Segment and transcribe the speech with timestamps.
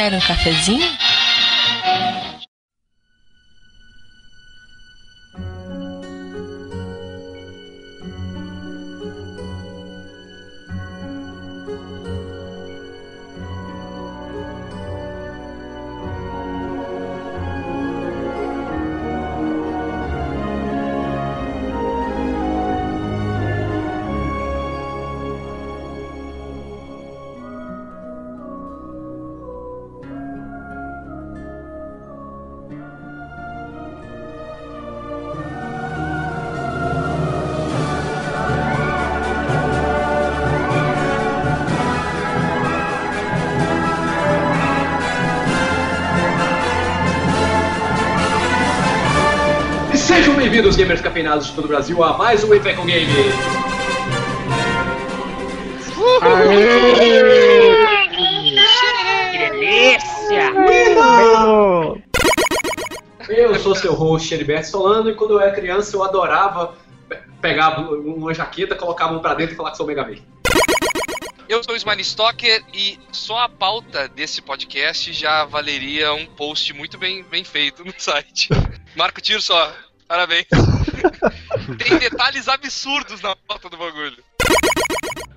[0.00, 1.09] Quer um cafezinho?
[50.70, 53.10] Bem-vindos, gamers cafeinados de todo o Brasil, a mais um Wayfair com Game.
[59.30, 60.52] Que delícia!
[63.28, 66.74] Eu sou seu host, Heriberto Solano, e quando eu era criança eu adorava
[67.08, 70.04] pe- pegar uma jaqueta, colocar a mão pra dentro e falar que sou o Mega
[70.04, 70.16] Man.
[71.48, 76.72] Eu sou o Smiley Stalker e só a pauta desse podcast já valeria um post
[76.72, 78.48] muito bem, bem feito no site.
[78.96, 79.72] Marco Tiro só,
[80.10, 80.46] parabéns.
[81.78, 84.16] Tem detalhes absurdos na pauta do bagulho.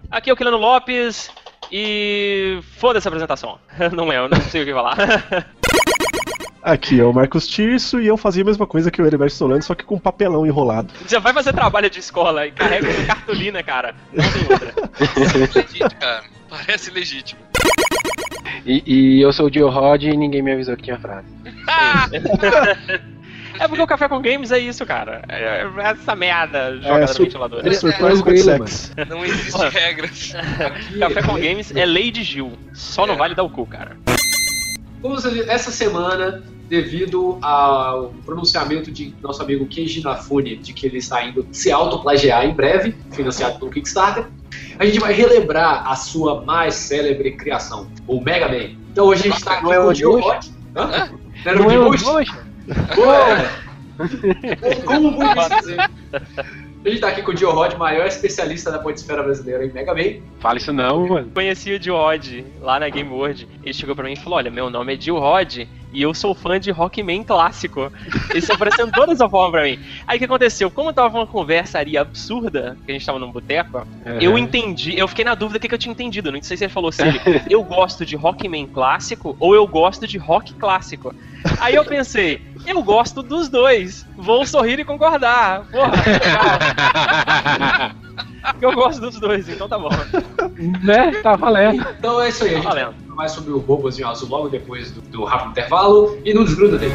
[0.10, 1.30] Aqui é o Quilano Lopes
[1.72, 3.60] e foda essa apresentação.
[3.94, 4.98] Não é, eu não sei o que falar.
[6.64, 9.62] Aqui é o Marcos Tirso e eu fazia a mesma coisa que o Heriberto Solano,
[9.62, 10.94] só que com papelão enrolado.
[11.06, 13.94] Você vai fazer trabalho de escola e carrega cartolina, cara.
[14.14, 15.38] Não tem outra.
[15.38, 16.24] Legítimo, cara.
[16.50, 17.42] Parece legítimo.
[18.66, 21.28] E, e eu sou o Dio Rod e ninguém me avisou que tinha frase.
[23.60, 25.22] É porque o Café com Games é isso, cara.
[25.30, 27.62] É é essa merda jogada sur- no ventilador.
[27.68, 28.92] É surprise but sex.
[29.10, 30.34] Não existem regras.
[31.00, 32.54] Café com Games é Lady Gil.
[32.74, 33.18] Só não É.
[33.18, 33.98] vale dar o cu, cara.
[35.02, 41.24] Vamos essa semana, devido ao pronunciamento de nosso amigo Keiji Inafune de que ele está
[41.24, 44.26] indo se autoplagiar em breve, financiado pelo Kickstarter,
[44.80, 48.76] a gente vai relembrar a sua mais célebre criação, o Mega Man.
[48.92, 50.20] Então hoje a gente está aqui Não é com o?
[50.22, 50.46] Rod.
[50.76, 51.10] Hã?
[51.46, 52.32] Não Não é hoje?
[52.68, 53.50] Hoje?
[54.86, 55.80] Como- muito dizer?
[56.86, 59.94] A gente tá aqui com o Dio Rod, maior especialista da podesfera brasileira em Mega
[59.94, 60.22] Man.
[60.40, 61.32] Fala isso não, mano.
[61.34, 63.48] Conheci o Dio Rod lá na Game World.
[63.64, 65.60] Ele chegou pra mim e falou: Olha, meu nome é Dio Rod
[65.94, 67.92] e eu sou fã de Rockman clássico.
[68.32, 69.80] Ele se aparecendo toda essa forma pra mim.
[70.08, 70.72] Aí o que aconteceu?
[70.72, 73.86] Como tava uma conversaria absurda, que a gente tava num boteco,
[74.20, 76.32] eu entendi, eu fiquei na dúvida do que, que eu tinha entendido.
[76.32, 80.08] Não sei se ele falou se ele, eu gosto de Rockman clássico ou eu gosto
[80.08, 81.14] de rock clássico.
[81.60, 84.06] Aí eu pensei, eu gosto dos dois.
[84.18, 85.66] Vou sorrir e concordar.
[85.70, 88.04] Porra, legal.
[88.62, 89.90] eu gosto dos dois, então tá bom.
[90.82, 91.12] né?
[91.22, 91.86] Tá valendo.
[91.98, 93.03] Então é isso aí, Tá valendo.
[93.14, 96.94] Mais sobre o Robozinho Azul logo depois do, do rápido intervalo e não desgruda dele.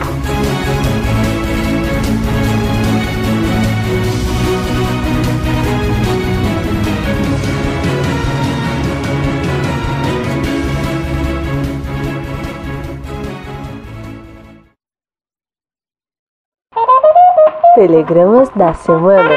[17.75, 19.31] Telegramas da semana.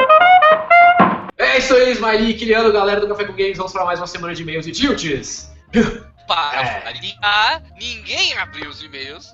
[1.38, 4.34] É isso aí, Smiley, Kiliano, galera do Café com Games, vamos para mais uma semana
[4.34, 5.52] de e-mails e tilts.
[6.28, 6.80] Para É.
[6.82, 9.34] variar, ninguém abriu os e-mails.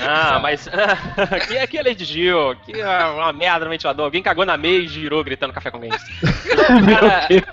[0.00, 4.04] Ah, mas aqui, aqui é Lady Gil, aqui é uma merda no ventilador.
[4.04, 6.02] Alguém cagou na meia e girou gritando café com games.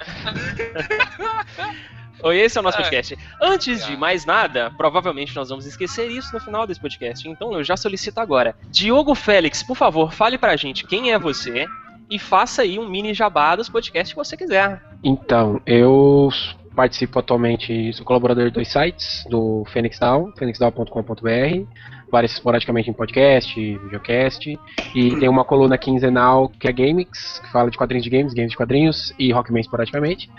[2.23, 2.81] Oi, esse é o nosso É.
[2.81, 3.17] podcast.
[3.41, 7.27] Antes de mais nada, provavelmente nós vamos esquecer isso no final desse podcast.
[7.27, 8.55] Então eu já solicito agora.
[8.69, 11.65] Diogo Félix, por favor, fale pra gente quem é você
[12.09, 14.81] e faça aí um mini jabá dos podcasts que você quiser.
[15.03, 16.29] Então, eu
[16.75, 21.65] participo atualmente, sou colaborador de dois sites, do Phoenix Down, phoenixdown.com.br,
[22.07, 24.59] apareço esporadicamente em podcast, videocast,
[24.95, 28.51] e tem uma coluna quinzenal que é Gamix, que fala de quadrinhos de games, games
[28.51, 30.29] de quadrinhos, e Rockman esporadicamente.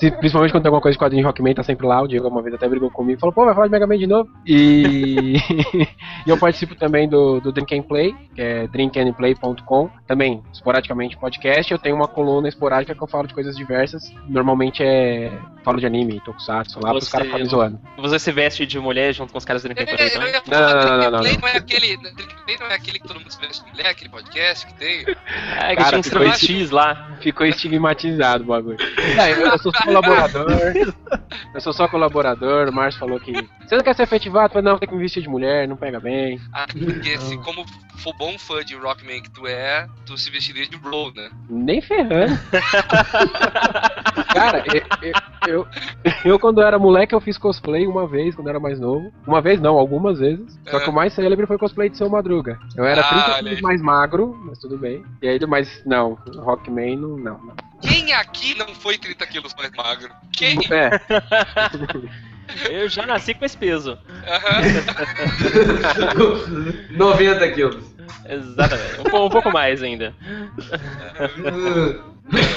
[0.00, 2.26] Se- Principalmente quando tem alguma coisa de quadrinho de Rockman, tá sempre lá, o Diego
[2.28, 4.30] uma vez até brigou comigo e falou, pô, vai falar de Mega Man de novo?
[4.46, 5.36] E,
[6.26, 11.70] e eu participo também do, do Drink and Play, que é drinkandplay.com, também esporadicamente podcast,
[11.70, 15.30] eu tenho uma coluna esporádica que eu falo de coisas diversas, normalmente é,
[15.62, 17.78] falo de anime, tokusatsu, lá Você- caras ficarem me zoando.
[17.98, 20.32] Você se veste de mulher junto com os caras do Drink and Play também?
[20.32, 21.40] Não, não, não, não, Drink and Play não.
[21.40, 21.96] não é aquele.
[21.96, 24.66] Drink and Play não é aquele que todo mundo se veste de mulher, aquele podcast
[24.66, 25.00] que tem.
[25.00, 27.18] É, que Cara, tinha um ficou striptease lá.
[27.20, 28.78] Ficou estigmatizado o bagulho.
[29.16, 30.94] Não, eu, eu sou colaborador.
[31.54, 32.68] Eu sou só colaborador.
[32.68, 33.32] O Márcio falou que.
[33.66, 34.52] Você não quer ser efetivado?
[34.52, 36.40] Falei, não, tem que me vestir de mulher, não pega bem.
[36.52, 37.64] Ah, porque se como
[37.98, 41.30] for bom fã de Rockman que tu é, tu se vestiria de Bro, né?
[41.48, 42.38] Nem ferrando.
[44.32, 44.64] Cara,
[45.02, 45.12] eu,
[45.46, 45.66] eu,
[46.24, 49.12] eu, quando era moleque eu fiz cosplay uma vez, quando era mais novo.
[49.26, 50.58] Uma vez não, algumas vezes.
[50.70, 52.58] Só que o mais célebre foi cosplay de Seu Madruga.
[52.76, 53.42] Eu era Ah, 30 olha aí.
[53.44, 55.04] quilos mais magro, mas tudo bem.
[55.22, 57.38] E aí, mas não, Rockman não, não.
[57.38, 57.54] não.
[57.80, 60.10] Quem aqui não foi 30 quilos mais magro?
[60.32, 60.58] Quem?
[60.70, 60.90] É,
[62.68, 63.96] Eu já nasci com esse peso.
[64.26, 64.62] Aham.
[66.90, 67.94] 90 quilos.
[68.28, 69.00] Exatamente.
[69.14, 70.14] Um, um pouco mais ainda.
[70.22, 71.30] Ai,
[72.34, 72.50] ai.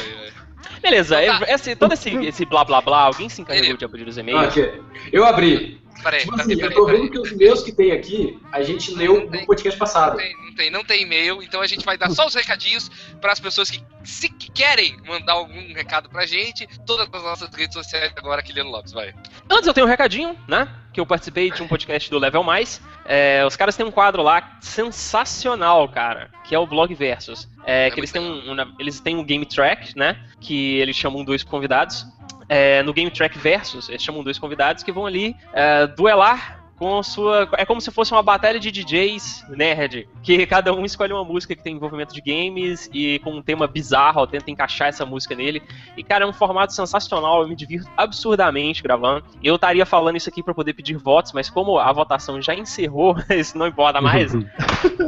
[0.81, 1.45] Beleza, Então tá.
[1.53, 4.47] esse, todo esse, esse blá blá blá, alguém se encarregou Ele- de abrir os e-mails?
[4.47, 4.81] aqui.
[5.11, 5.79] Eu abri.
[6.01, 7.01] Peraí, Tipo peraí, assim, eu peraí, tô peraí.
[7.01, 10.17] vendo que os meus que tem aqui, a gente leu no podcast Não passado.
[10.17, 12.89] tem, não tem, não tem e-mail, então a gente vai dar só os recadinhos
[13.21, 16.67] para as pessoas que, se que querem mandar algum recado pra gente.
[16.85, 19.13] Todas as nossas redes sociais agora, Kiliano Lopes, vai.
[19.49, 20.67] Antes eu tenho um recadinho, né?
[20.93, 22.81] Que eu participei de um podcast do Level Mais.
[23.05, 27.47] É, os caras têm um quadro lá sensacional, cara, que é o Blog Versus.
[27.65, 30.17] É, É que eles têm, um, um- eles têm um game track, né?
[30.39, 32.05] Que eles chamam dois convidados.
[32.55, 37.01] É, no Game Track Versus, eles chamam dois convidados que vão ali é, duelar com
[37.03, 37.47] sua.
[37.57, 41.55] É como se fosse uma batalha de DJs nerd, que cada um escolhe uma música
[41.55, 45.61] que tem envolvimento de games e com um tema bizarro, tenta encaixar essa música nele.
[45.97, 49.25] E, cara, é um formato sensacional, eu me divirto absurdamente gravando.
[49.43, 53.15] Eu estaria falando isso aqui para poder pedir votos, mas como a votação já encerrou,
[53.29, 54.31] isso não importa mais.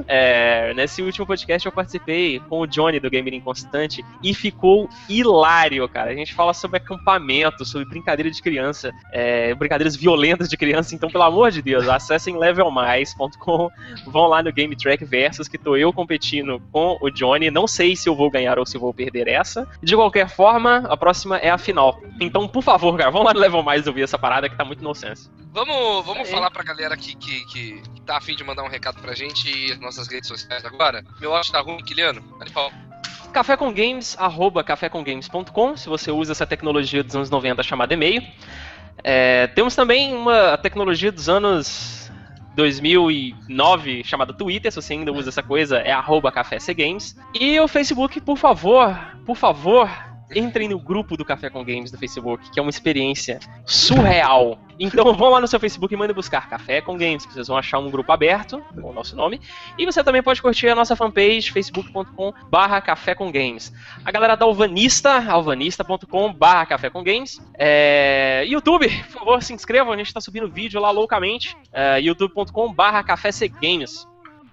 [0.08, 5.88] É, nesse último podcast eu participei com o Johnny do Gamer Inconstante e ficou hilário,
[5.90, 6.12] cara.
[6.12, 11.10] A gente fala sobre acampamento, sobre brincadeira de criança, é, brincadeiras violentas de criança, então
[11.10, 13.70] pelo amor de Deus, acessem levelmais.com,
[14.08, 17.50] vão lá no Game Track Versus, que tô eu competindo com o Johnny.
[17.52, 19.68] Não sei se eu vou ganhar ou se vou perder essa.
[19.82, 22.00] De qualquer forma, a próxima é a final.
[22.20, 24.84] Então, por favor, cara, vão lá no Level Mais ouvir essa parada que tá muito
[24.84, 25.30] nonsense.
[25.54, 29.02] Vamos, vamos falar pra galera aqui que, que, que tá afim de mandar um recado
[29.02, 31.04] pra gente e as nossas redes sociais agora.
[31.20, 32.22] Meu áudio tá ruim, Kiliano?
[32.38, 32.72] Dá de pau.
[33.32, 38.24] Café com Games, arroba cafécomgames.com, se você usa essa tecnologia dos anos 90 chamada e-mail.
[39.04, 42.12] É, temos também uma tecnologia dos anos
[42.56, 47.16] 2009 chamada Twitter, se você ainda usa essa coisa, é arroba cafécgames.
[47.34, 49.90] E o Facebook, por favor, por favor,
[50.36, 54.60] entrem no grupo do Café com Games do Facebook, que é uma experiência surreal.
[54.80, 57.58] Então vão lá no seu Facebook e mandem buscar Café com Games, que vocês vão
[57.58, 59.40] achar um grupo aberto, com o nosso nome.
[59.78, 63.74] E você também pode curtir a nossa fanpage, facebook.com barra Café com Games.
[64.04, 67.42] A galera da Alvanista, alvanista.com barra Café com Games.
[67.58, 68.44] É...
[68.48, 71.56] YouTube, por favor, se inscrevam, a gente tá subindo vídeo lá loucamente.
[71.72, 72.00] É...
[72.02, 73.30] youtube.com barra Café
[73.62, 74.06] Games.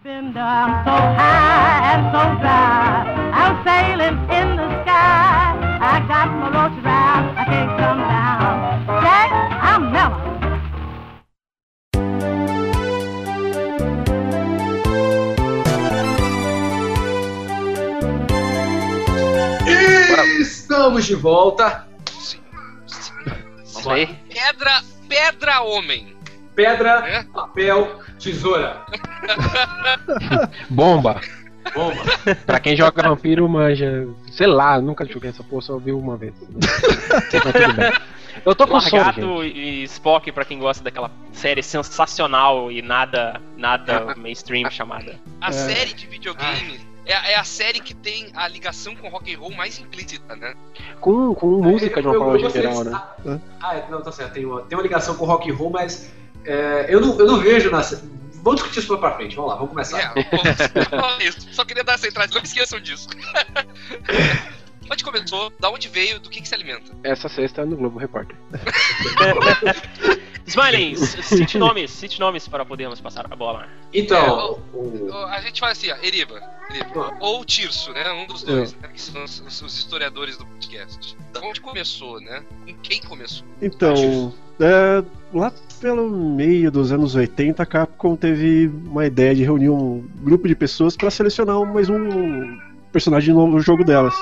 [0.02, 3.04] Been down so high and so dry.
[3.40, 5.78] I'm sailing in the sky.
[5.80, 7.38] I got my roach around.
[7.38, 8.54] I can't come down.
[9.04, 9.30] Jack,
[9.62, 10.32] I'm mellow.
[20.40, 21.86] Estamos de volta.
[22.18, 22.40] Sim.
[23.64, 24.18] sim.
[24.28, 26.16] Pedra, pedra homem.
[26.54, 27.24] Pedra, É?
[27.24, 28.84] papel, tesoura.
[30.70, 31.20] bomba.
[31.74, 32.02] Bomba.
[32.44, 34.08] Pra quem joga vampiro, manja.
[34.32, 36.34] Sei lá, nunca joguei essa porra, só vi uma vez.
[36.52, 37.92] Mas tudo bem.
[38.44, 39.20] Eu tô com sono, gente.
[39.20, 45.16] Largato e Spock, pra quem gosta daquela série sensacional e nada, nada mainstream chamada.
[45.40, 49.32] A série de videogame é, a- é a série que tem a ligação com rock
[49.34, 50.54] and roll mais implícita, né?
[51.00, 52.96] Com, com música de uma forma geral, de- né?
[52.96, 54.32] Ah, ah, é, não, tá certo.
[54.32, 56.10] Tem uma, tem uma ligação com rock and roll, mas
[56.44, 57.82] é, eu, não, eu não vejo na.
[58.42, 59.36] Vamos discutir isso pra frente.
[59.36, 60.00] Vamos lá, vamos começar.
[60.16, 61.48] É, bom, olha isso.
[61.52, 63.08] Só queria dar essa entrada, não esqueçam disso.
[64.90, 65.50] Onde começou?
[65.60, 66.18] Da onde veio?
[66.20, 66.92] Do que, que se alimenta?
[67.04, 68.36] Essa sexta é no Globo Repórter.
[70.46, 73.68] Smiling, cite nomes, cite nomes para podermos passar a bola.
[73.94, 77.16] Então, o- A gente fala assim, ó, Eriba, Eriba.
[77.20, 78.10] ou Tirso, né?
[78.12, 81.16] Um dos dois, né, que são os, os- os historiadores do podcast.
[81.32, 82.42] Da onde começou, né?
[82.66, 83.46] Com quem começou?
[83.62, 89.68] Então, é, lá pelo meio dos anos 80, a Capcom teve uma ideia de reunir
[89.68, 92.56] um grupo de pessoas para selecionar mais um
[92.92, 94.14] personagem novo no jogo delas.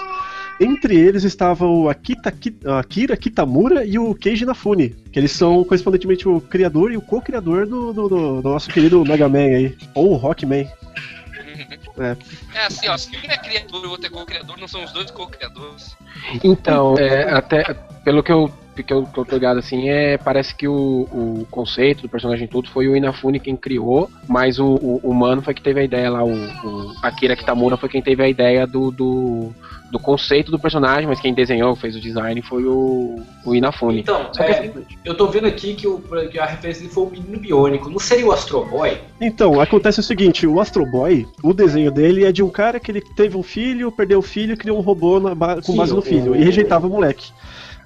[0.58, 5.62] Entre eles estava o Akita, Ki- Akira Kitamura e o Keiji Inafune, que eles são
[5.64, 10.14] correspondentemente o criador e o co-criador do, do- do- nosso querido Mega Man aí, ou
[10.16, 10.66] Rockman.
[11.98, 12.16] É.
[12.54, 14.92] É assim, ó, se um é criador e o outro é co-criador, não são os
[14.92, 15.94] dois co-criadores.
[16.42, 17.62] Então, é, até
[18.04, 18.50] pelo que eu,
[18.82, 22.88] que eu tô ligado assim, é, parece que o, o conceito do personagem todo foi
[22.88, 26.24] o Inafune quem criou, mas o, o, o Mano foi que teve a ideia lá,
[26.24, 29.52] o, o Akira Kitamura foi quem teve a ideia do, do,
[29.90, 34.00] do conceito do personagem, mas quem desenhou, fez o design foi o, o Inafune.
[34.00, 34.70] então é,
[35.04, 37.90] eu tô vendo aqui que, o, que a referência dele foi o menino biônico.
[37.90, 38.98] Não seria o Astro Boy?
[39.20, 42.90] Então, acontece o seguinte, o Astro Boy, o desenho dele é de um cara que
[42.90, 45.92] ele teve um filho, perdeu o filho e criou um robô na com Sim, base
[45.92, 47.32] no filho, e rejeitava o moleque.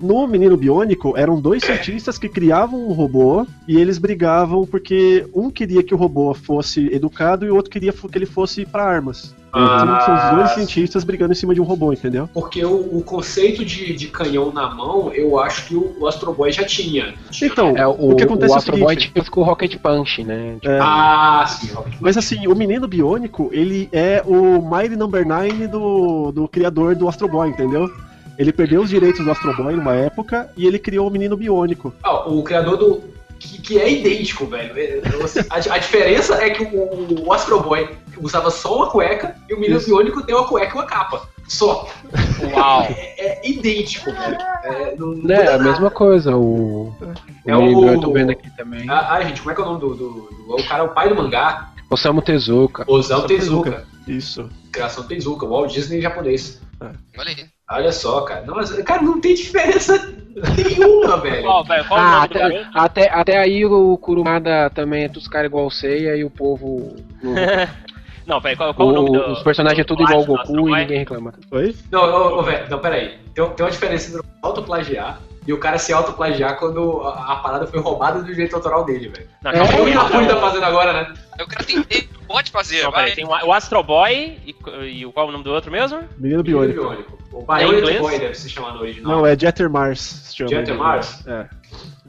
[0.01, 5.51] No Menino Biônico, eram dois cientistas que criavam um robô e eles brigavam porque um
[5.51, 9.35] queria que o robô fosse educado e o outro queria que ele fosse pra armas.
[9.57, 12.29] Então, são os dois cientistas brigando em cima de um robô, entendeu?
[12.35, 16.33] Porque o, o conceito de, de canhão na mão, eu acho que o, o Astro
[16.35, 17.15] Boy já tinha.
[17.41, 19.45] Então, É, o, o que acontece o é o Astro Boy seguinte- tinha com o
[19.45, 20.55] Rocket Punch, né?
[20.61, 21.71] Tipo, É, Ah, sim.
[22.01, 27.09] Mas assim, o menino biônico, ele é o Mighty Number 9 do, do criador do
[27.09, 27.89] Astro Boy, entendeu?
[28.39, 31.95] Ele perdeu os direitos do Astro Boy numa época e ele criou o menino biônico.
[32.03, 33.15] Ah, o criador do.
[33.39, 34.73] Que, que é idêntico, velho.
[34.77, 37.89] É, você- A, a diferença é que o, o Astro Boy
[38.19, 39.87] usava só uma cueca e o menino Isso.
[39.87, 41.29] biônico tem uma cueca e uma capa.
[41.47, 41.87] Só.
[42.55, 42.83] Uau!
[42.91, 44.37] É, é idêntico, velho.
[44.65, 46.95] É, não, não muda a mesma coisa, o.
[47.45, 48.89] É o menino o- eu tô vendo aqui também.
[48.89, 49.95] Ah, ah, gente, como é que é o nome do.
[49.95, 51.71] do, do- o cara é o pai do mangá.
[51.91, 52.85] Osamu Tezuka.
[52.87, 53.71] Osamu Tezuka.
[53.71, 53.87] Tezuka.
[54.09, 54.49] Isso.
[54.73, 56.63] Criação Tezuka, Walt Disney japonês.
[57.19, 57.47] Olha aí.
[57.71, 58.45] Olha só, cara.
[58.47, 59.97] Não, mas, cara, não tem diferença
[60.57, 61.43] nenhuma, velho.
[61.43, 61.85] Qual, velho?
[61.87, 65.71] Qual o Ah, até, até, até aí o Kurumada também é dos caras igual o
[65.71, 66.95] Seiya e o povo.
[67.23, 67.35] não-
[68.27, 69.33] Não, velho, qual, qual o nome do.
[69.33, 70.81] os personagens é tudo do igual ao do Astro Goku e Boy?
[70.81, 71.35] ninguém reclama.
[71.51, 71.77] Oi?
[71.91, 73.19] Não, ô, ô, velho, não, peraí.
[73.35, 77.67] Tem, tem uma diferença entre autoplagiar e o cara se autoplagiar quando a, a parada
[77.67, 79.29] foi roubada do direito autoral dele, velho.
[79.43, 79.85] Não, É, É o que o
[80.19, 80.29] aí.
[80.29, 81.15] tá fazendo agora, né?
[81.41, 81.85] O cara tem.
[82.27, 83.05] Pode fazer, Não, vai.
[83.11, 84.55] peraí, tem o Astro Boy e,
[85.01, 86.03] e o- qual é o nome do outro mesmo?
[86.17, 87.19] Menino biônico.
[87.33, 88.01] O Em Bionic inglês?
[88.01, 89.17] Boy deve se chamar no original.
[89.19, 90.01] Não, é Jeter Mars.
[90.01, 90.49] se chama.
[90.51, 91.27] Jeter Mars?
[91.27, 91.47] É.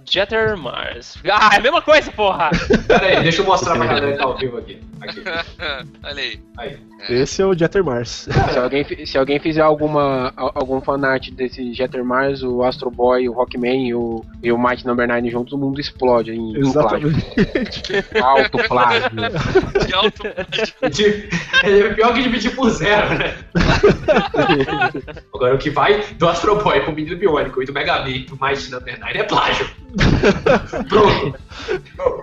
[0.07, 1.17] Jeter Mars.
[1.31, 2.49] Ah, é a mesma coisa, porra!
[2.87, 4.79] Pera aí, deixa eu mostrar pra galera que tá ao vivo aqui.
[5.01, 5.21] Aqui,
[6.03, 6.39] Olha aí.
[6.57, 6.77] aí.
[7.09, 8.27] Esse é o Jeter Mars.
[8.51, 13.27] Se alguém, se alguém fizer alguma, al- algum fanart desse Jeter Mars, o Astro Boy,
[13.27, 16.71] o Rockman e o, e o Mighty Number 9 juntos, o mundo explode em, em
[16.71, 17.09] plágio.
[18.23, 19.09] Alto plágio.
[19.85, 20.23] De alto.
[20.91, 21.29] De-
[21.63, 23.35] É pior que dividir por zero, né?
[25.33, 28.37] Agora, o que vai do Astro Boy pro Menino Biônico e do Mega Man pro
[28.41, 29.69] Mighty Number 9 é plágio.
[30.89, 31.39] Pronto.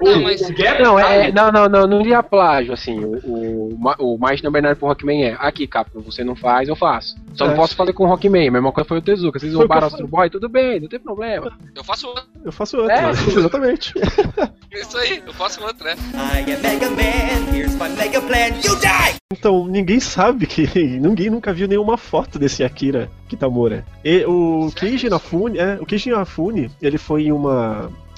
[0.02, 0.41] Não, mas-
[0.81, 2.99] Não, é, não, não, não, não diria plágio, assim.
[3.05, 6.76] O, o, o Mighty Number 9 pro Rockman é aqui, Capcom, você não faz, eu
[6.76, 7.17] faço.
[7.35, 7.57] Só não É.
[7.57, 9.38] posso fazer com o Rockman, a mesma coisa foi o Tezuka.
[9.38, 11.50] Vocês Foi o que roubaram o Astro Boy, tudo bem, não tem problema.
[11.75, 12.25] Eu faço outro.
[12.45, 12.93] Eu faço outro.
[12.93, 13.11] É.
[13.11, 13.93] Exatamente.
[14.73, 15.95] Isso aí, eu faço outro, né?
[16.14, 19.17] I am Mega Man, here's my mega plan, you die!
[19.33, 20.62] Então, ninguém sabe que.
[21.00, 23.85] Ninguém nunca viu nenhuma foto desse Akira Kitamura.
[24.05, 25.07] E o Keiji isso?
[25.07, 27.62] Inafune, é, o Keiji Inafune, ele foi em uma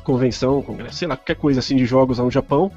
[0.02, 2.70] convenção, congresso, sei lá, qualquer coisa assim de jogos lá no Japão.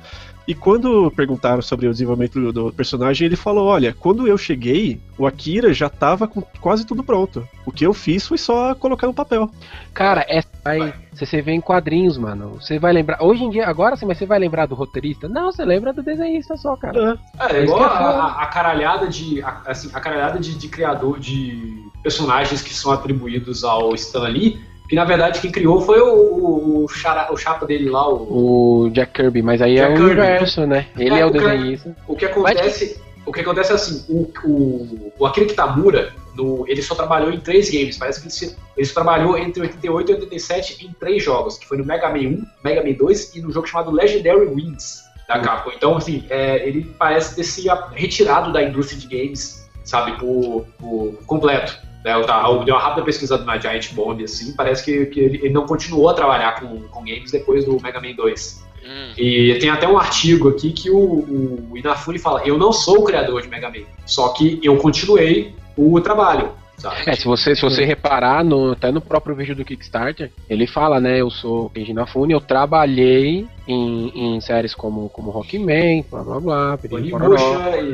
[0.48, 5.28] E quando perguntaram sobre o desenvolvimento do, personagem, ele falou: Olha, quando eu cheguei, o
[5.28, 7.46] Akira já tava com quase tudo pronto.
[7.66, 9.50] O que eu fiz foi só colocar no papel.
[9.94, 10.42] Cara, é.
[10.64, 12.58] Vai, você você vê em quadrinhos, mano.
[12.62, 13.22] Você vai lembrar.
[13.22, 15.28] Hoje em dia, agora sim, mas você vai lembrar do roteirista?
[15.28, 17.18] Não, você lembra do desenhista só, cara.
[17.50, 18.04] É, igual é a, foda.
[18.24, 19.42] a- a caralhada de.
[19.42, 24.62] a- assim, a caralhada de, de criador de personagens que são atribuídos ao Stan Lee,
[24.88, 28.84] que na verdade quem criou foi o, o, o, chara- o chapa dele lá, o,
[28.86, 30.12] O Jack Kirby, mas aí é Jack o Kirby.
[30.22, 30.88] universo, né?
[30.98, 31.96] Ele É, é, o desenhista.
[32.08, 36.82] O que acontece, o que acontece é assim, o, o, o Akira Kitamura, no, ele
[36.82, 40.16] só trabalhou em três games, parece que ele, se- ele só trabalhou entre 88 e
[40.16, 43.52] 87 em três jogos, que foi no Mega Man 1, Mega Man 2 e no
[43.52, 45.72] jogo chamado Legendary Wings da Capcom.
[45.76, 51.18] Então, assim, é, ele parece ter se retirado da indústria de games, sabe, por, por
[51.26, 51.78] completo.
[52.08, 55.38] Né, eu, eu dei uma rápida pesquisada na Giant Bomb, assim, parece que, que ele,
[55.44, 58.66] ele não continuou a trabalhar com, com games depois do Mega Man 2.
[58.86, 59.12] Hum.
[59.18, 63.04] E tem até um artigo aqui que o, o Inafune fala: Eu não sou o
[63.04, 66.52] criador de Mega Man, só que eu continuei o trabalho.
[66.78, 66.96] Sabe?
[67.08, 71.00] É, se você, se você reparar, no, até no próprio vídeo do Kickstarter, ele fala,
[71.00, 71.20] né?
[71.20, 76.80] Eu sou Keiji Inafune, eu trabalhei em, em séries como, como Rockman, blá blá blá,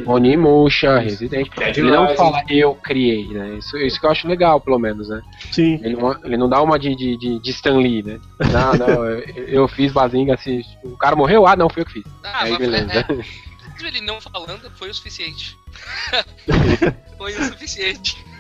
[0.06, 1.50] Onimusha e Resident.
[1.56, 3.56] Dead Ele não fala eu criei, né?
[3.58, 5.22] Isso, isso que eu acho legal, pelo menos, né?
[5.52, 5.80] Sim.
[5.82, 8.20] Ele não, ele não dá uma de, de, de, de Stan Lee, né?
[8.52, 10.62] Não, não, eu, eu fiz Bazinga assim.
[10.84, 11.48] O cara morreu?
[11.48, 12.04] Ah, não, foi eu que fiz.
[12.22, 12.92] Ah, Aí beleza.
[12.92, 15.58] é, é, ele não falando foi o suficiente.
[17.18, 18.33] foi o suficiente.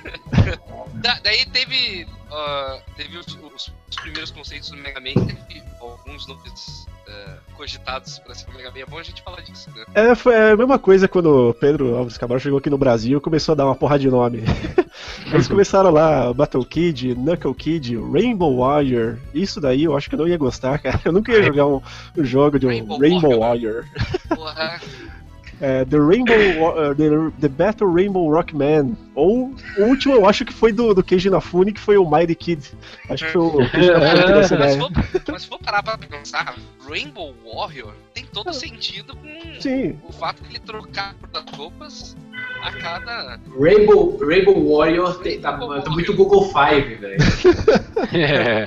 [0.96, 6.28] Da- daí teve, ah, teve os, os- os primeiros conceitos do Mega Man, teve alguns
[6.28, 8.80] nomes ah, cogitados pra ser o Mega Man.
[8.80, 9.86] É bom a gente falar disso, né?
[9.94, 13.22] É, foi a mesma coisa quando o Pedro Alves Cabral chegou aqui no Brasil e
[13.22, 14.44] começou a dar uma porra de nome.
[15.34, 19.18] Eles começaram lá, Battle Kid, Knuckle Kid, Rainbow Warrior.
[19.34, 21.00] Isso daí eu acho que eu não ia gostar, cara.
[21.04, 21.82] Eu nunca ia jogar um,
[22.18, 23.84] um jogo de um Rainbow Rainbow, Warrior.
[23.84, 24.36] Warrior.
[24.36, 24.80] Porra.
[25.62, 28.98] É, the Rainbow uh, the, the Battle Rainbow Rockman.
[29.16, 32.36] Ou o último eu acho que foi do, do Keiji Inafune, que foi o Mighty
[32.36, 32.72] Kid.
[33.10, 34.80] Acho que foi o Keiji Inafune que deu essa Mas se, ideia.
[34.80, 36.56] for, mas se for parar pra pensar,
[36.90, 39.98] Rainbow Warrior tem todo sentido com Sim.
[40.08, 42.18] o fato de ele trocar das roupas
[42.62, 43.40] a cada.
[43.60, 47.18] Rainbow, Rainbow Warrior tem- tá, tá muito Google Five, velho.
[48.14, 48.66] É,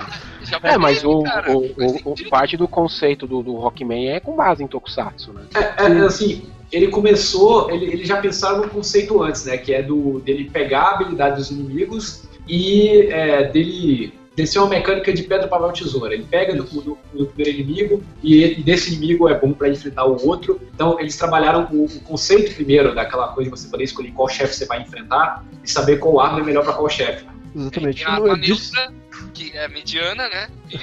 [0.62, 4.35] É, mas o, cara, o- o- o- parte do conceito do, do Rockman é com
[4.37, 5.43] base em Tokusatsu, né?
[5.55, 9.56] É, é, assim, ele começou, ele, ele já pensaram no conceito antes, né?
[9.56, 14.12] Que é do dele pegar a habilidade dos inimigos e é, dele,
[14.44, 16.12] ser uma mecânica de pedra, papel, tesoura.
[16.14, 20.04] Ele pega no, no- no primeiro inimigo e, ele- desse inimigo é bom pra enfrentar
[20.04, 20.61] o outro.
[20.75, 24.54] Então eles trabalharam o, o conceito primeiro daquela coisa de você poder escolher qual chefe
[24.54, 27.25] você vai enfrentar e saber qual arma é melhor pra qual chefe.
[27.54, 28.04] Exatamente.
[28.04, 28.92] Tem a neutra,
[29.32, 30.49] que é mediana, né?
[30.70, 30.76] E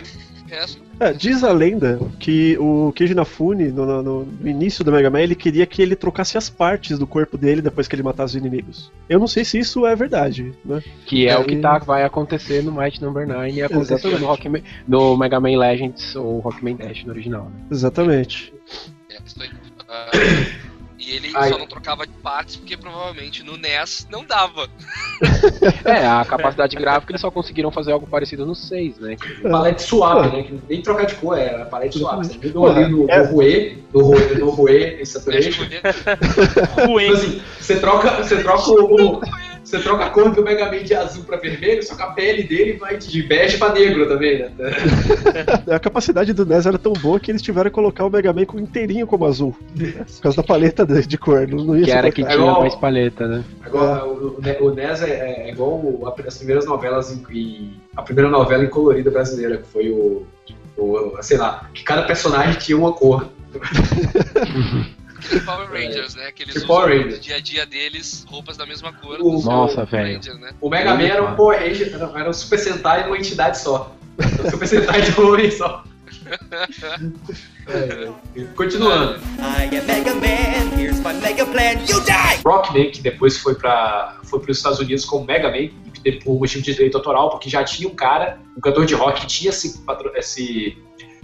[0.54, 0.82] resto.
[1.00, 5.22] é, diz a lenda que o Keiji Inafune, no, no- no- início do Mega Man,
[5.22, 8.42] ele queria que ele trocasse as partes do corpo dele depois que ele matasse os
[8.44, 8.92] inimigos.
[9.10, 10.82] Eu não sei se isso é verdade, né?
[11.06, 14.26] Que é, É, o que tá, vai acontecer no Might Number 9 e aconteceu no,
[14.28, 17.66] Rockman, no Mega Man Legends ou Rockman Dash no original, né?
[17.72, 18.54] Exatamente.
[19.10, 19.18] É.
[21.06, 21.50] E ele Ai.
[21.50, 24.68] só não trocava de partes porque provavelmente no NES não dava.
[25.86, 29.16] É, a capacidade gráfica eles só conseguiram fazer algo parecido no 6, né?
[29.42, 30.44] Palete suave, né?
[30.44, 32.26] Que nem trocar de cor, é palete suave.
[32.28, 33.20] Você viu ali no, É.
[33.20, 35.66] no Rue, no Rue, no Rue, em Saturation.
[35.66, 39.22] Tipo assim, você troca, você troca o-
[39.78, 42.44] você troca a cor do Mega Man de azul pra vermelho, só que a pele
[42.44, 44.52] dele vai de bege pra negro também, né?
[45.74, 48.46] A capacidade do NES era tão boa que eles tiveram que colocar o Mega Man
[48.46, 49.56] com inteirinho como azul.
[49.76, 51.48] Por causa da paleta de, de cor.
[51.48, 53.44] Não, não ia Que era que tinha igual- mais paleta, né?
[53.66, 57.24] Agora, o, o Ne- o NES é, é igual o- a- as primeiras novelas em,
[57.36, 60.26] em- a primeira novela em colorida brasileira, que foi o,
[60.78, 63.28] o- sei lá, que cada personagem tinha uma cor.
[65.26, 66.32] Aquele Power Rangers, né?
[66.32, 67.22] Que eles Tipo usam Power no Rangers.
[67.22, 69.20] dia a dia deles roupas da mesma cor.
[69.22, 70.16] O- Nossa, Power velho.
[70.16, 70.52] Rangers, né?
[70.62, 73.96] O Mega Man era um Power Ranger, era, um Super Sentai numa entidade só.
[74.46, 75.84] Um Super Sentai de um homem só.
[77.66, 78.44] É, é.
[78.56, 79.20] Continuando.
[82.46, 85.70] Rockman, que depois foi para foi os Estados Unidos como Mega Man,
[86.04, 89.22] e por motivo de direito autoral, porque já tinha um cara, um cantor de rock
[89.22, 89.82] que tinha se,
[90.16, 90.78] eh, se,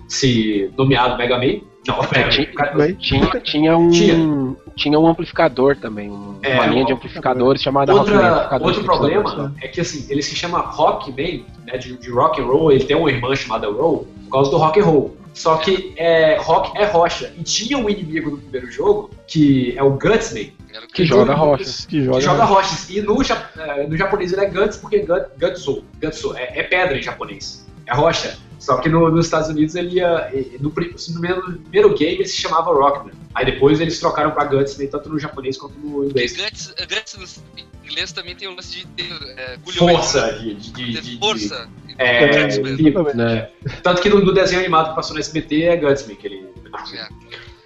[0.07, 1.59] se nomeado Mega Man.
[1.87, 3.89] Não, tinha- Mas- Tinha, tinha um.
[3.89, 4.55] Tinha.
[4.75, 4.99] Tinha.
[4.99, 8.83] um amplificador também, um- É, uma linha um de amplificadores chamada Rockman Outra, Amplificador outro
[8.83, 12.71] problema amplificadores, é que assim, ele se chama Rockman, né, de, de rock and roll,
[12.71, 15.17] ele tem uma irmã chamada Roll, por causa do rock and roll.
[15.33, 17.31] Só que é, rock é rocha.
[17.37, 20.51] E tinha um inimigo no primeiro jogo, que é o Gutsman,
[20.83, 21.87] o Que joga rocha.
[21.87, 22.17] Que joga.
[22.17, 22.89] que joga rochas.
[22.89, 25.83] E no, eh, no japonês ele é Guts porque Gut, Gutsu.
[26.01, 27.65] Gutsu é, é pedra em japonês.
[27.85, 28.37] É rocha.
[28.59, 30.29] Só que no- nos Estados Unidos ele ia.
[30.33, 33.13] eh, No, pri- no primeiro, no primeiro game ele se chamava Rockman.
[33.33, 36.35] Aí depois eles trocaram pra Guts, né, tanto no japonês quanto no inglês.
[36.35, 40.53] Guts, Guts no inglês também tem o lance de ter é, Força de.
[40.55, 41.69] de, de, de- força.
[41.97, 42.75] É, Gutsman.
[42.75, 43.49] de- né?
[43.83, 46.47] tanto que no, no desenho animado que passou no SBT é Gutsman, que ele.
[46.93, 47.07] É.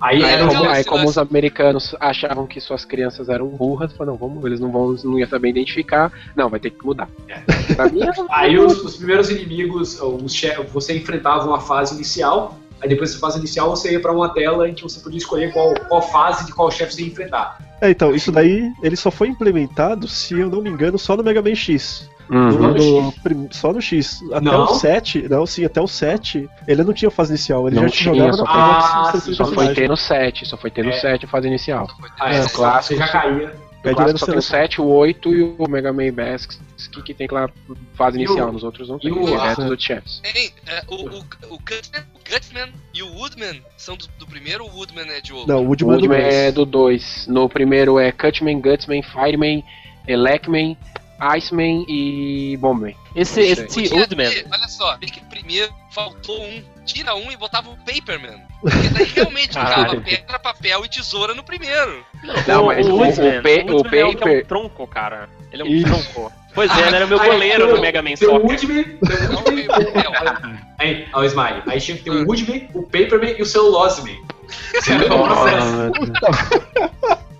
[0.03, 0.69] Aí Aí, como, o.
[0.69, 4.69] aí como os americanos achavam que suas crianças eram burras, falaram, não, vamos, eles não
[4.69, 7.07] vão, não ia saber identificar, não, vai ter que mudar.
[7.93, 10.41] Mim, é Aí os, os primeiros inimigos, os
[10.73, 14.67] você enfrentava uma fase inicial, aí depois dessa fase inicial você ia pra uma tela
[14.67, 17.57] em que você podia escolher qual, qual fase de qual chefe você ia enfrentar.
[17.79, 21.23] É, então, isso daí ele só foi implementado, se eu não me engano, só no
[21.23, 22.09] Mega Man X.
[22.29, 22.51] Uhum.
[22.51, 24.19] Só no No- prim- só no X.
[24.31, 24.63] Até Não?
[24.63, 27.89] o 7, não, sim, até o 7, ele não tinha fase inicial, ele Não já
[27.89, 30.57] tinha, jogava só na foi- prova Ah, de sim, Só foi ter no 7, só
[30.57, 30.99] foi ter no É.
[30.99, 31.87] 7 a fase inicial.
[32.19, 32.95] Ah, É, é, o clássico.
[32.95, 33.73] Você já caía.
[33.85, 34.59] O clássico só tem o seleção.
[34.61, 36.57] 7, o 8 e o Mega Man Basics,
[36.89, 37.49] que, que tem aquela
[37.95, 40.21] fase E o- inicial, nos outros não tem, e o- direto ah, dos chefes.
[40.23, 44.63] Hein, é, o, o, o, Gutsman, o Gutsman e o Woodman são do, do primeiro
[44.63, 45.49] ou o Woodman é de outro?
[45.49, 47.27] Não, o O Woodman, Woodman do é do 2.
[47.27, 49.61] No primeiro é Cutman, Gutsman, Fireman,
[50.07, 50.77] Elecman,
[51.19, 52.95] Iceman e Bombman.
[53.15, 56.63] Esse, Não esse ter, olha só, bem que primeiro faltou um.
[56.85, 58.41] Tira um e botava o Paperman.
[58.61, 62.05] Porque daí realmente ficava pedra, papel e tesoura no primeiro.
[62.45, 64.45] Não, o, mas o, o- Woodman, o pe- o, o é, que é um paper-
[64.47, 65.29] tronco, cara.
[65.51, 65.85] Ele é um Isso.
[65.85, 66.33] tronco.
[66.53, 68.41] Pois é, ele era o meu goleiro no Mega Man o Soccer.
[68.41, 71.61] Woodman, o Não Woodman, o aí, ó, o Smiley.
[71.67, 74.17] Aí tinha que ter o Woodman, o Paperman e o Celluloseman.
[74.75, 75.91] Esse é o mesmo processo.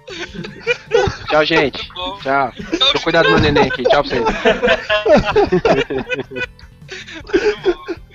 [1.29, 1.87] Tchau, gente.
[1.93, 2.19] Bom.
[2.19, 2.51] Tchau.
[2.93, 3.83] Tô cuidado do meu neném aqui.
[3.83, 4.25] Tchau pra vocês.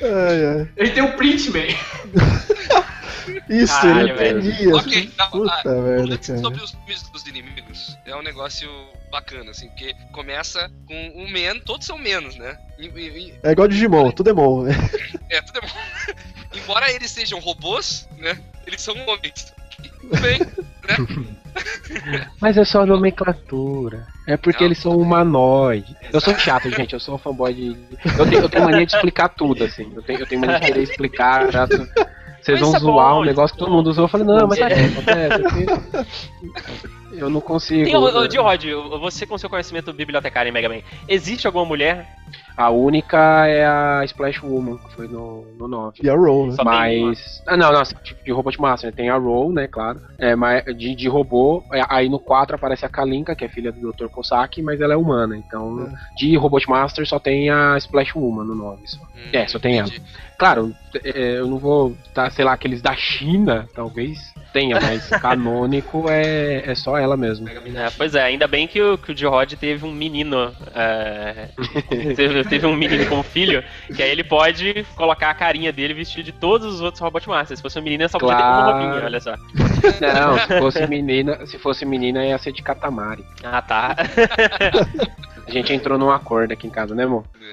[0.02, 0.68] Ai, ai.
[0.78, 1.68] Gente tem o Printman.
[3.48, 4.76] Isso, Caralho, ele tremia.
[4.76, 6.38] Ok, tá, Puta ah, merda, cara.
[6.40, 8.70] sobre os nomes dos inimigos, é um negócio
[9.10, 12.56] bacana, assim, porque começa com o Men, todos são menos, né?
[12.78, 14.62] E- e- e- É igual Digimon, tudo é Mon.
[14.64, 14.72] né?
[15.28, 16.14] é, tudo é bom.
[16.54, 18.38] Embora eles sejam robôs, né?
[18.66, 19.52] Eles são homens.
[20.20, 21.38] Bem, né?
[22.40, 24.06] Mas é só nomenclatura.
[24.26, 25.94] É porque eles são humanoides.
[26.12, 26.92] Eu sou chato, gente.
[26.92, 27.76] Eu sou um fanboy de.
[28.18, 29.90] Eu tenho, eu tenho mania de explicar tudo, assim.
[29.94, 31.50] Eu tenho, eu tenho mania de querer explicar.
[31.50, 31.66] Já...
[32.40, 34.04] Vocês vão é zoar bom, um negócio que todo mundo usou.
[34.04, 36.06] Eu falei, não, mas o que acontece?
[37.12, 37.84] Eu não consigo.
[37.84, 38.64] Tem, ô, Dio Rod,
[39.00, 42.06] você com seu conhecimento bibliotecário em Mega Man, existe alguma mulher?
[42.58, 46.00] A única é a Splash Woman, que foi no, no 9.
[46.02, 46.52] E a Roll, né?
[46.54, 47.42] Só tem Mas.
[47.46, 48.92] Ah, não, não, tipo de Robot Master.
[48.92, 50.00] Tem a Roll, né, claro.
[50.18, 51.62] É, mas de, de robô.
[51.72, 54.08] é, Aí no 4 aparece a Kalinka, que é filha do Dr.
[54.08, 55.36] Kosaki, mas ela é humana.
[55.36, 58.82] Então, de Robot Master só tem a Splash Woman no 9.
[58.86, 58.98] Só.
[59.02, 59.86] Hum, É, só tem ela.
[59.86, 60.02] entendi.
[60.36, 61.96] Claro, é, eu não vou.
[62.14, 67.48] Tá, sei lá, aqueles da China, talvez tenha, mas canônico é, é só ela mesmo.
[67.48, 70.52] É, pois é, ainda bem que o, que o J-Rod teve um menino.
[70.74, 71.48] é,
[72.14, 73.62] teve, teve um menino como filho,
[73.94, 77.58] que aí ele pode colocar a carinha dele vestido de todos os outros Robot Masters.
[77.58, 78.78] Se fosse uma menina, só podia ter uma Claro.
[78.84, 79.34] roupinha, olha só.
[79.36, 83.24] Não, se fosse menina, se fosse menina ia ser de Katamari.
[83.44, 83.96] Ah, tá.
[85.46, 87.24] A gente entrou num acordo aqui em casa, né, amor?
[87.40, 87.46] Ai,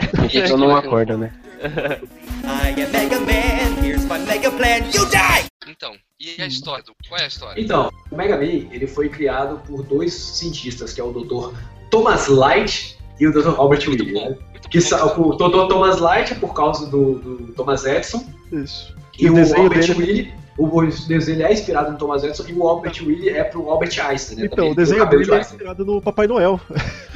[0.00, 0.08] ai.
[0.18, 1.32] A gente entrou num acordo, né?
[1.60, 5.46] I am Mega Man, here's my mega plan, you die!
[5.68, 6.82] Então, e a história?
[6.84, 7.60] do- Qual é a história?
[7.60, 11.54] Então, o Mega Man ele foi criado por dois cientistas, que é o Dr.
[11.90, 14.12] Thomas Light e o Muito Willie.
[14.14, 14.30] bom.
[14.30, 14.36] Né?
[14.52, 15.28] Muito Que bom.
[15.28, 15.68] o Dr.
[15.68, 18.94] Thomas Light é por causa do, do Thomas Edison Isso.
[19.18, 20.32] e o o, Albert dele- Willie.
[20.58, 24.38] O desenho é inspirado no Thomas Edison e o Albert Willie é pro Albert Einstein,
[24.38, 24.44] né?
[24.46, 25.54] Então, Também o desenho dele é de Einstein.
[25.56, 26.60] inspirado no Papai Noel.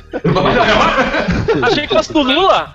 [1.62, 2.74] Achei que fosse do Lula!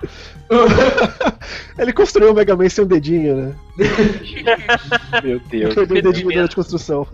[1.78, 3.54] Ele construiu o Mega Man sem um dedinho, né?
[5.22, 5.74] Meu Deus.
[5.74, 7.06] Perdeu o dedinho durante a construção.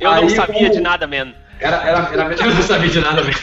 [0.00, 1.32] Eu não Aí, sabia como- de nada, man.
[1.60, 3.42] Era, era, era, eu não sabia de nada mesmo.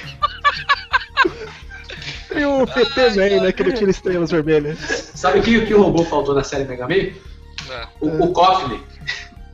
[2.34, 3.52] E o PT Man, né?
[3.52, 4.80] Que ele tira estrelas vermelhas.
[5.16, 6.96] Sabe o que, que o robô faltou na série Mega Man?
[6.96, 7.88] É.
[8.00, 8.82] O, o Coffin.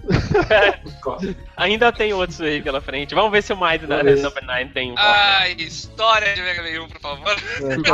[0.86, 1.36] o Coffin.
[1.56, 3.16] Ainda tem outros aí pela frente.
[3.16, 4.22] Vamos ver se o Mighty Vamos ver.
[4.22, 4.96] Number 9 tem um.
[4.98, 7.36] Ai, história de Mega Man 1, por favor.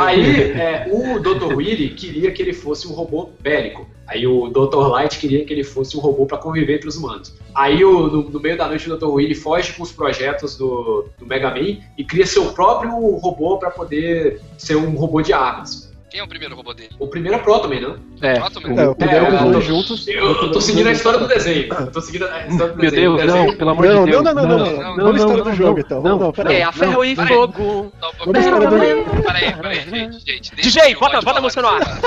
[0.00, 1.54] Aí é, o Dr.
[1.54, 3.88] Willy queria que ele fosse um robô bélico.
[4.06, 4.86] Aí o Dr.
[4.88, 7.34] Light queria que ele fosse um robô para conviver entre os humanos.
[7.54, 9.06] Aí o- no, no meio da noite o Dr.
[9.06, 13.70] Willy foge com os projetos do, do Mega Man e cria seu próprio robô para
[13.70, 15.92] poder ser um robô de armas.
[16.10, 16.90] Quem é o primeiro robô dele?
[17.00, 17.96] O primeiro é Protoman, né?
[18.22, 18.80] É, Protoman.
[18.80, 20.06] É, o primeiro É, dois tô- juntos.
[20.06, 21.72] Eu, eu tô seguindo a história do desenho.
[21.72, 23.16] Eu tô seguindo a história do Meu desenho.
[23.16, 24.22] Deus, O desenho- não, pelo amor Não, de Deus.
[24.22, 24.96] não, não, não, não, não, não.
[24.96, 26.02] não, história não, do jogo, não, então.
[26.02, 26.18] não.
[26.20, 26.56] Não, peraí.
[26.56, 27.28] É, a ferro e Peraí.
[27.34, 27.92] fogo.
[28.32, 30.54] Peraí, peraí, gente, gente.
[30.54, 32.00] deixa DJ, bota, a música no ar.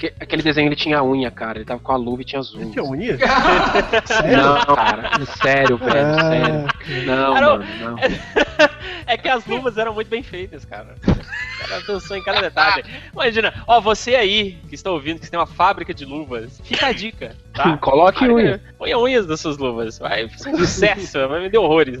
[0.00, 1.58] Aque- Aquele desenho ele tinha unha, cara.
[1.58, 2.70] Ele tava com a luva e tinha as unhas.
[2.72, 3.18] Que unha?
[4.36, 5.10] Não, cara.
[5.42, 6.06] Sério, velho.
[6.06, 7.06] Ah, Sério.
[7.06, 7.96] Não, Cara, mano, não.
[9.06, 10.94] É que as luvas eram muito bem feitas, cara.
[11.04, 12.84] O cara pensou em cada detalhe.
[13.12, 16.92] Imagina, ó, você aí que está ouvindo, que tem uma fábrica de luvas, fica a
[16.92, 17.76] dica, tá?
[17.82, 18.60] Coloque Cara, unha.
[18.78, 19.98] Põe unhas das suas luvas.
[19.98, 22.00] Vai ser um sucesso, vai vender horrores.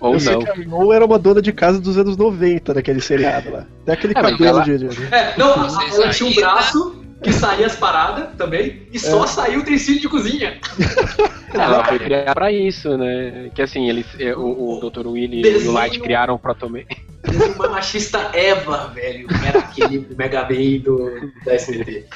[0.00, 0.42] Ou eu sei não.
[0.42, 3.64] que a Ron era uma dona de casa dos anos 90 daquele seriado lá.
[3.82, 7.32] Até aquele É, cabelo ela- de, de- É, não, ela tinha um ainda- braço que
[7.32, 9.26] saía as paradas também e só É.
[9.26, 10.58] saiu o utensílio de cozinha.
[11.52, 13.50] Ela foi criada pra isso, né?
[13.54, 15.06] Que assim, eles, eh, o, o Dr.
[15.06, 15.70] Willy e Desenho.
[15.70, 16.84] o Light criaram o Protoman.
[17.56, 19.26] Uma machista Eva, velho.
[19.46, 22.06] Era aquele Mega Man do, da SBT.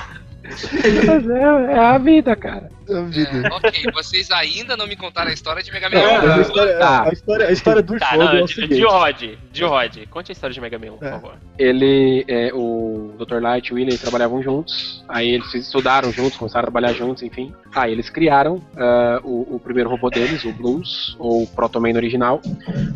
[0.45, 2.69] Mas é, é a vida, cara.
[2.89, 3.31] da vida.
[3.49, 6.23] É, ok, vocês ainda não me contaram a história de Mega Man É, 1.
[6.23, 7.05] mas a história, Tá.
[7.09, 8.75] a história, a história do Tá, jogo é não, o de, seguinte.
[8.75, 9.97] de Rod, de Rod.
[10.11, 11.11] Conte a história de Mega Man 1, por É.
[11.13, 11.35] favor.
[11.59, 13.41] Ele, é, o Dr.
[13.41, 15.05] Light e o Willy trabalhavam juntos.
[15.09, 17.55] Aí eles estudaram juntos, começaram a trabalhar juntos, enfim.
[17.75, 22.41] Aí eles criaram ah, o, o primeiro robô deles, o Blues, ou o Protoman original.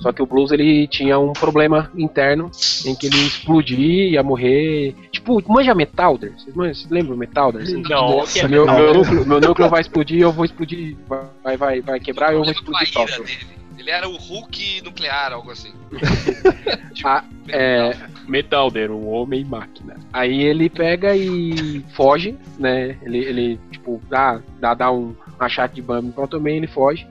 [0.01, 2.51] Só que o Blues ele tinha um problema interno
[2.85, 4.95] em que ele ia explodir, ia morrer.
[5.13, 6.33] Tipo, manja Metalder?
[6.37, 7.63] Vocês vocês lembram o Metalder?
[7.63, 7.83] Assim?
[7.83, 8.85] Não, que é meu, Metalder?
[8.85, 10.97] meu, núcleo, meu núcleo vai explodir, eu vou explodir.
[11.43, 13.57] Vai, vai, vai quebrar, eu vou Problema com a explodir dele.
[13.79, 15.73] Ele era o Hulk nuclear, algo assim.
[16.95, 17.95] Tipo, Ah, É,
[18.27, 19.97] Metalder, o homem máquina.
[20.13, 22.97] Aí ele pega e foge, né?
[23.03, 27.07] Ele, ele tipo, dá, dá, dá um achate de bambi pro Protoman, ele foge.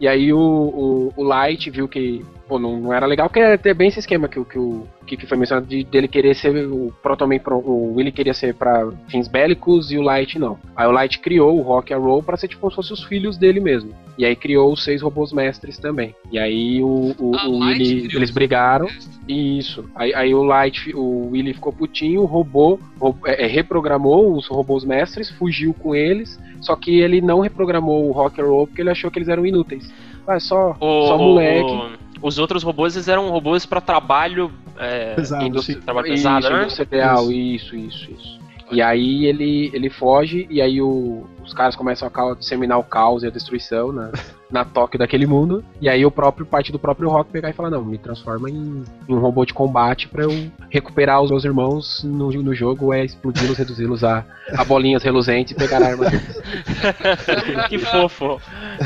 [0.00, 3.54] E aí o, o, o Light viu que pô, não, não era legal, porque era
[3.54, 6.34] até bem esse esquema que, o- que, o, que, que foi mencionado de, dele querer
[6.34, 10.58] ser o Protoman, pro, o Willy queria ser pra fins bélicos e o Light não.
[10.76, 13.04] Aí o Light criou o Rock and Roll pra ser tipo como se fossem os
[13.04, 13.92] filhos dele mesmo.
[14.18, 16.14] E aí criou os seis robôs mestres também.
[16.30, 18.84] E aí o, o, Ah, o Willy, eles brigaram.
[18.86, 19.12] mestres.
[19.28, 19.84] Isso.
[19.94, 24.84] Aí, aí o Light, o Willy ficou putinho, roubou, rou- é, é, reprogramou os robôs
[24.84, 28.90] mestres, fugiu com eles, só que ele não reprogramou o Rock and Roll porque ele
[28.90, 29.90] achou que eles eram inúteis.
[30.26, 31.70] Ah, só, O- só moleque.
[31.70, 34.50] o- os outros robôs eles eram robôs pra trabalho.
[34.78, 35.82] É, Pesado, Indústria- sim.
[35.84, 36.62] trabalho isso, pesado, né?
[36.64, 38.42] industrial, isso, isso, isso.
[38.70, 43.22] E aí ele, ele foge e aí o- os caras começam a disseminar o caos
[43.22, 44.10] e a destruição na,
[44.50, 45.62] na Tóquio daquele mundo.
[45.78, 48.82] E aí o próprio parte do próprio Rock pegar e falar, não, me transforma em,
[49.06, 53.04] em um robô de combate pra eu recuperar os meus irmãos no, no jogo, é
[53.04, 54.24] explodi-los, reduzi-los a,
[54.56, 56.40] a bolinhas reluzentes e pegar a arma deles.
[57.68, 58.40] que fofo.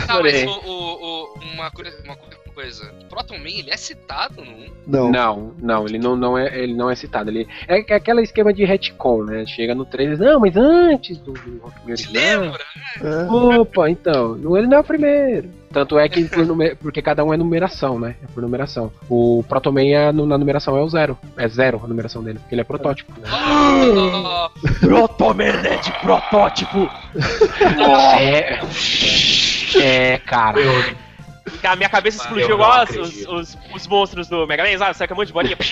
[0.07, 1.71] Tá, mas o, o- o- uma,
[2.05, 2.91] uma cu- coisa.
[3.11, 4.67] Proton Man, ele é citado no 1?
[4.87, 5.11] Não.
[5.13, 7.29] Não, não, ele não, não é, ele não é citado.
[7.31, 9.45] Ele, é, é aquele esquema de retcon, né?
[9.47, 12.65] Chega no 3 não, mas antes do, do Rock lembra?
[13.03, 13.31] É.
[13.61, 15.51] Opa, então, não, ele não é o primeiro.
[15.71, 16.47] Tanto é que por
[16.81, 18.17] porque cada um é numeração, né?
[18.23, 18.91] É por numeração.
[19.11, 21.19] O Protoman é, no- na numeração é o zero.
[21.37, 23.13] É zero a numeração dele, porque ele é protótipo.
[23.21, 23.29] né?
[23.87, 24.49] Oh,
[24.81, 26.89] Protoman é de protótipo!
[28.19, 28.61] É.
[29.79, 30.59] É, cara.
[31.63, 34.97] Cara, minha cabeça explodiu igual os, os, os monstros do Mega Man, sabe?
[34.97, 35.57] Saca um monte de bolinha.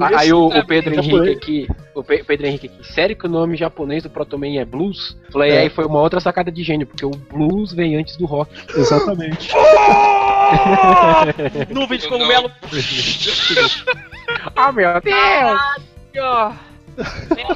[0.00, 1.28] Aí, aí o, o Pedro Japonês.
[1.28, 4.64] Henrique aqui, o Pe- Pedro Henrique aqui, sério que o nome japonês do Protoman é
[4.64, 5.16] Blues?
[5.32, 5.60] Falei, É.
[5.62, 8.50] aí foi uma outra sacada de gênio, porque o Blues vem antes do rock.
[8.76, 9.50] Exatamente.
[11.70, 12.50] Nuvem de cogumelo.
[14.56, 15.60] Ah, meu Deus!
[16.14, 16.52] Meu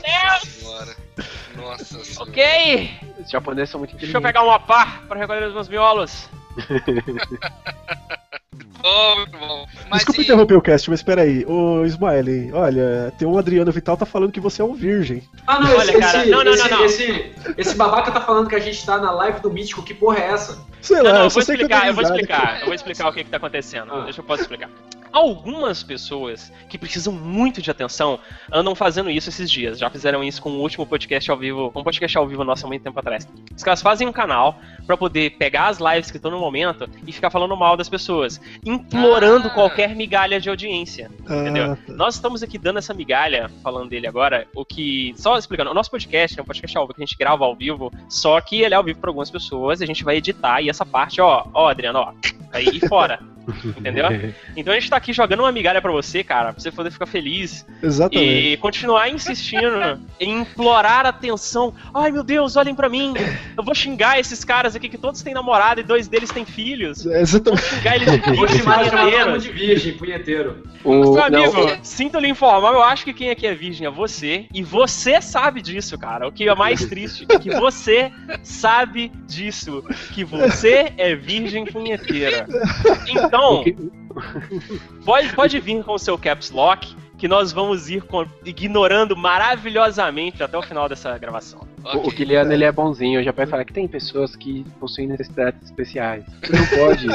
[0.01, 0.69] Deus!
[1.57, 2.31] Nossa senhora.
[2.31, 2.91] Ok!
[3.21, 4.23] Os japoneses são muito Deixa eu inteligentes.
[4.23, 6.29] pegar uma pá para recolher os meus miolos.
[8.83, 9.67] Oh, muito bom.
[9.91, 11.45] Mas Desculpa e- interromper o cast, mas peraí.
[11.47, 15.23] Ô, Smiley, olha, tem um Adriano Vital tá falando que você é um virgem.
[15.47, 16.85] Ah, não, Olha, esse, cara, esse, não, não, esse, não, não.
[16.85, 20.19] Esse, esse babaca tá falando que a gente tá na live do Mítico, que porra
[20.19, 20.65] é essa?
[20.81, 23.25] Sei Não, lá, não, eu vou explicar, eu vou explicar, eu vou explicar o que,
[23.25, 23.93] que tá acontecendo.
[23.93, 24.05] Ah.
[24.05, 24.71] Deixa eu posso explicar.
[25.19, 28.21] Algumas pessoas que precisam muito de atenção
[28.53, 29.77] andam fazendo isso esses dias.
[29.77, 32.69] Já fizeram isso com o último podcast ao vivo, um podcast ao vivo nosso há
[32.69, 33.29] muito tempo atrás.
[33.57, 37.11] Os caras fazem um canal pra poder pegar as lives que estão no momento e
[37.11, 39.51] ficar falando mal das pessoas, implorando Ah.
[39.51, 41.11] qualquer migalha de audiência.
[41.23, 41.73] Entendeu?
[41.73, 41.93] Ah, tá.
[41.95, 45.13] Nós estamos aqui dando essa migalha, falando dele agora, o que.
[45.17, 47.57] Só explicando, o nosso podcast é um podcast ao vivo que a gente grava ao
[47.57, 50.63] vivo, só que ele é ao vivo para algumas pessoas, e a gente vai editar,
[50.63, 52.13] e essa parte, ó, ó, Adriano, ó,
[52.53, 53.19] aí e fora.
[53.77, 54.07] Entendeu?
[54.57, 57.07] Então a gente tá aqui jogando uma migalha pra você, cara, pra você poder ficar
[57.07, 58.53] feliz Exatamente.
[58.53, 61.73] e continuar insistindo em implorar atenção.
[61.95, 63.15] Ai meu Deus, olhem pra mim.
[63.57, 67.07] Eu vou xingar esses caras aqui que todos têm namorada e dois deles têm filhos.
[67.07, 67.63] É, Exatamente.
[67.63, 69.43] Xingar eles de chamado punheteiros.
[69.45, 70.63] de virgem, punheteiro.
[70.85, 74.47] O, Meu amigo, sinto lhe informar, eu acho que quem aqui é virgem é você,
[74.53, 76.27] e você sabe disso, cara.
[76.29, 78.11] O que é mais triste é que você
[78.43, 79.85] sabe disso,
[80.15, 82.47] que você é virgem punheteira.
[83.09, 83.77] Então, o que-
[85.05, 90.43] pode, pode vir com o seu caps lock, que nós vamos ir com- ignorando maravilhosamente
[90.43, 91.67] até o final dessa gravação.
[91.83, 92.11] o, o.
[92.13, 96.25] Kiliano ele é bonzinho, eu já pode falar que tem pessoas que possuem necessidades especiais.
[96.43, 97.07] Você não pode.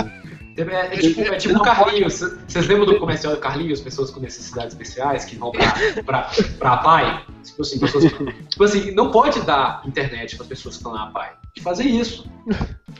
[0.55, 2.19] É, é tipo, é tipo o Carlinhos.
[2.47, 3.81] Vocês lembram do comercial do Carlinhos?
[3.81, 5.73] Pessoas com necessidades especiais que vão pra,
[6.05, 7.25] pra, pra APAI?
[7.43, 8.03] Tipo assim, pessoas,
[8.49, 11.31] tipo assim, não pode dar internet para pessoas que estão na APAI.
[11.55, 12.27] De fazer isso.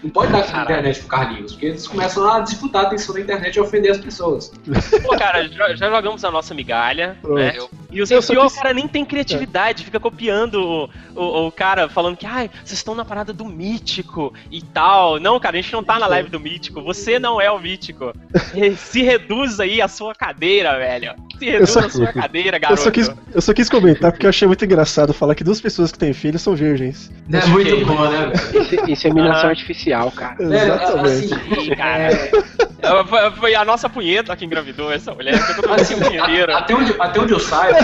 [0.04, 0.64] Não pode dar Caralho.
[0.64, 3.98] internet pro Carlinhos, porque eles começam a disputar a atenção da internet e ofender as
[3.98, 4.52] pessoas.
[5.04, 7.40] Pô, cara, já, já jogamos a nossa migalha, Pronto.
[7.40, 7.54] né?
[7.92, 12.18] E o pior, o cara nem tem criatividade, fica copiando o, o, o cara falando
[12.18, 15.20] que, ai, vocês estão na parada do mítico e tal.
[15.20, 18.14] Não, cara, a gente não tá na live do mítico, você não é o mítico.
[18.54, 21.14] Re- Se reduz aí a sua cadeira, velho.
[21.40, 22.82] Se reduz só- a sua cadeira, Eu garoto.
[22.82, 25.92] só, quis, eu só quis comentar porque eu achei muito engraçado falar que duas pessoas
[25.92, 27.12] que têm filhos são virgens.
[27.32, 28.62] É muito bom, né, velho?
[28.64, 30.36] Inse- Inseminação artificial, cara.
[30.36, 31.34] Velho, Exatamente.
[31.34, 32.14] assim, cara.
[32.14, 37.20] É, Foi, a nossa punheta que engravidou essa mulher, eu Assim, a- até, onde, até
[37.20, 37.80] onde eu saiba,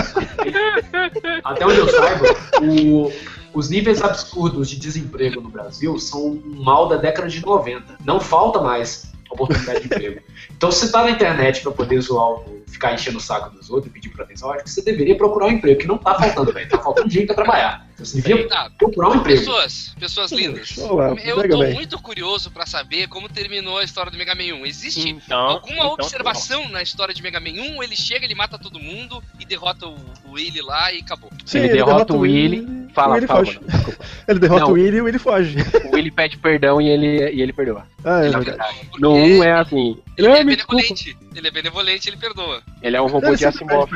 [1.44, 2.24] até onde eu saiba,
[2.62, 3.10] o-
[3.52, 7.96] os níveis absurdos de desemprego no Brasil são um mal da década de 90.
[8.04, 10.20] Não falta mais oportunidade de emprego.
[10.56, 13.90] Então, se você tá na internet pra poder zoar, ficar enchendo o saco dos outros
[13.90, 16.68] e pedir atenção, acho que você deveria procurar um emprego, que não tá faltando, velho.
[16.68, 17.89] Tá faltando gente pra trabalhar.
[18.00, 19.38] Você devia Tá, procurar um emprego.
[19.38, 20.76] pessoas, pessoas lindas.
[20.78, 21.70] Olá, Eu tô Man.
[21.70, 24.66] muito curioso pra saber como terminou a história do Mega Man 1.
[24.66, 27.82] Existe Então, alguma então, observação na história de Mega Man 1?
[27.82, 31.30] Ele chega, ele mata todo mundo e derrota o, o Willy lá e acabou.
[31.44, 32.60] Sim, ele derrota o Willy.
[32.60, 33.44] o Fala, Willy fala.
[33.44, 33.58] foge.
[33.60, 34.04] mano, desculpa.
[34.26, 34.70] Ele derrota Não.
[34.70, 35.56] o Willy e o Willy foge.
[35.90, 37.86] O Willy pede perdão e ele, e ele perdoa.
[38.04, 38.76] Ah, é Na verdade.
[38.98, 39.96] No 1 é assim.
[40.18, 41.16] ele "Ah, é desculpa." benevolente.
[41.36, 42.62] Ele é benevolente, ele perdoa.
[42.82, 43.88] Ele é um robô Ele de Asimov.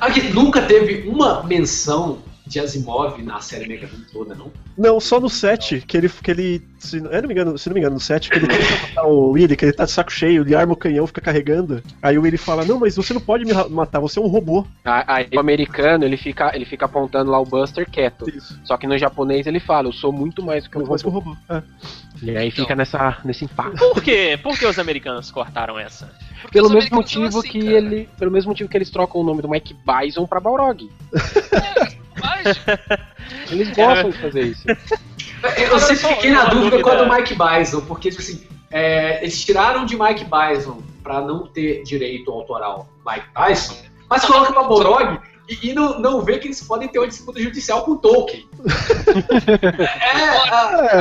[0.00, 4.52] Aqui, nunca teve uma menção de Asimov na série Mega Man toda, não?
[4.78, 6.08] Não, só no 7, que ele.
[6.08, 8.46] Que ele se, eu não me engano, se não me engano, no 7, que ele
[8.46, 11.20] tenta matar o Willy, que ele tá de saco cheio, ele arma o canhão, fica
[11.20, 11.82] carregando.
[12.00, 14.64] Aí o Willy fala, não, mas você não pode me matar, você é um robô.
[14.84, 18.28] Aí o americano ele fica, ele fica apontando lá o Buster quieto.
[18.30, 18.58] Isso.
[18.64, 21.08] Só que no japonês ele fala, eu sou muito mais do que um mais que
[21.08, 21.30] um robô.
[21.30, 21.40] robô.
[21.48, 21.62] É.
[22.22, 23.78] E aí fica nessa, nesse impacto.
[23.78, 24.38] Por quê?
[24.42, 26.10] Por que os americanos cortaram essa?
[26.40, 27.76] Porque Pelo mesmo motivo assim, que cara.
[27.76, 28.08] ele.
[28.18, 30.88] Pelo mesmo motivo que eles trocam o nome do Mike Bison pra Balrog.
[32.26, 32.60] Mas,
[33.50, 34.64] Eles gostam de fazer isso.
[34.68, 37.12] Eu sempre só fiquei na dúvida com a do.
[37.12, 42.30] Mike Bison, porque, tipo assim, é, eles tiraram de Mike Bison pra não ter direito
[42.30, 43.76] autoral Mike Tyson,
[44.08, 47.40] mas colocam pra Borog e, e não, não vê que eles podem ter uma disputa
[47.40, 48.48] judicial com o Tolkien.
[49.78, 51.00] é, ah, É,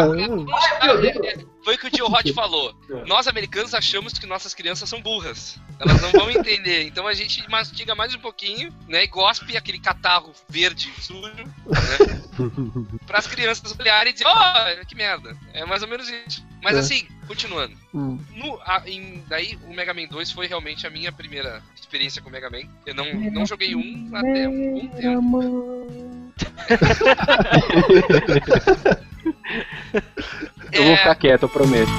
[0.81, 1.54] ai, meu Deus.
[1.65, 2.73] Foi o que o tio Rod falou.
[2.89, 3.03] É.
[3.05, 5.59] Nós americanos achamos que nossas crianças são burras.
[5.79, 6.83] Elas não vão entender.
[6.85, 9.03] Então a gente mastiga mais um pouquinho, né?
[9.03, 11.43] E gospe aquele catarro verde sujo, né?
[13.05, 15.35] Para as crianças olharem e dizer, oh, que merda.
[15.53, 16.45] É mais ou menos isso.
[16.63, 16.79] Mas É.
[16.79, 17.75] assim, continuando.
[17.93, 18.17] Hum.
[18.35, 22.29] No, a- em- daí o Mega Man 2 foi realmente a minha primeira experiência com
[22.29, 22.61] o Mega Man.
[22.85, 26.15] Eu não, não joguei um até um bom tempo.
[30.75, 31.91] Eu vou É, ficar quieto, eu prometo.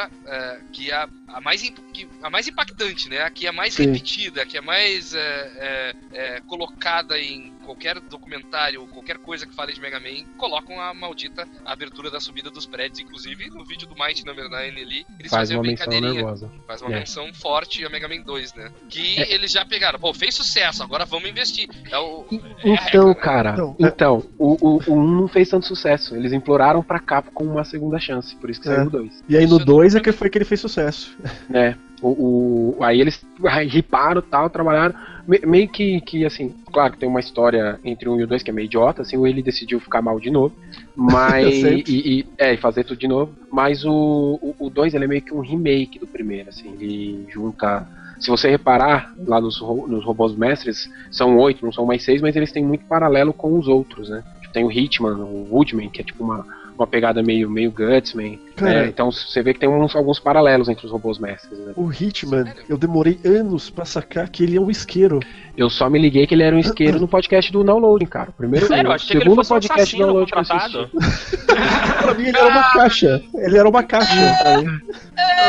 [0.00, 3.22] É, que é a, mais, imp- que- a mais impactante, né?
[3.22, 3.86] A que é mais Sim.
[3.86, 5.94] repetida, a que é mais é, é,
[6.36, 11.46] é, colocada em qualquer documentário, qualquer coisa que fale de Mega Man, colocam a maldita
[11.64, 12.98] abertura da subida dos prédios.
[13.00, 16.22] Inclusive, no vídeo do Mighty Number 9 ali, eles Faz fazem uma menção brincadeirinha.
[16.22, 16.50] nervosa.
[16.66, 16.98] Faz uma É.
[17.00, 18.70] menção forte a Mega Man 2, né?
[18.88, 19.32] Que É.
[19.34, 19.98] eles já pegaram.
[19.98, 21.68] Pô, fez sucesso, agora vamos investir.
[21.90, 22.34] É o, é
[22.70, 23.14] Então, regra, né?
[23.14, 26.16] cara, é- então, o, o, o 1 não fez tanto sucesso.
[26.16, 28.74] Eles imploraram pra Capcom uma segunda chance, por isso que É.
[28.76, 29.22] saiu o 2.
[29.28, 31.16] E aí no Isso eu 2 não- é que foi que ele fez sucesso.
[31.48, 31.76] né?
[32.02, 33.24] O, o- aí eles
[33.68, 34.94] riparam tal, trabalharam.
[35.26, 38.42] me- meio que, que, assim, claro que tem uma história entre 1 e o 2
[38.42, 40.54] que é meio idiota, assim, o ele decidiu ficar mal de novo.
[40.96, 41.44] Mas.
[41.88, 43.32] E, e- é, e fazer tudo de novo.
[43.50, 47.26] Mas o, o, o 2 ele é meio que um remake do primeiro, assim, ele
[47.30, 47.86] junta.
[48.20, 52.34] Se você reparar lá nos, nos robôs mestres, são oito, não são mais seis, mas
[52.34, 54.24] eles têm muito paralelo com os outros, né?
[54.40, 56.44] Tipo, Tem o Hitman, o Woodman, que é tipo uma,
[56.78, 58.38] uma pegada meio, meio Gutsman.
[58.56, 58.82] Cara.
[58.82, 58.88] né?
[58.88, 61.58] Então você vê que tem uns, alguns paralelos entre os robôs mestres.
[61.58, 61.72] Né?
[61.76, 65.20] O Hitman, eu demorei anos pra sacar que ele é um isqueiro.
[65.56, 68.30] Eu só me liguei que ele era um isqueiro no podcast do Downloading, cara.
[68.36, 70.38] Primeiro Sério, eu o achei que ele segundo fosse um podcast do assassino Download que
[70.38, 70.90] eu contratado.
[70.98, 71.38] assisti.
[71.98, 73.22] Pra mim ele era uma caixa.
[73.34, 74.14] Ele era uma caixa.
[74.42, 74.68] pra mim.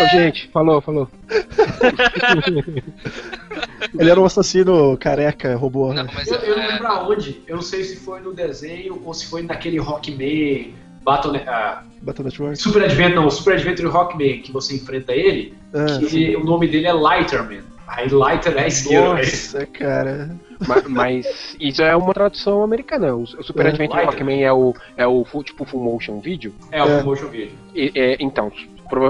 [0.04, 1.08] Ô, gente, falou, falou.
[3.98, 5.94] Ele era um assassino careca, robô.
[5.94, 6.12] Não, né?
[6.14, 7.42] mas Eu, eu não é- lembro aonde.
[7.48, 12.26] Eu não sei se foi no desenho ou se foi naquele Rockman Battle, ah, Battle
[12.26, 12.56] Network.
[12.58, 16.36] Super Adventure, não, Super Adventure Rockman, que você enfrenta ele, Ah, que sim.
[16.36, 17.62] o nome dele é Lighterman.
[17.88, 19.16] Aí Lighter é velho.
[19.16, 20.30] Nossa, cara.
[20.68, 23.16] Ma- Mas, isso é uma tradução americana.
[23.16, 23.70] O Super É.
[23.70, 24.12] Adventure Lighter.
[24.14, 26.54] Rockman é o, é o full, tipo full motion video.
[26.72, 27.04] É, o É.
[27.04, 27.50] motion video.
[27.74, 28.52] E- é, então,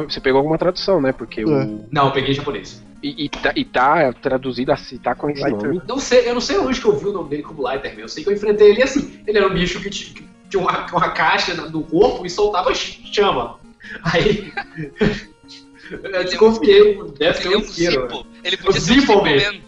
[0.08, 1.12] você pegou alguma tradução, né?
[1.12, 1.46] Porque É.
[1.46, 1.86] o.
[1.92, 2.82] Não, eu peguei em japonês.
[3.04, 5.68] E, e tá, e tá traduzido assim, tá com esse Lighter.
[5.74, 5.82] nome.
[5.88, 8.02] Não sei, eu não sei onde que eu vi o nome dele como Lighterman.
[8.02, 9.20] Eu sei que eu enfrentei ele assim.
[9.28, 13.00] Ele era um bicho que que tinha uma, uma caixa no corpo e soltava ch-
[13.14, 13.58] chama.
[14.04, 14.52] Aí.
[15.92, 18.02] eu desconfiei, deve ser Ele um isqueiro.
[18.02, 18.26] Zippo.
[18.44, 19.54] Ele podia O ser um Zippo Zippo Man.
[19.54, 19.60] Man.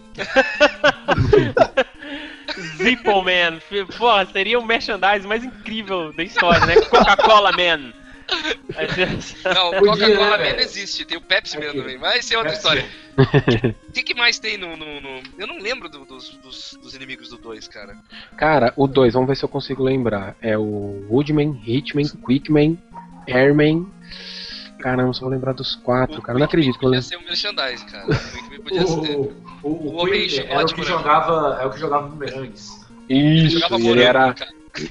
[2.78, 3.58] Zippo Man.
[3.58, 6.76] F- Porra, seria o merchandise mais incrível da história, né?
[6.82, 7.94] Coca-Cola Man.
[9.54, 11.06] Não, Coca-Cola né, Man não existe.
[11.06, 11.98] Tem o Pepsi Man também.
[11.98, 12.86] Mas isso é outra história.
[13.90, 16.96] O que, que mais tem no, no- no- Eu não lembro do- dos, dos- dos
[16.96, 17.98] inimigos do 2, cara.
[18.38, 20.34] Cara, o 2, vamos ver se eu consigo lembrar.
[20.42, 22.82] É o Woodman, Hitman, Quickman,
[23.28, 23.86] Airman.
[24.80, 26.36] Caramba, só vou lembrar dos quatro, cara.
[26.36, 27.08] Eu não acredito que eu Podia lembro.
[27.10, 28.06] ser um merchandise, cara.
[28.08, 29.16] O Quickman podia ser.
[29.16, 29.22] O,
[29.62, 32.72] o, o, O homem era o que jogava, é o que jogava bumerangues.
[33.10, 34.36] Isso, Jogava e ele morango, era,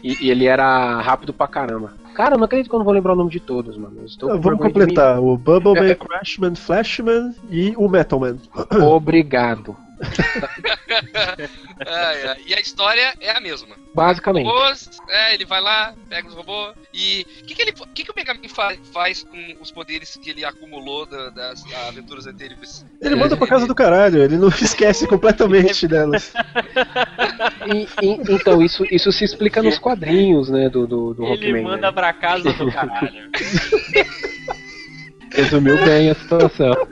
[0.05, 1.97] e, e ele era rápido pra caramba.
[2.21, 3.97] Cara, eu não acredito que eu não vou lembrar o nome de todos, mano.
[4.21, 5.19] Com Vamos completar.
[5.19, 5.95] O Bubbleman.
[5.95, 8.37] Crashman, Flashman e o Metalman.
[8.79, 9.75] Obrigado.
[11.87, 12.37] Ai, ai.
[12.47, 13.77] E a história é a mesma.
[13.95, 14.47] Basicamente.
[14.47, 17.27] Robôs, é, ele vai lá, pega os robôs e.
[17.43, 20.31] O que, que, ele, que, que o Mega Man fa- faz com os poderes que
[20.31, 22.85] ele acumulou da- das aventuras anteriores?
[23.01, 26.33] Ele manda pra casa do caralho, ele não esquece completamente delas.
[27.67, 31.63] E- e- então, isso, isso se explica nos quadrinhos, né, do, do, do Ele Rockman.
[31.63, 31.93] manda né?
[31.93, 33.31] pra casa do caralho.
[35.33, 36.89] Resumiu bem a situação.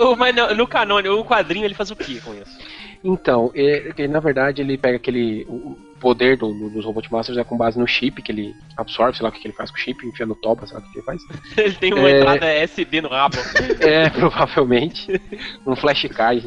[0.00, 2.58] O- Mas no, no canônico, o quadrinho, ele faz o que com isso?
[3.04, 5.44] Então, é, que, na verdade ele pega aquele.
[5.48, 9.16] o- poder do, do- dos Robot Masters é com base no chip que ele absorve,
[9.16, 10.84] sei lá o que ele faz com o chip, enfia no toba, sei lá o
[10.84, 11.22] que que ele faz.
[11.56, 12.18] Ele tem uma É.
[12.18, 13.36] entrada SD no rabo.
[13.78, 15.20] É, provavelmente.
[15.64, 16.44] Um flashcard.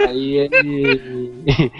[0.00, 1.32] Aí ele,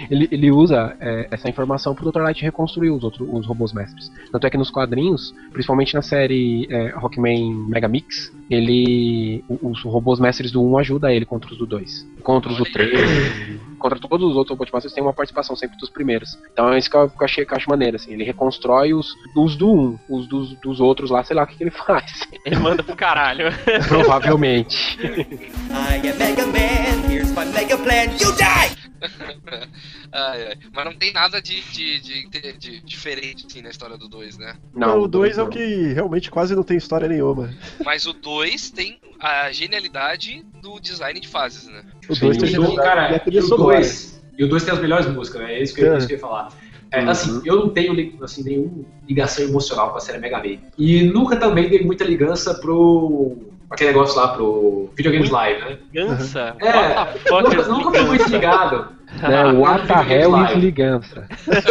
[0.08, 2.20] ele, ele usa é, essa informação pro Dr.
[2.20, 4.12] Light reconstruir os, outros, os robôs mestres.
[4.30, 9.44] Tanto é que nos quadrinhos, principalmente na série é, Rockman Mega Mix, ele.
[9.48, 12.06] Os robôs mestres do 1 ajudam ele contra os do 2.
[12.22, 13.64] Contra os do 3.
[13.78, 16.38] Contra todos os outros robôs masters tem uma participação sempre dos primeiros.
[16.52, 18.12] Então é isso que eu, que eu achei, que eu acho maneiro, assim.
[18.12, 19.98] Ele reconstrói os, os do 1.
[20.08, 22.26] Os dos, dos outros lá, sei lá o que, que ele faz.
[22.44, 23.46] Ele manda pro caralho.
[23.88, 24.98] Provavelmente.
[25.00, 28.84] I am Mega Man, here's my Mega Plan, you die!
[30.16, 30.56] Ai, ai.
[30.72, 34.38] Mas não tem nada de, de, de, de- de diferente assim na história do 2,
[34.38, 34.54] né?
[34.72, 35.46] Não, o 2 é não.
[35.48, 37.52] o que realmente quase não tem história nenhuma.
[37.84, 38.33] Mas o 2
[38.72, 41.82] tem a genialidade do design de fases, né?
[42.08, 43.56] O 2 tem tudo- Cara, e e o.
[43.56, 45.54] 2 e o dois tem as melhores músicas, né?
[45.54, 45.98] É isso que, eu- É.
[45.98, 46.48] isso que eu ia falar.
[46.90, 47.08] É, Uhum.
[47.10, 50.58] Assim, eu não tenho assim, nenhuma ligação emocional com a série Mega Man.
[50.78, 53.36] E nunca também dei muita ligança pro.
[53.74, 55.78] Aquele negócio lá, pro Videogames Live, né?
[55.94, 58.88] É, What the fuck nunca, nunca fui muito ligado.
[59.22, 60.60] Né, what the Videogames hell is Live.
[60.60, 61.28] ligança?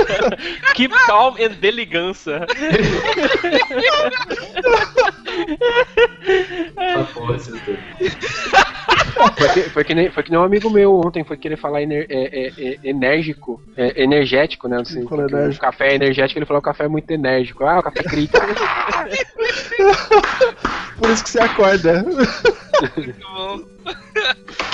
[0.76, 2.45] Keep calm and deligança.
[6.78, 7.80] Ah, porra, esses dois.
[9.38, 11.82] Foi que, foi, que nem, foi que nem um amigo meu ontem foi querer falar
[11.82, 14.82] ener- é, é, é, enérgico, é, energético, né?
[14.82, 17.64] Assim, o café é energético, ele falou que o café é muito enérgico.
[17.66, 18.39] Ah, o café grita.
[20.98, 22.04] Por isso que você acorda.
[22.04, 23.62] Muito bom.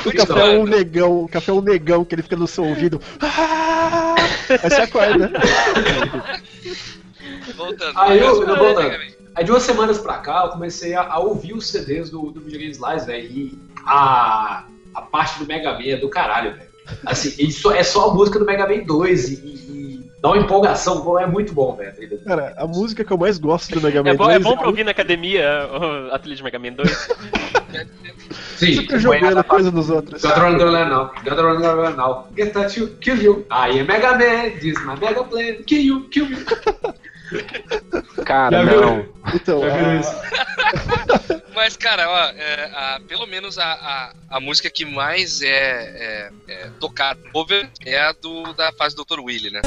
[0.06, 2.66] O café é um negão, o café é um negão que ele fica no seu
[2.66, 3.02] ouvido.
[3.22, 4.16] Ah!
[4.50, 5.32] Aí você acorda.
[7.56, 7.94] Voltando.
[7.96, 9.20] Ah, eu- voltando.
[9.36, 12.42] Aí de umas semanas pra cá eu comecei a, a ouvir os CDs do, do
[12.42, 13.26] Videogames Live, velho.
[13.32, 16.70] E a, a parte do Mega Man é do caralho, velho.
[17.06, 19.89] Assim, só, é só a música do Mega Man 2 e, e
[20.22, 21.94] dá uma empolgação, é muito bom, velho.
[22.20, 22.24] tá?
[22.26, 24.58] Cara, a música que eu mais gosto do Mega Man É bom, é 2 bom
[24.58, 27.10] pra ouvir na academia o- a trilha de Mega Man 2.
[28.58, 28.74] Sim.
[28.82, 30.22] Fica jogando coisa dos outros.
[30.22, 30.58] Gatron
[31.96, 33.46] now, get that you, kill you.
[33.50, 36.38] I am Mega Man, this is my Mega Plan, kill you, kill you.
[38.26, 39.06] Cara, não.
[39.34, 40.16] Então, Já a- isso?
[41.60, 45.50] Mas, cara, ó, é, a- pelo menos a, a, a música que mais é,
[46.48, 49.20] é, é tocada no cover é a do, da fase do Dr.
[49.20, 49.60] Willy, né?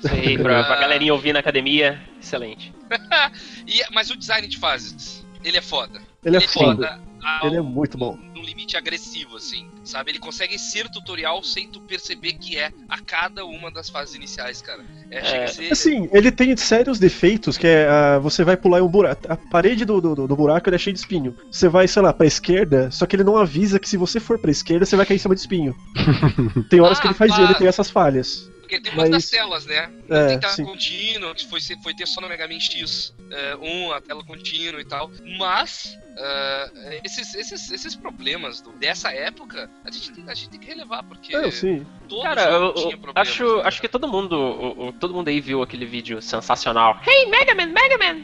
[0.00, 2.72] Sei, pra, pra galerinha ouvir na academia, excelente.
[3.66, 6.00] E, mas o design de fases, ele é foda.
[6.24, 7.00] ele é foda.
[7.22, 8.18] ao- Ele é muito bom.
[8.42, 10.10] Num limite agressivo, assim, sabe?
[10.10, 14.60] Ele consegue ser tutorial sem tu perceber que é a cada uma das fases iniciais,
[14.60, 14.84] cara.
[15.10, 15.72] É, a ser...
[15.72, 19.30] Assim, ele tem sérios defeitos, que é ah, você vai pular em um buraco.
[19.30, 21.36] A parede do, do, do buraco ele é cheia de espinho.
[21.50, 24.38] Você vai, sei lá, pra esquerda, só que ele não avisa que se você for
[24.38, 25.76] pra esquerda, você vai cair em cima de espinho.
[26.68, 28.51] tem horas que ele faz Ah, ele tem essas falhas.
[28.72, 29.92] Porque tem umas mas- das telas, né?
[30.08, 30.64] É, tem tela sim.
[30.64, 34.80] contínua, que foi, foi ter só no Mega Man X, é, um, a tela contínua
[34.80, 35.10] e tal.
[35.38, 40.60] Mas, é, esses, esses, esses problemas do- dessa época, a gente, tem, a gente tem
[40.60, 41.86] que relevar, porque É, sim.
[42.08, 43.28] todo Cara, jogo eu, tinha eu problemas.
[43.28, 43.62] acho, né?
[43.66, 46.98] acho que todo mundo, o- o- todo mundo aí viu aquele vídeo sensacional.
[47.06, 48.22] Hey, Mega Man, Mega Man!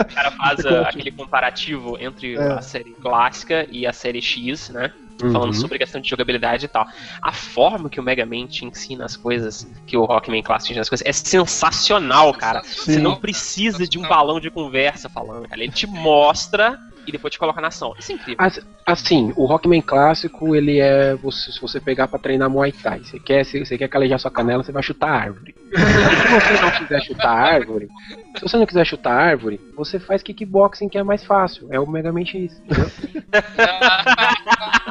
[0.00, 2.52] o cara faz aquele comparativo entre É.
[2.52, 4.92] a série clássica e a série X, né?
[5.22, 5.32] Uhum.
[5.32, 6.86] Falando sobre questão de jogabilidade e tal.
[7.22, 10.82] A forma que o Mega Man te ensina as coisas, que o Rockman Classic ensina
[10.82, 12.62] as coisas, é sensacional, cara.
[12.62, 15.62] Você Sensacional, não precisa de um balão de conversa falando, cara.
[15.62, 17.94] Ele te mostra e depois te coloca na ação.
[17.98, 18.44] Isso é incrível.
[18.44, 21.16] As- Assim, o Rockman clássico, ele é.
[21.16, 24.30] Você, se você pegar pra treinar Muay Thai, você quer, se você quer calejar sua
[24.30, 25.56] canela, você vai chutar a árvore.
[25.74, 27.88] se você não quiser chutar a árvore,
[28.36, 31.66] se você não quiser chutar a árvore, você faz kickboxing que é mais fácil.
[31.72, 32.62] É o Mega Man X.
[32.64, 32.90] entendeu?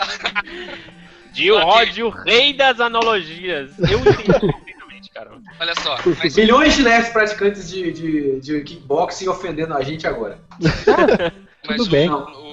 [0.00, 1.50] Ok.
[1.62, 3.78] Rod, o rei das analogias.
[3.78, 5.30] Eu entendi perfeitamente, cara.
[5.58, 10.38] Olha só, mas Milhões de nerds praticantes de, de, de kickboxing ofendendo a gente agora.
[11.66, 12.10] Mas Tudo o, bem.
[12.10, 12.49] O,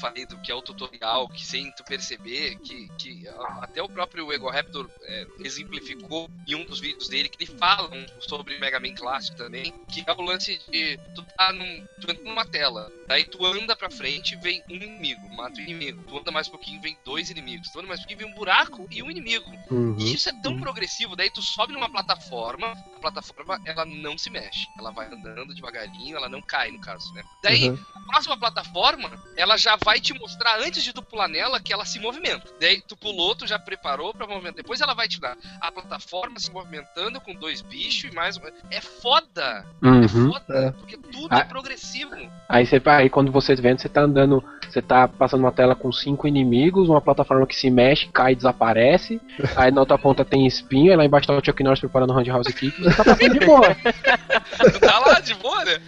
[0.00, 3.24] falei do que é o tutorial, que sem tu perceber, que, que
[3.60, 7.90] até o próprio Ego Raptor é, exemplificou em um dos vídeos dele, que ele fala
[8.20, 12.24] sobre Mega Man clássico também, que é o lance de tu tá num, tu entra
[12.24, 16.30] numa tela, daí tu anda pra frente vem um inimigo, mata o inimigo, tu anda
[16.30, 19.02] mais um pouquinho vem dois inimigos, tu anda mais um pouquinho vem um buraco e
[19.02, 19.50] um inimigo.
[19.70, 19.96] Uhum.
[19.98, 24.30] E isso é tão progressivo, daí tu sobe numa plataforma, a plataforma ela não se
[24.30, 27.22] mexe, ela vai andando devagarinho, ela não cai no caso, né?
[27.42, 27.78] Daí Uhum.
[27.94, 31.72] a próxima plataforma, ela já já vai te mostrar antes de tu pular nela que
[31.72, 32.44] ela se movimenta.
[32.60, 34.54] Daí tu pulou, tu já preparou pra movimentar.
[34.62, 38.42] Depois ela vai te dar a plataforma se movimentando com dois bichos e mais um.
[38.70, 39.66] É foda!
[39.82, 40.32] É Uhum.
[40.32, 40.70] foda, É.
[40.70, 41.38] porque tudo Ah.
[41.40, 42.14] é progressivo.
[42.48, 45.90] Aí você aí quando você vendo, você tá andando, você tá passando uma tela com
[45.90, 49.20] cinco inimigos, uma plataforma que se mexe, cai e desaparece.
[49.56, 52.14] Aí na outra ponta tem espinho, aí lá embaixo tá o Chuck Norris preparando o
[52.14, 52.80] Roundhouse Kick.
[52.80, 53.74] Você tá passando de boa.
[53.74, 55.80] Tu tá lá de boa, né?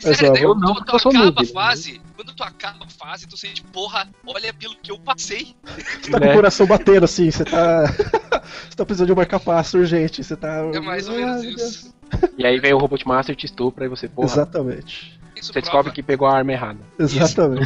[0.00, 1.48] Sério, daí Eu quando não, tu eu sou acaba noob, a né?
[1.48, 5.54] fase, quando tu acaba a fase, tu sente, porra, olha pelo que eu passei.
[6.00, 6.32] Você tá com né?
[6.32, 7.86] o coração batendo assim, você tá.
[8.68, 10.62] você tá precisando de uma capaz urgente, você tá.
[10.74, 11.94] É mais ou menos isso.
[12.36, 15.19] E aí vem o Robot Master te estupra e você, porra, Exatamente.
[15.36, 16.80] Isso você prova- descobre que pegou a arma errada.
[16.98, 17.64] Exatamente.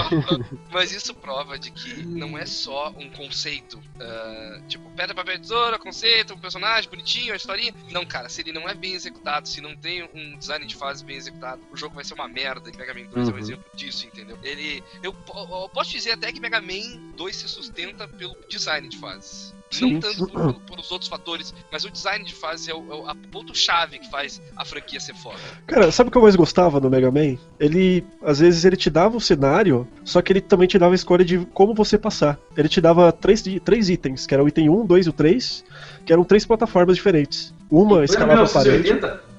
[0.70, 3.80] Mas isso prova de que não é só um conceito.
[4.00, 7.74] ah, tipo, pedra, papel, tesoura, conceito, um personagem bonitinho, uma historinha.
[7.90, 11.04] Não, cara, se ele não é bem executado, se não tem um design de fase
[11.04, 12.70] bem executado, o jogo vai ser uma merda.
[12.70, 13.38] E Mega Man 2 é um Uhum.
[13.40, 14.38] exemplo disso, entendeu?
[14.42, 14.82] Ele.
[15.02, 19.54] Eu, eu posso dizer até que Mega Man 2 se sustenta pelo design de fases.
[19.74, 19.94] Sim.
[19.94, 23.08] Não tanto por, pelos outros fatores, mas o design de fase é o, é o
[23.08, 25.38] a ponto-chave que faz a franquia ser foda.
[25.66, 27.36] Cara, sabe o que eu mais gostava no Mega Man?
[27.58, 30.96] Ele, às vezes, ele te dava o cenário, só que ele também te dava a
[30.96, 32.38] escolha de como você passar.
[32.56, 35.64] Ele te dava três, três itens, que era o item 1, 2 e o 3,
[36.04, 37.54] que eram três plataformas diferentes.
[37.70, 38.88] Uma escalava a parede.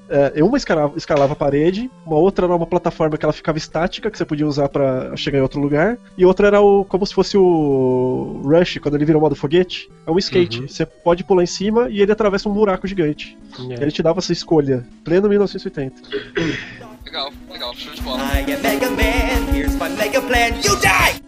[0.08, 0.38] 1980?
[0.38, 4.10] É, uma escalava, escalava a parede, uma outra era uma plataforma que ela ficava estática,
[4.10, 7.14] que você podia usar pra chegar em outro lugar, e outra era o como se
[7.14, 9.90] fosse o Rush, quando ele vira o modo foguete.
[10.06, 10.60] É um skate.
[10.60, 10.68] Uhum.
[10.68, 13.36] Você pode pular em cima e ele atravessa um buraco gigante.
[13.70, 13.82] É.
[13.82, 14.86] Ele te dava essa escolha.
[15.04, 16.02] Pleno 1980.
[17.04, 18.22] Legal, legal, show de bola.
[18.22, 21.25] I am Mega Man, here's my mega plan, you die!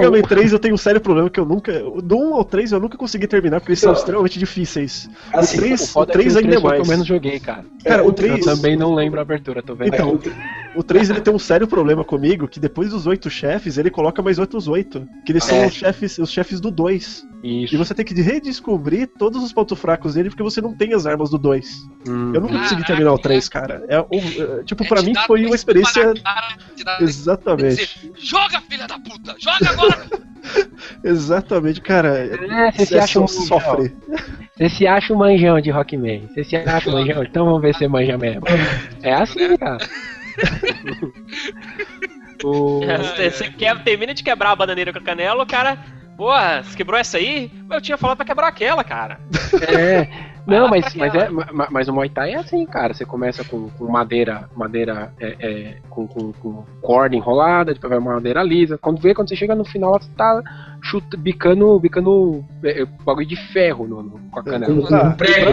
[0.00, 1.72] Mega Man 3 eu tenho um sério problema que eu nunca.
[2.02, 5.08] Do 1 ao 3 eu nunca consegui terminar porque eles são extremamente difíceis.
[5.32, 6.78] Assim, o 3, O o foda 3 é o ainda é 3 foi o que
[6.78, 6.88] mais.
[6.88, 7.64] eu menos joguei, cara.
[7.84, 8.38] Cara, o 3.
[8.38, 9.94] Eu também não lembro a abertura, tô vendo.
[9.94, 10.18] Então,
[10.78, 14.22] o 3 ele tem um sério problema comigo, que depois dos oito chefes, ele coloca
[14.22, 15.06] mais outros oito.
[15.26, 15.66] Que eles são É.
[15.66, 17.26] os chefes, os chefes do 2.
[17.42, 17.74] Isso.
[17.74, 21.06] E você tem que redescobrir todos os pontos fracos dele porque você não tem as
[21.06, 21.66] armas do 2.
[22.08, 22.32] Hum.
[22.34, 23.22] Eu nunca consegui Caraca, terminar o né?
[23.22, 23.84] 3, cara.
[23.88, 24.06] É, um-
[24.60, 26.14] é, tipo, É pra mim foi uma experiência.
[26.14, 26.56] cara,
[27.00, 27.76] Exatamente.
[27.76, 29.34] dizer, Joga, filha da puta!
[29.38, 30.06] Joga agora!
[31.04, 32.08] Exatamente, cara.
[32.18, 33.92] É, você se É acha um sofre.
[34.56, 36.26] Você se acha um manjão de Rockman.
[36.28, 38.42] Você se acha um manjão, então vamos ver se você manja mesmo.
[39.02, 39.78] É assim, cara.
[42.44, 45.78] O- Você você quer, termina de quebrar a bananeira com a canela, o cara.
[46.16, 47.50] Porra, você quebrou essa aí?
[47.70, 49.20] Eu tinha falado pra quebrar aquela, cara.
[49.68, 50.08] É.
[50.48, 52.94] Não, mas, mas, é, ma- mas o Muay Thai é assim, cara.
[52.94, 57.98] Você começa com, com madeira, madeira é, é, com, com, com corda enrolada, depois vai
[57.98, 58.78] uma madeira lisa.
[58.78, 60.42] Quando vê, quando você chega no final, você tá
[60.82, 64.72] chuta, bicando, bicando é, é, bagulho de ferro no, no- com a canela.
[64.72, 65.08] O, Tá.
[65.10, 65.50] o prego.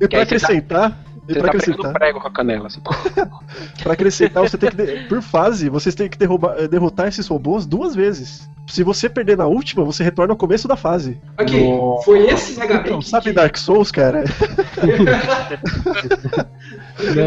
[0.00, 0.98] E pra acrescentar.
[1.28, 2.66] E Você pra tá acrescentar, prego com a canela.
[2.66, 2.80] Assim.
[3.82, 4.76] pra acrescentar, você tem que.
[4.76, 8.48] de- Por fase, vocês têm que derrubar, eh, derrotar esses robôs duas vezes.
[8.68, 11.20] Se você perder na última, você retorna ao começo da fase.
[11.36, 12.04] Aqui, Nossa.
[12.04, 14.24] foi esse Mega Man Então, que- sabe que- Dark Souls, cara?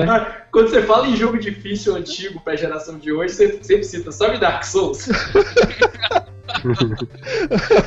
[0.10, 4.12] Ah, Quando você fala em jogo difícil antigo pra geração de hoje, você sempre cita,
[4.12, 5.08] sabe Dark Souls?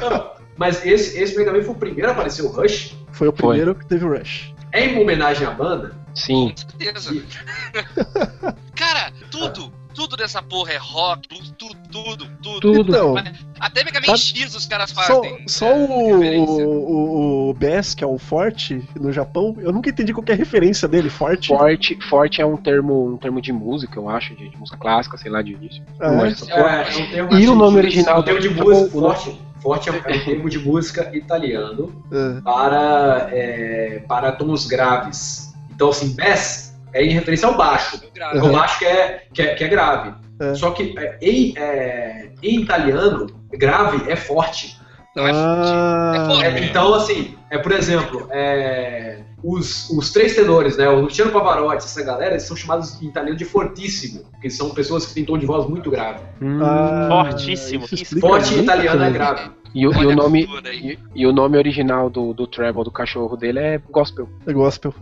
[0.01, 2.97] Não, Mas esse, esse Mega Man foi o primeiro a aparecer o Rush.
[3.13, 3.57] Foi o Foi.
[3.57, 4.53] primeiro que teve o Rush.
[4.73, 5.97] É em homenagem à banda.
[6.15, 6.51] Sim.
[6.51, 7.15] Com certeza.
[8.75, 12.61] Cara, tudo, tudo dessa porra é rock, blues, tudo, tudo, tudo.
[12.61, 12.91] Tudo.
[12.91, 13.15] Então,
[13.61, 15.49] Até Mega Man X os caras só, fazem.
[15.49, 20.13] só é, o, o, o BS, que é o Forte, no Japão, eu nunca entendi
[20.13, 21.49] qual que é a referência dele, Forte.
[21.49, 25.17] Forte, forte é um termo, um termo de música, eu acho, de, de música clássica,
[25.19, 25.83] sei lá, de disso.
[26.01, 26.29] Ah, é?
[26.29, 26.99] é.
[26.99, 29.41] É, um termo E o nome original é um termo de música o- forte.
[29.61, 32.41] Forte é um, termo de música italiano É.
[32.41, 35.53] para, é, para tons graves.
[35.71, 38.01] Então, assim, bass é em referência ao baixo.
[38.15, 38.39] Grave.
[38.39, 40.15] O baixo que é, que é, que é grave.
[40.41, 40.55] É.
[40.55, 44.79] Só que é, em, é, em italiano, grave é forte.
[45.17, 45.73] Não é forte.
[45.73, 46.45] Ah, É forte.
[46.45, 50.89] É, então, assim, é, por exemplo, é, os, os três tenores, né?
[50.89, 55.07] O Luciano Pavarotti, essa galera, eles são chamados em italiano de fortissimo, que são pessoas
[55.07, 56.21] que têm tom de voz muito grave.
[56.43, 56.59] Hum.
[56.63, 57.87] ah, Fortíssimo,
[58.21, 59.11] Forte em italiano é coisa.
[59.11, 59.51] grave.
[59.75, 63.37] E, o- e o nome, e, e o nome original do, do Treble, do cachorro
[63.37, 64.29] dele, é Gospel.
[64.47, 64.95] É gospel.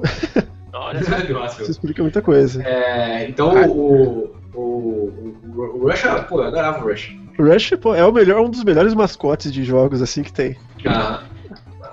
[0.72, 0.98] Olha,
[1.48, 2.62] Isso Isso explica muita coisa.
[2.62, 3.66] É, então, Ah.
[3.66, 7.14] o, O, o, o Rush, era- pô, eu adorava o Rush.
[7.38, 10.56] O Rush, pô, é o melhor, um dos melhores mascotes de jogos assim que tem.
[10.86, 11.22] Ah,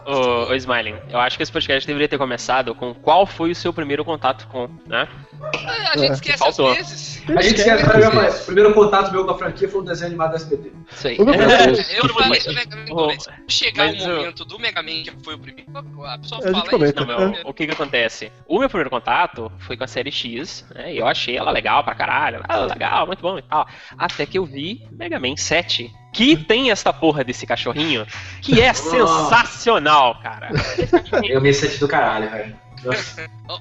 [0.06, 3.56] Ô, ô Smiling, eu acho que esse podcast deveria ter começado com qual foi o
[3.56, 5.08] seu primeiro contato com, né?
[5.54, 6.72] É, a gente esquece Faltou.
[6.72, 7.24] às vezes.
[7.30, 7.84] a gente esquece,
[8.42, 10.72] o primeiro contato meu com a franquia foi um desenho animado da SBT.
[10.92, 11.18] Isso aí.
[11.20, 11.94] Ô, meu Deus.
[11.94, 13.28] Eu falei do Mega Man Ô, 2.
[13.48, 15.70] Chegar mas o eu- momento do Mega Man, que foi o primeiro,
[16.06, 17.02] a pessoa A gente fala comenta.
[17.02, 17.08] isso.
[17.12, 18.32] Não, meu, o que que acontece?
[18.48, 20.94] O meu primeiro contato foi com a série X, né?
[20.94, 22.42] E eu achei ela legal pra caralho.
[22.48, 23.68] Ah, legal, muito bom e tal.
[23.98, 28.06] Até que eu vi Mega Man 7, que tem essa porra desse cachorrinho,
[28.42, 30.50] que é sensacional, cara.
[31.24, 32.56] Eu me senti do caralho, velho.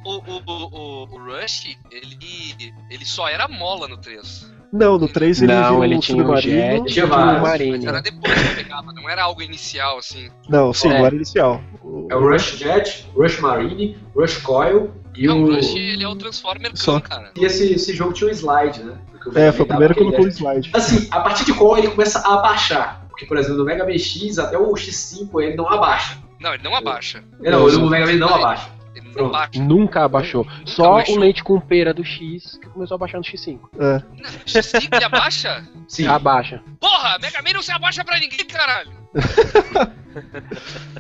[0.05, 4.51] O, o, o, o, o Rush, ele, ele só era mola no 3.
[4.73, 7.87] Não, no 3 ele Não, ele um tinha um jet tinha e um marine.
[7.87, 10.29] era depois que pegava, não era algo inicial, assim.
[10.49, 10.99] Não, sim, É.
[10.99, 11.63] não era inicial.
[12.11, 15.45] É o Rush Jet, Rush Marine, Rush Coil e Não, o.
[15.45, 16.99] o Rush, ele é o Transformer Só.
[17.01, 17.31] Cara.
[17.37, 18.97] E esse, esse jogo tinha um slide, né?
[19.27, 20.71] O É, foi o primeiro que colocou o aquele- slide.
[20.75, 23.03] Assim, a partir de qual ele começa a abaixar.
[23.09, 26.19] Porque, por exemplo, no Mega Man X até o X5 ele não abaixa.
[26.41, 27.23] Não, ele não abaixa.
[27.41, 28.69] Não, no Mega Man não abaixa.
[28.95, 29.59] Ele não bate.
[29.61, 30.47] Nunca abaixou.
[30.67, 31.17] Só abaixou.
[31.17, 33.59] o leite com pera do X que começou a baixar no X5.
[33.79, 34.03] É.
[34.21, 35.65] Não, X5 ele abaixa?
[35.89, 36.07] Sim.
[36.07, 36.61] Abaixa.
[36.81, 38.91] Porra, Mega Man não se abaixa pra ninguém, caralho.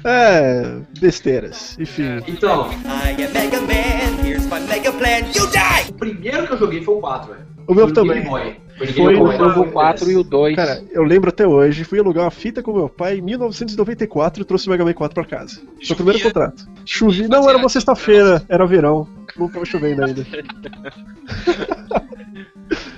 [0.05, 1.77] É, besteiras.
[1.79, 2.23] Enfim.
[2.27, 5.91] Então, I am Mega Man, here's my mega plan, you die!
[5.91, 7.47] o primeiro que eu joguei foi o 4, velho.
[7.67, 8.23] O meu também.
[8.23, 8.57] Game Boy.
[8.77, 10.57] Foi o 4 e o 2.
[10.57, 14.45] Cara, eu lembro até hoje, fui alugar uma fita com meu pai em 1994 e
[14.45, 15.57] trouxe o Mega Man 4 pra casa.
[15.57, 15.97] Foi o Chovia.
[15.97, 16.69] primeiro contrato.
[16.85, 17.29] Chovia.
[17.29, 19.07] Não, era uma sexta-feira, era verão.
[19.37, 20.27] Não tava chovendo ainda.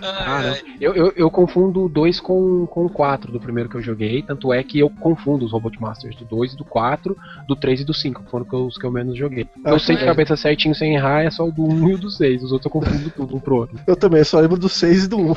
[0.03, 0.51] Ah, não.
[0.51, 0.63] ai.
[0.81, 4.23] Eu, eu, eu confundo o 2 com, com o 4 do primeiro que eu joguei.
[4.23, 7.17] Tanto é que eu confundo os Robot Masters do 2 e do 4,
[7.49, 9.49] do 3 e do 5, que foram os que eu menos joguei.
[9.65, 10.07] Ah, eu sei de é.
[10.07, 12.43] cabeça certinho sem errar, é só o do 1 e o do 6.
[12.43, 13.79] Os outros eu confundo tudo um pro outro.
[13.87, 15.35] Eu também, só lembro do 6 e do 1.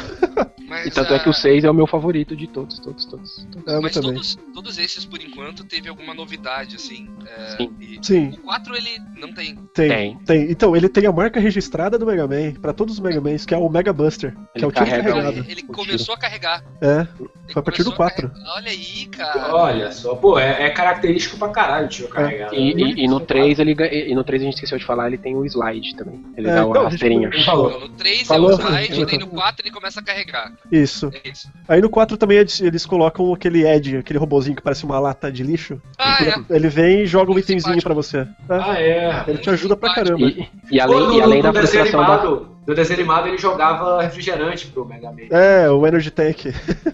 [0.68, 3.06] Mas, E tanto é que ah, o 6 é o meu favorito de todos, todos,
[3.06, 3.46] todos.
[3.52, 3.66] todos.
[3.68, 4.14] Eu Mas também.
[4.14, 7.08] todos, todos esses, por enquanto, teve alguma novidade, assim.
[7.26, 7.74] é, Sim.
[7.80, 9.56] e Sim, o 4 ele não tem.
[9.74, 10.18] tem, Tem.
[10.26, 10.52] tem.
[10.52, 13.54] Então, ele tem a marca registrada do Mega Man pra todos os Mega Mans, que
[13.54, 15.40] é o Mega Buster, que Ele é o tiro carrega Então, carregado.
[15.46, 16.64] ele, ele começou a carregar.
[16.82, 18.30] É, Ele Foi a partir do começou 4.
[18.30, 18.54] carregar.
[18.56, 19.56] Olha aí, cara.
[19.56, 22.54] Olha só, pô, é, é característico pra caralho o tiro carregado.
[22.54, 25.18] E, e- e no 3 ele e no 3 a gente esqueceu de falar, ele
[25.18, 26.22] tem o slide também.
[26.36, 27.30] Ele É, dá então, uma gente rasteirinha.
[27.30, 27.70] não falou.
[27.70, 28.52] Então, no 3 Falou.
[28.52, 30.52] é o slide, daí no 4 ele começa a carregar.
[30.72, 31.10] Isso.
[31.24, 31.50] É isso.
[31.68, 35.42] Aí no 4 também eles, colocam aquele Ed, aquele robozinho que parece uma lata de
[35.44, 35.82] lixo.
[35.98, 36.56] Ah, é.
[36.56, 37.84] Ele vem e joga um itemzinho simpático.
[37.84, 38.18] pra você.
[38.20, 38.28] É.
[38.50, 39.24] Ah, é.
[39.30, 40.26] Ele te ajuda pra caramba.
[40.28, 42.14] E, e além, no- e além da frustração da.
[42.16, 45.28] animado, No desenho animado ele jogava refrigerante pro Mega Man.
[45.32, 46.46] É, o Energy Tank.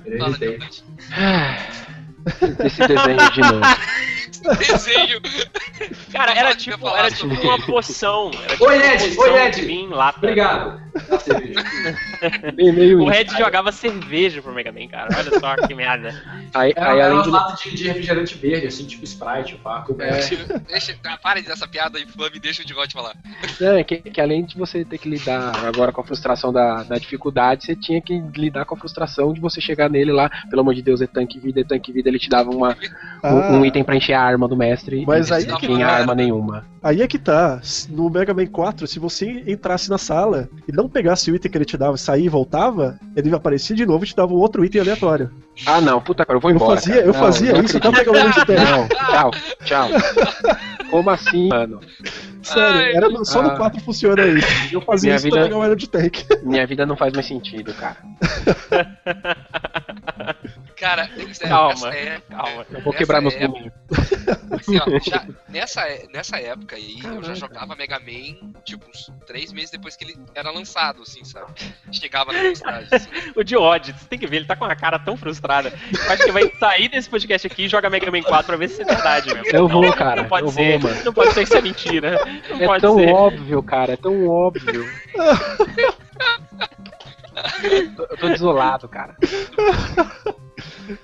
[0.05, 0.57] Ele tem.
[0.59, 0.84] Deus.
[2.65, 3.61] Esse desenho de novo.
[4.57, 5.21] Desenho.
[6.11, 8.30] Cara, era tipo, era tipo uma poção.
[8.43, 9.65] Era tipo Oi, Ed, poção oi, Ed.
[9.65, 10.17] de lata.
[10.17, 10.82] Obrigado.
[12.55, 13.09] Meio, O isso.
[13.09, 15.09] Red jogava cerveja pro Mega Man, cara.
[15.17, 16.09] Olha só que merda.
[16.53, 17.30] Aí, Era, aí era além de.
[17.30, 19.82] latas de, de refrigerante verde, assim, tipo Sprite, pá.
[19.82, 20.19] com- É.
[20.67, 23.15] Deixa, ah, para dessa piada infame, deixa o de falar.
[23.59, 26.84] Não, é que, que além de você ter que lidar agora com a frustração da,
[26.84, 30.61] da dificuldade, você tinha que lidar com a frustração de você chegar nele lá, pelo
[30.61, 32.74] amor de Deus, é tanque vida, é tanque vida, ele te dava uma, um,
[33.24, 35.86] Ah, um item pra encher a arma do mestre Mas e aí você não tinha
[35.88, 35.93] tá.
[35.93, 36.66] arma nenhuma.
[36.82, 37.61] Aí é que tá.
[37.89, 41.57] No Mega Man 4, se você entrasse na sala e não pegasse o item que
[41.57, 44.66] ele te dava, sair e voltava, ele aparecia de novo e te dava um outro
[44.66, 45.32] item aleatório.
[45.66, 46.76] Ah não, puta cara, eu vou Eu embora.
[46.76, 47.05] fazia, cara.
[47.07, 48.49] eu Não, fazia não isso até eu pegar o Tank.
[48.49, 49.32] Não, tchau,
[49.64, 49.89] tchau.
[50.89, 51.80] Como assim, mano?
[52.43, 53.55] Sério, Ai, era, no- só no ah.
[53.57, 54.47] 4 funciona isso.
[54.72, 56.26] Eu fazia Minha isso vida- pra pegar o Energy Tank.
[56.43, 57.97] Minha vida não faz mais sentido, cara.
[60.78, 62.65] Cara, essa Calma, é- calma.
[62.71, 63.74] Eu vou quebrar meus época- pulmões.
[64.51, 69.11] Assim, ó, já- nessa, é- nessa época aí, eu já jogava Mega Man, tipo, uns
[69.26, 71.51] três meses depois que ele era lançado, assim, sabe?
[71.91, 72.88] Chegava na velocidade.
[72.91, 73.09] Assim.
[73.36, 75.71] O de ódio, você tem que ver, ele tá com uma cara tão frustrada.
[75.91, 78.69] Eu acho que vai sair desse podcast aqui e joga Mega Man 4 pra ver
[78.69, 79.47] se é verdade mesmo.
[79.51, 80.80] Eu vou, Não, cara, Não pode eu ser.
[80.80, 81.03] vou, mano.
[81.05, 82.19] Não pode ser que isso é mentira.
[82.49, 83.09] Não É pode tão ser.
[83.09, 84.86] óbvio, cara, é tão óbvio.
[88.10, 89.16] Eu tô- desolado, cara.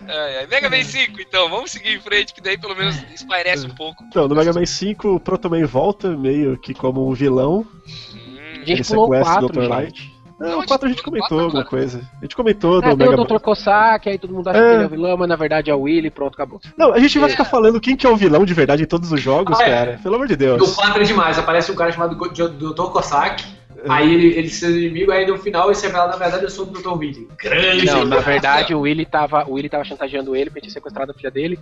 [0.07, 0.47] Ai, ai.
[0.47, 4.03] Mega Man 5, então, vamos seguir em frente, que daí pelo menos esclarece um pouco.
[4.07, 7.65] Então, no Mega Man 5, o Proto Man volta meio que como um vilão.
[8.13, 9.61] Hum, A Ele o sequestra o 4 Dr.
[9.63, 9.67] já.
[9.69, 10.19] Light.
[10.39, 12.01] Não, Não, o 4 a gente comentou alguma coisa.
[12.17, 13.39] A gente comentou Ah, do tem Mega o Dr.
[13.41, 14.61] Cossack, aí todo mundo acha É.
[14.61, 16.61] que ele é o vilão, mas na verdade é o Willy, pronto, acabou.
[16.77, 17.31] Não, a gente vai É.
[17.31, 19.69] ficar falando quem que é o vilão de verdade em todos os jogos, Ah, é.
[19.69, 19.99] cara.
[20.01, 20.75] Pelo amor de Deus.
[20.75, 22.83] 4 é demais, aparece um cara chamado Dr.
[22.91, 23.43] Cossack,
[23.87, 26.65] Aí ele, ele se inimigo, aí no final ele se revela, na verdade, eu sou
[26.65, 26.97] o Dr.
[26.97, 27.27] Willy.
[27.37, 27.85] Grande!
[27.85, 31.11] Não, na verdade o Willy tava, o Willy tava chantageando ele pra ele ter sequestrado
[31.11, 31.59] a filha dele.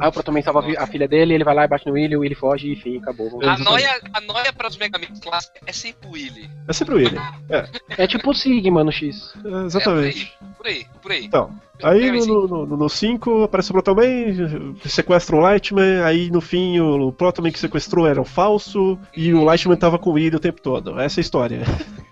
[0.00, 1.92] Aí o Protoman salva a fi- a filha dele, ele vai lá e bate no
[1.92, 3.40] Willy, o Willy foge e enfim, acabou.
[3.42, 6.50] A noia, a noia para os Mega Man clássicos é sempre o Willy.
[6.68, 7.16] É sempre o Willy.
[7.98, 9.34] É tipo o Sigma no X.
[9.44, 10.32] É, exatamente.
[10.40, 11.24] É por aí, por aí.
[11.26, 11.50] Então,
[11.82, 17.50] Aí no 5 aparece o Protoman, sequestra o Lightman, aí no fim o, o Protoman
[17.50, 20.98] que sequestrou era o falso e o Lightman tava com o Willy o tempo todo.
[21.00, 21.62] Essa é a história.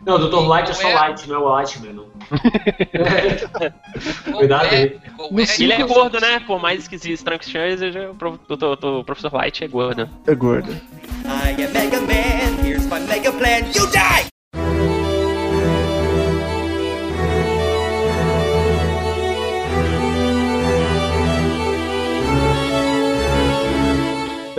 [0.07, 0.47] Não, o Dr.
[0.49, 2.07] Light é só é- Light, não é o Lightman, não.
[4.33, 4.99] Cuidado aí.
[5.16, 6.41] Qual No é- Ele é Cinco- gordo, né?
[6.41, 10.09] Por mais estranho que seja, o- o professor Light é gordo.
[10.27, 10.71] É gordo.
[10.73, 14.27] I am Mega Man, here's my mega plan, you die!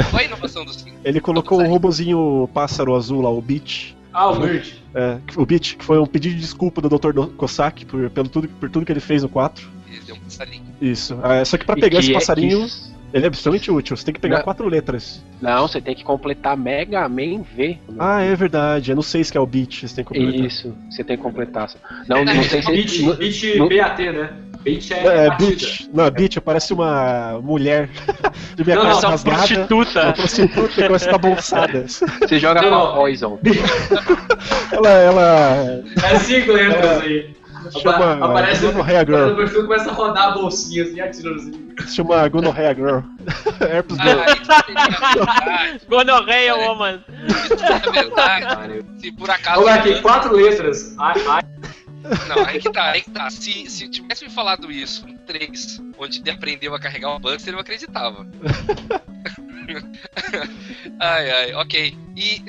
[0.10, 0.98] Qual a inovação do 5?
[1.04, 3.96] Ele colocou o robozinho pássaro azul lá, o Beat.
[4.14, 4.74] Ah, o Bird.
[4.96, 7.28] É, o Beat, que foi um pedido de desculpa do Dr.
[7.38, 9.68] Kosaki por, pelo tudo, por tudo que ele fez no 4.
[9.88, 10.64] Ele deu um passarinho.
[10.82, 11.18] Isso.
[11.22, 13.96] Ah, só que pra pegar que esse é- passarinho, que- ele é extremamente útil.
[13.98, 14.44] Você tem que pegar Não.
[14.44, 15.24] quatro letras.
[15.42, 17.78] Não, você tem que completar Mega Man V.
[17.98, 18.92] Ah, é verdade.
[18.92, 19.82] É no 6 que é o Beat.
[19.88, 20.46] Você tem que completar.
[20.46, 21.70] Isso, você tem que completar.
[22.08, 22.72] Não, não sei se.
[22.72, 24.34] Beat no- BAT, né?
[24.64, 25.38] Beat é, É.
[25.38, 25.90] Beat.
[25.94, 27.90] Não, Beat parece uma mulher
[28.56, 29.38] de minha Não, calça não, rasgada.
[29.38, 30.04] prostituta.
[30.04, 32.00] Uma prostituta que começa a dar bolsadas.
[32.20, 32.86] Você joga Não, com não.
[32.92, 33.40] a Poison.
[34.72, 37.36] Ela, ela É cinco letras aí.
[37.82, 39.36] chama Apa- Aparece Gonorrhea no Girl.
[39.36, 41.90] perfil começa a rodar a bolsinha assim, atira nos inimigos.
[41.90, 43.00] Se chama Gonorrhea Girl.
[43.62, 44.20] Herpes Ah, Girl.
[44.20, 45.80] é.
[45.90, 47.00] Gonorreia, woman.
[47.28, 48.86] Isso é verdade.
[49.00, 49.62] Se por acaso.
[49.64, 50.96] Lá aqui, quatro letras.
[51.00, 51.42] Ai, ai.
[52.28, 53.30] Não, aí que tá, aí que tá.
[53.30, 57.54] Se, se tivesse me falado isso no 3, onde ele aprendeu a carregar o Buster,
[57.54, 58.26] eu acreditava.
[61.00, 61.98] ai, ai, ok.
[62.16, 62.44] E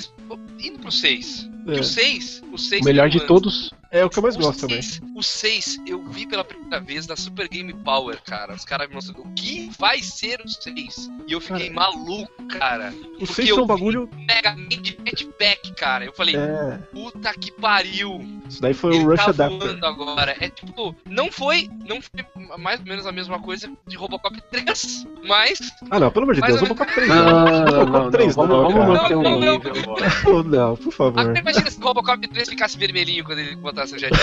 [0.60, 1.50] indo pro 6.
[1.76, 1.80] É.
[1.80, 3.70] o 6, o 6 O melhor de todos.
[3.92, 4.80] É o que eu mais o gosto também.
[4.80, 8.54] 6, o 6 eu vi pela primeira vez na Super Game Power, cara.
[8.54, 11.10] Os caras me mostraram o que vai ser o 6.
[11.26, 12.94] E eu fiquei maluco, cara.
[13.16, 14.08] O Porque 6 eu foi um bagulho.
[14.28, 16.04] Mega Man de Jetpack, cara.
[16.04, 16.78] Eu falei, É.
[16.92, 18.24] puta que pariu.
[18.48, 19.78] Isso daí foi Ele o Rush tá Adapter.
[19.84, 20.36] agora.
[20.40, 22.24] É tipo, não foi, não foi
[22.58, 25.58] mais ou menos a mesma coisa de Robocop 3, mas
[25.90, 27.08] Ah, não, pelo amor de Deus, ou Robocop 3.
[27.08, 27.32] Não, não.
[27.32, 28.88] não, não, Robocop não, 3 vamos, não, vamos cara.
[29.02, 29.72] manter um Não, não, nível.
[30.26, 31.20] Oh, não, por favor.
[31.20, 34.10] Agora imagina se o Robocop 3 ficasse vermelhinho quando ele botasse o jet.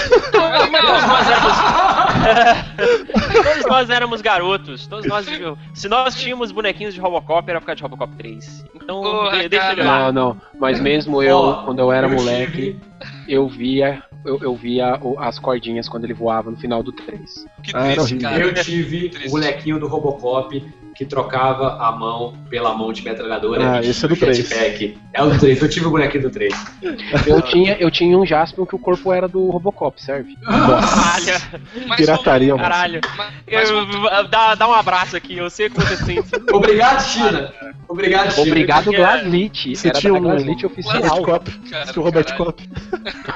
[3.43, 4.87] Todos nós éramos garotos.
[4.87, 5.25] Todos nós.
[5.73, 8.65] Se nós tínhamos bonequinhos de Robocop, era por causa de Robocop 3.
[8.75, 10.11] Então, Porra, de- deixa ele lá.
[10.11, 10.41] Não, não.
[10.59, 12.79] Mas mesmo eu, Ó, quando eu era eu moleque, tive-
[13.27, 14.03] eu via.
[14.25, 17.45] Eu, eu via as cordinhas quando ele voava no final do 3.
[17.63, 18.39] Que Ah, triste, cara.
[18.43, 19.27] Eu tive Triste.
[19.27, 20.65] o bonequinho do Robocop
[20.97, 23.73] que trocava a mão pela mão de metralhadora.
[23.73, 24.97] Ah, esse é do jetpack.
[25.13, 26.51] É o do 3, eu tive o bonequinho do 3.
[27.27, 30.35] Eu tinha, eu tinha um Jaspion que o corpo era do Robocop, serve?
[30.43, 32.61] Caralho, Pirataria, mano.
[32.63, 33.01] caralho.
[33.17, 36.29] Mas, mas Eu- dá, dá um abraço aqui, eu sei o que você sente.
[36.51, 37.51] Obrigado, China.
[37.87, 38.47] Obrigado, China.
[38.47, 39.75] Obrigado, Glaslit.
[39.75, 41.21] Você Era tinha da um Glaslit Robert oficial.
[41.23, 41.51] Cop.
[41.69, 42.45] Cara, é Robert caralho.
[42.45, 42.69] Cop.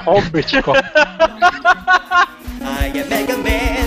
[0.04, 0.78] Robert Cop.
[2.64, 3.81] I am Mega Man,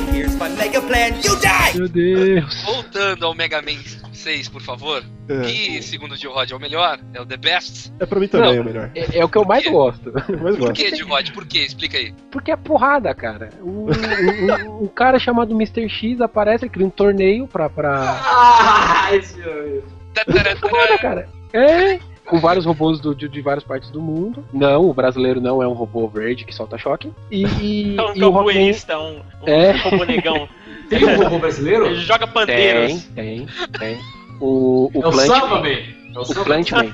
[1.00, 1.78] you die!
[1.78, 2.64] Meu Deus.
[2.64, 3.78] voltando ao Mega Man
[4.14, 5.04] 6, por favor.
[5.28, 7.00] É, Que, segundo o G-Rod, é o melhor?
[7.14, 7.92] É o The Best?
[8.00, 8.90] é pra mim também o melhor.
[8.96, 10.10] É, é o que eu mais gosto.
[10.30, 10.74] Eu mais Por gosto.
[10.74, 11.32] que, G-Rod?
[11.32, 11.60] Por que?
[11.60, 12.14] Explica aí.
[12.32, 13.50] Porque é porrada, cara.
[13.62, 15.88] Um, um- um- um cara chamado Mr.
[15.90, 17.70] X aparece, cria um torneio pra.
[17.70, 18.22] pra...
[18.24, 19.36] Ah, esse
[20.62, 21.30] Porrada, cara.
[21.54, 22.00] É.
[22.26, 24.44] Com vários robôs do- de, de várias partes do mundo.
[24.52, 27.12] Não, o brasileiro não é um robô verde que solta choque.
[27.30, 29.72] E, e, É um e o Rockman campoeirista, um, um É.
[29.78, 30.48] robô negão.
[30.90, 31.88] Tem um robô brasileiro?
[31.88, 33.04] Ele joga tem, pandeiros.
[33.16, 33.48] tem,
[33.80, 34.00] tem.
[34.40, 35.68] O, o é o Samba, man.
[35.68, 36.44] É o O.
[36.46, 36.92] Plantman.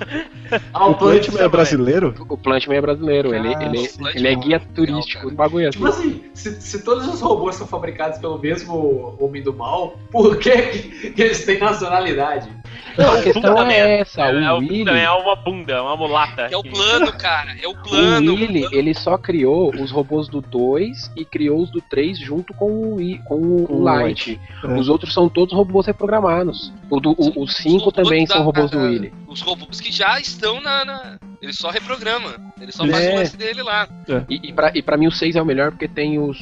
[0.74, 2.14] Ah, O Plantman é brasileiro?
[2.30, 3.34] O Plantman é brasileiro.
[3.34, 5.22] Ele, Ah, ele, o Plantman ele é guia é legal, turístico.
[5.24, 5.34] cara.
[5.34, 6.10] O bagulho é Tipo assim.
[6.10, 10.52] assim, se, se todos os robôs são fabricados pelo mesmo Homem do Mal, por que,
[10.52, 12.50] que, que eles têm nacionalidade?
[12.98, 14.02] Não, a questão Bunda é mesmo.
[14.02, 14.22] essa.
[14.24, 14.90] É, O o- Willy.
[14.90, 16.42] é uma bunda, uma mulata.
[16.52, 17.52] É o plano, cara.
[17.62, 18.34] É o O plano.
[18.34, 22.70] Willy, ele só criou os robôs do 2 e criou os do 3 junto com
[22.96, 24.40] o, I- com o Com o Light.
[24.64, 24.68] É.
[24.80, 26.74] Os outros são todos robôs reprogramados.
[26.90, 30.20] O do- o- Os 5 Os também são robôs do da- Os robôs que já
[30.20, 30.84] estão na.
[30.86, 32.36] na- Ele só reprograma.
[32.60, 32.90] Ele só É.
[32.92, 33.88] faz o lance dele lá.
[34.30, 36.38] E, e, pra, e pra mim o 6 é o melhor porque tem os.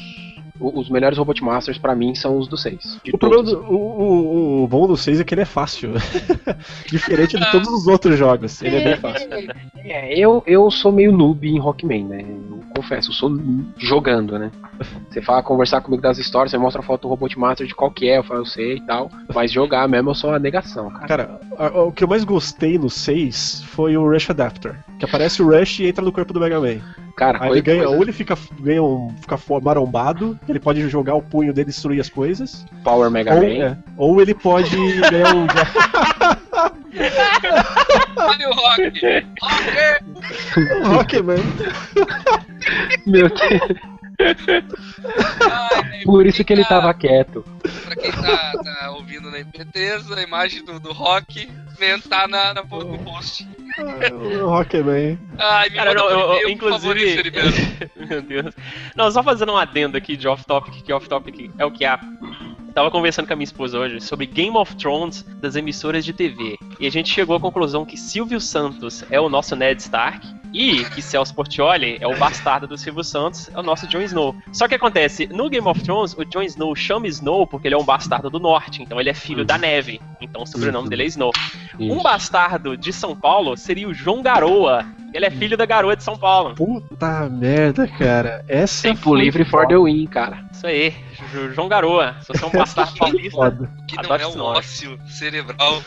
[0.62, 3.00] Os melhores Robot Masters pra mim são os do 6.
[3.02, 3.66] De O problema todos.
[3.66, 3.76] do, o,
[4.60, 5.92] o, o bom do 6 é que ele é fácil.
[6.86, 8.60] Diferente de todos os outros jogos.
[8.60, 9.28] Ele é bem fácil.
[9.76, 12.20] É, eu, eu sou meio noob em Rockman, né?
[12.22, 13.30] Eu confesso, eu sou
[13.78, 14.50] jogando, né?
[15.10, 17.90] Você fala conversar comigo das histórias, você mostra a foto do Robot Master de qual
[17.90, 19.10] que é, eu falo, eu sei e tal.
[19.34, 21.06] Mas jogar mesmo eu sou uma negação, cara.
[21.08, 24.76] Cara, a- o que eu mais gostei no 6 foi o Rush Adapter.
[24.98, 26.78] Que aparece o Rush e entra no corpo do Mega Man.
[27.16, 31.14] Cara, Aí ele ganha, coisa- ou ele fica, ganha um, fica marombado, ele pode jogar
[31.16, 32.64] o punho dele e destruir as coisas.
[32.82, 33.46] Power Mega Ou, Man.
[33.48, 34.70] é, ou ele pode
[35.10, 35.46] ganhar um.
[38.16, 39.02] Olha o Rock!
[39.40, 40.84] Rock!
[40.84, 41.38] Rockman.
[43.06, 43.60] Meu Deus.
[45.50, 47.44] Ai, Por isso que ele tá- tava quieto.
[47.84, 51.48] Pra quem tá, tá ouvindo na MP3, a imagem do, do Rock
[51.80, 53.48] man, tá na, na, no post.
[54.12, 55.18] o Rockman.
[55.38, 57.32] Ai, me Cara, não, eu- eu- favor, inclusive.
[57.96, 58.54] Meu Deus.
[58.94, 61.98] Não, só fazendo um adendo aqui de off-topic, que off-topic é o que há.
[62.74, 66.56] Tava conversando com a minha esposa hoje sobre Game of Thrones das emissoras de TV.
[66.78, 70.84] E a gente chegou à conclusão que Silvio Santos é o nosso Ned Stark e
[70.84, 74.34] que Celso Portioli é o bastardo do Silvio Santos, é o nosso Jon Snow.
[74.52, 77.78] Só que acontece, no Game of Thrones, o Jon Snow chama Snow porque ele é
[77.78, 80.00] um bastardo do norte, então ele é filho da neve.
[80.20, 81.32] Então o sobrenome dele é Snow.
[81.78, 84.84] Um bastardo de São Paulo seria o João Garoa.
[85.12, 86.54] Ele é filho da garoa de São Paulo.
[86.54, 88.44] Puta merda, cara.
[88.46, 90.44] Essa Tempo livre for the win, cara.
[90.52, 90.94] Isso aí,
[91.54, 92.16] João Garoa.
[92.20, 93.30] Se você é um bastardo paulista.
[93.30, 93.70] foda.
[93.88, 95.82] Que não é um ócio cerebral.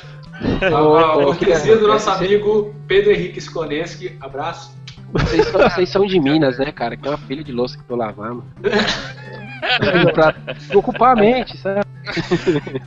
[0.61, 4.17] A, a cortesia do nosso amigo Pedro Henrique Sklonensky.
[4.19, 4.75] Abraço.
[5.11, 6.97] Vocês, são- vocês são de Minas, né, cara?
[6.97, 8.43] Que é uma pilha de louça que tô lavando.
[10.13, 10.35] pra
[10.77, 11.81] ocupar a mente, sabe?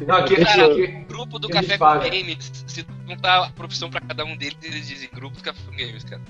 [0.07, 0.87] Não, aqui, Cara, aqui.
[1.09, 5.09] Grupo do Café com Games, se montar a profissão pra cada um deles, eles dizem
[5.13, 6.21] grupo do Café com Games, cara.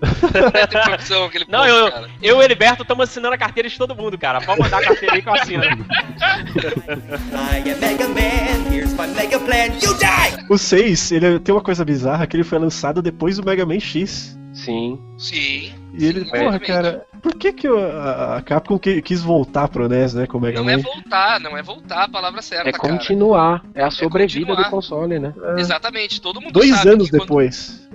[0.00, 2.08] Não tem profissão aquele Não, eu, cara.
[2.22, 4.40] eu e o Heriberto estamos assinando a carteira de todo mundo, cara.
[4.40, 5.64] Pode mandar a carteira aí que eu assino.
[5.64, 10.46] I am Mega Man, here's my mega plan, you die!
[10.48, 13.80] O 6, ele tem uma coisa bizarra que ele foi lançado depois do Mega Man
[13.80, 14.38] X.
[14.52, 14.98] Sim.
[15.18, 15.72] Sim.
[15.94, 20.14] E ele, sim, porra, cara, por que que a, Capcom qui- quis voltar pro NES,
[20.14, 20.82] né, com o Mega Não é Man?
[20.82, 22.92] voltar, não é voltar a palavra certa, É cara.
[22.94, 23.64] continuar.
[23.74, 24.64] É a sobrevida continuar.
[24.68, 25.34] do console, né?
[25.58, 27.88] Exatamente, todo mundo Dois sabe anos que quando- depois.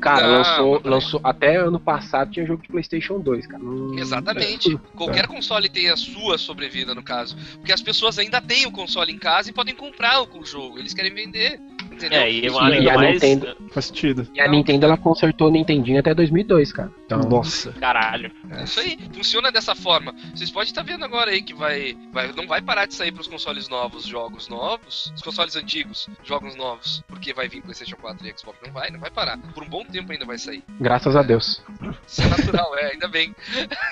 [0.00, 0.90] Cara, Não, lançou, peraí.
[0.94, 1.20] lançou.
[1.22, 3.62] Até ano passado tinha jogo de PlayStation 2, cara.
[3.62, 4.76] Hum, Exatamente.
[4.96, 7.36] Qualquer console tem a sua sobrevida, no caso.
[7.58, 10.76] Porque as pessoas ainda têm o console em casa e podem comprar o jogo.
[10.76, 11.60] Eles querem vender.
[11.92, 12.18] Entendeu?
[12.20, 13.12] É, e além e do a mais.
[13.14, 14.28] Nintendo- Faz sentido.
[14.34, 16.90] E a Nintendo ela consertou o Nintendinho até 2002, cara.
[17.06, 17.72] Então, Nossa.
[17.72, 18.30] Caralho.
[18.50, 20.14] É isso aí, funciona dessa forma.
[20.34, 23.20] Vocês podem estar vendo agora aí que vai, vai não vai parar de sair para
[23.20, 28.26] os consoles novos jogos novos, os consoles antigos jogos novos, porque vai vir PlayStation 4
[28.26, 28.58] e Xbox.
[28.66, 29.38] Não vai, não vai parar.
[29.54, 30.62] Por um bom tempo ainda vai sair.
[30.80, 31.62] graças a Deus.
[32.06, 33.34] Isso é natural, é, ainda bem.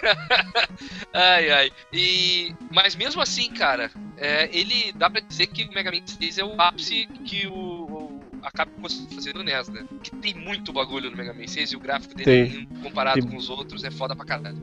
[1.13, 1.71] ai, ai.
[1.93, 6.39] E, mas mesmo assim, cara, é, ele dá pra dizer que o Mega Man 6
[6.39, 7.80] é o ápice que o, o
[8.43, 8.83] a Capcom
[9.35, 9.85] no NES, né?
[10.03, 12.69] Que tem muito bagulho no Mega Man 6 e o gráfico dele Tem.
[12.79, 13.29] é comparado Tem.
[13.31, 14.59] com os outros é foda pra caralho.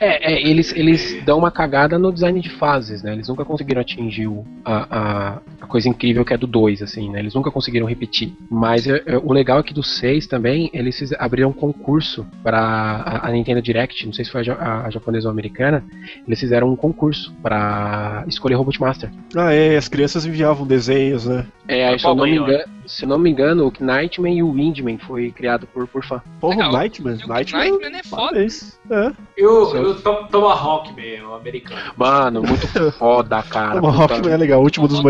[0.00, 3.12] É, é, eles, eles dão uma cagada no design de fases, né?
[3.14, 7.10] Eles nunca conseguiram atingir o- a, a, a coisa incrível que é do 2, assim,
[7.10, 7.18] né?
[7.18, 8.32] Eles nunca conseguiram repetir.
[8.48, 12.58] Mas é, é, o legal é que do 6 também, eles abriram um concurso para
[12.58, 15.84] a, a Nintendo Direct, não sei se foi a, ja- a japonesa ou a americana,
[16.26, 19.10] eles fizeram um concurso para escolher Robot Master.
[19.34, 21.44] Ah, é, as crianças enviavam desenhos, né?
[21.68, 24.42] É, aí, se, eu não me engano, se eu não me engano, o Knightman e
[24.42, 26.22] o Windman foi criado por, por fã.
[26.40, 26.70] Porra, Legal.
[26.70, 27.18] o Nightman.
[27.20, 28.40] E o Nightman, Nightman é foda.
[28.40, 29.12] É.
[29.36, 29.76] Eu, Sim.
[29.78, 31.80] eu to, Tomahawk, man, o americano.
[31.96, 33.82] Mano, muito foda, cara.
[33.82, 35.00] o Rockman é legal, o último dos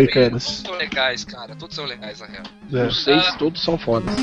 [0.47, 1.57] Todos são legais, cara.
[1.57, 2.45] Todos são legais, na real.
[2.73, 2.87] É.
[2.87, 3.33] Os seis Ah.
[3.39, 4.15] todos são fodas.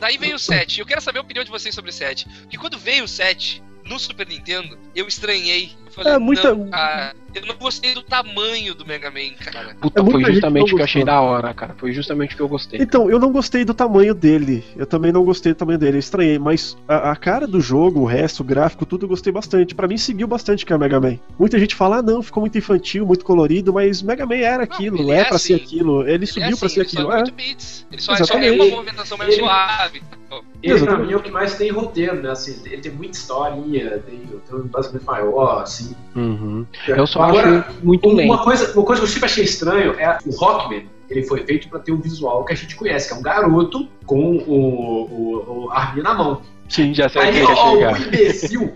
[0.00, 0.80] Daí veio o 7.
[0.80, 2.26] Eu quero saber a opinião de vocês sobre o 7.
[2.42, 5.72] Porque quando veio o 7 no Super Nintendo, eu estranhei.
[5.86, 9.74] Eu falei, É, muita- não, cara, eu não gostei do tamanho do Mega Man, cara.
[9.80, 11.74] Puta, É, foi justamente o que eu achei da hora, cara.
[11.76, 12.80] Foi justamente o que eu gostei.
[12.80, 14.64] Então, eu não gostei do tamanho dele.
[14.76, 16.38] Eu também não gostei do tamanho dele, eu estranhei.
[16.38, 19.74] Mas a, a cara do jogo, o resto, o gráfico, tudo eu gostei bastante.
[19.74, 21.18] Pra mim, seguiu bastante que é o Mega Man.
[21.38, 25.12] Muita gente fala, ah, não, ficou muito infantil, muito colorido, mas Mega Man era aquilo,
[25.12, 25.62] é, é pra ser assim.
[25.64, 26.02] aquilo.
[26.02, 27.12] Ele, Ele subiu é pra assim, ser ele só aquilo.
[27.12, 27.20] é É.
[27.22, 27.86] 8 bits.
[27.90, 28.60] Ele só, só é Exatamente.
[28.60, 29.98] uma movimentação mais Ele- suave.
[29.98, 31.06] Ele, pra Exatamente.
[31.06, 32.30] mim, é o que mais tem roteiro, né?
[32.30, 35.94] Assim, ele tem muita historinha, tem, tem um embasamento maior, assim.
[36.14, 36.66] Uhum.
[36.86, 38.08] Eu só Agora, acho muito.
[38.08, 40.86] Uma coisa, uma coisa que eu sempre achei estranho é o Rockman.
[41.08, 43.88] Ele foi feito pra ter um visual que a gente conhece, que é um garoto
[44.04, 46.42] com o, o, o arminha na mão.
[46.68, 46.92] Sim.
[46.92, 47.92] Já sei Aí, que ia ó, chegar.
[47.94, 48.74] o imbecil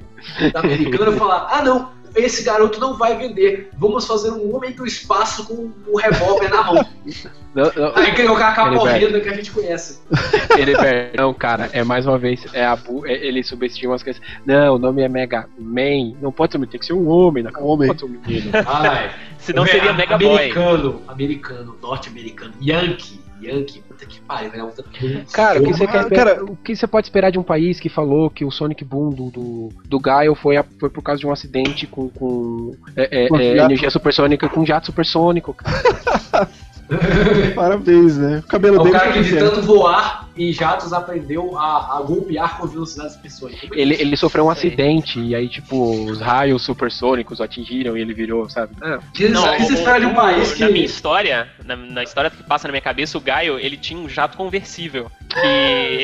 [0.53, 3.70] da americana falar: ah, não, esse garoto não vai vender.
[3.78, 6.86] Vamos fazer um homem do espaço com um revólver na mão.
[7.54, 8.88] Não, não, Aí ganhou com a capa Heriberto.
[8.88, 10.00] horrenda que a gente conhece.
[10.58, 10.72] ele,
[11.14, 14.22] não, cara, é mais uma vez, é a bu- é- ele subestima as coisas.
[14.46, 16.14] Não, o nome é Mega Man.
[16.22, 17.88] Não pode ser, um- tem que ser um homem, não Homem.
[17.88, 18.50] pode ser um menino.
[18.66, 20.28] Ai, Senão seria Mega Boy.
[20.34, 24.64] americano, americano, norte-americano, Yankee, Yankee, puta que pariu, né?
[24.64, 27.42] Puta que- Cara, o que você quer cara, o que você pode esperar de um
[27.42, 31.03] país que falou que o Sonic Boom do, do, do Gaio foi, a- foi por
[31.03, 35.55] causa de um acidente com, com é, é, Com é, energia supersônica com jato supersônico,
[35.55, 36.48] cara.
[37.55, 38.43] Parabéns, né?
[38.45, 41.99] O cabelo É o dele cara tá que de tanto voar em jatos aprendeu a,
[41.99, 43.55] a golpear com velocidades pessoas.
[43.72, 48.14] Ele, ele sofreu um acidente e aí, tipo, os raios supersônicos o atingiram e ele
[48.14, 48.72] virou, sabe?
[48.80, 50.78] Ah, O que Não, o que você o- espera de um o- país Na minha
[50.80, 50.84] que.
[50.84, 54.36] história, na, na história que passa na minha cabeça, o Gaio, ele tinha um jato
[54.36, 55.11] conversível.
[55.33, 55.47] Que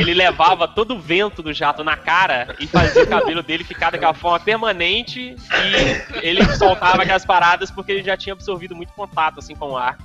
[0.01, 3.91] ele levava todo o vento do jato na cara e fazia o cabelo dele ficar
[3.91, 9.39] daquela forma permanente e ele soltava aquelas paradas porque ele já tinha absorvido muito contato,
[9.39, 9.99] assim, com o ar.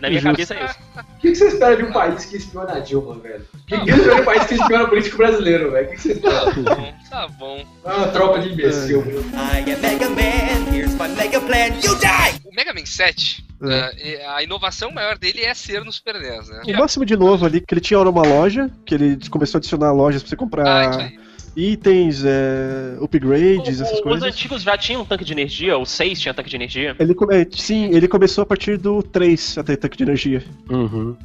[0.00, 0.30] Na minha Justo.
[0.30, 0.78] cabeça é isso.
[0.96, 3.46] O que você espera de um país que espiona a Dilma, velho?
[3.52, 5.86] O que você espera de um país que espiona político brasileiro, velho?
[5.86, 6.40] O que você espera?
[6.40, 7.64] Tá bom, tá bom.
[7.84, 9.02] Ah, uma tropa de imbecil.
[9.02, 9.20] viu?
[9.20, 12.40] I am Mega Man, here's my Mega Plan, you die!
[12.44, 14.24] O Mega Man 7, É.
[14.26, 16.62] ah, a inovação maior dele é ser no Super NES, né?
[16.66, 19.92] O máximo de novo ali, que ele tinha uma loja, que ele começou a adicionar
[19.92, 21.18] lojas pra você Ah, comprar aí.
[21.56, 24.22] Itens, é, upgrades, O- essas o- os coisas.
[24.22, 26.94] antigos já tinham tanque de energia, o 6 tinha tanque de energia.
[26.98, 30.44] Ele, come- sim, ele começou a partir do 3 a ter tanque de energia.
[30.68, 31.16] uhum.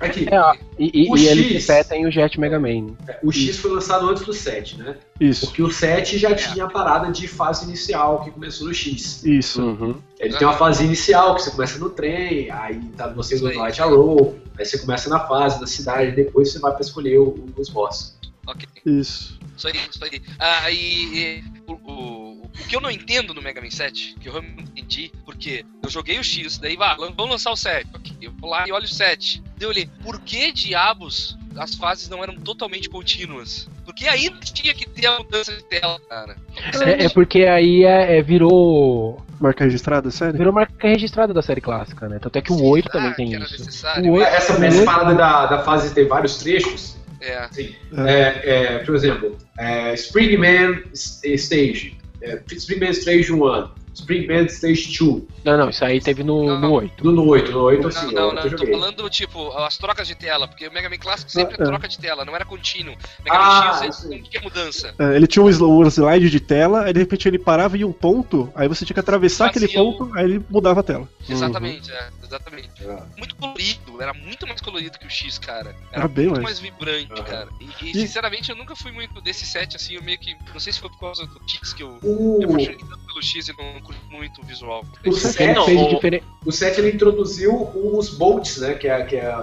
[0.00, 1.86] Aqui, É, ó, e, e, O e ele X.
[1.88, 2.94] tem o Jet Mega Man.
[3.22, 4.96] o X foi lançado antes do 7, né?
[5.20, 9.24] Isso, Porque o 7 já tinha a parada de fase inicial que começou no X.
[9.24, 9.62] isso.
[9.62, 9.94] Uhum.
[10.18, 13.50] Ele tem uma fase inicial que você começa no trem, aí tá você Isso no
[13.50, 13.56] aí.
[13.56, 17.18] Light Arrow, aí você começa na fase da cidade, depois você vai pra escolher
[17.56, 18.16] os boss.
[18.46, 18.66] Ok.
[18.84, 19.38] Isso.
[19.62, 20.22] Isso aí, isso aí.
[20.38, 24.28] Ah, e, e o, o, o que eu não entendo no Mega Man 7, que
[24.28, 27.56] eu realmente não entendi, porque eu joguei o X, daí vai, lan- vamos lançar o
[27.56, 27.88] 7.
[27.94, 29.40] Ok, eu vou lá e olho o 7.
[29.40, 33.68] Daí eu olhei, por que diabos as fases não eram totalmente contínuas?
[33.84, 36.36] Porque ainda tinha que ter a mudança de tela, cara.
[36.84, 39.22] É, é porque aí é, é, virou.
[39.40, 40.38] Marca registrada, sério?
[40.38, 42.18] Virou marca registrada da série clássica, né?
[42.20, 43.40] Tanto é que o 8 também Ah, tem isso.
[43.58, 44.10] necessário.
[44.12, 47.36] O oito- Essa, o essa parada da, da fase ter vários trechos, É.
[47.36, 55.22] assim, é, é, por exemplo, é, Springman Stage, é, Springman Stage 1, Springman Stage 2,
[55.44, 56.72] Não, não, isso aí teve no, Não, no não.
[56.72, 57.04] 8.
[57.04, 59.52] no, no 8, no 8 Não, assim, não, eu, não, eu eu tô falando, tipo,
[59.58, 61.66] as trocas de tela, porque o Mega Man clássico sempre Ah, é é.
[61.66, 62.94] troca de tela, não era contínuo.
[63.24, 64.22] Mega Ah, Man X não aí.
[64.22, 64.94] tinha mudança.
[64.98, 67.84] É, ele tinha um sl- um slide de tela, aí de repente ele parava em
[67.84, 70.82] um ponto, aí você tinha que atravessar Fazia aquele o- ponto, aí ele mudava a
[70.82, 71.08] tela.
[71.28, 72.70] Exatamente, é, exatamente.
[72.88, 73.04] Ah.
[73.16, 75.70] Muito colorido, era muito mais colorido que o X, cara.
[75.92, 76.58] Era Era bem muito mais.
[76.60, 77.22] mais vibrante, Aham.
[77.24, 77.48] cara.
[77.60, 80.34] E, e, E- sinceramente, eu nunca fui muito desse set, assim, eu meio que.
[80.52, 81.98] Não sei se foi por causa do X que eu.
[82.02, 84.82] O, Eu apaixonei tanto pelo X e não muito o visual.
[85.04, 86.24] o Ele 7, Não, fez o- diferente.
[86.44, 89.34] o 7 ele introduziu os bolts, né, que é, que é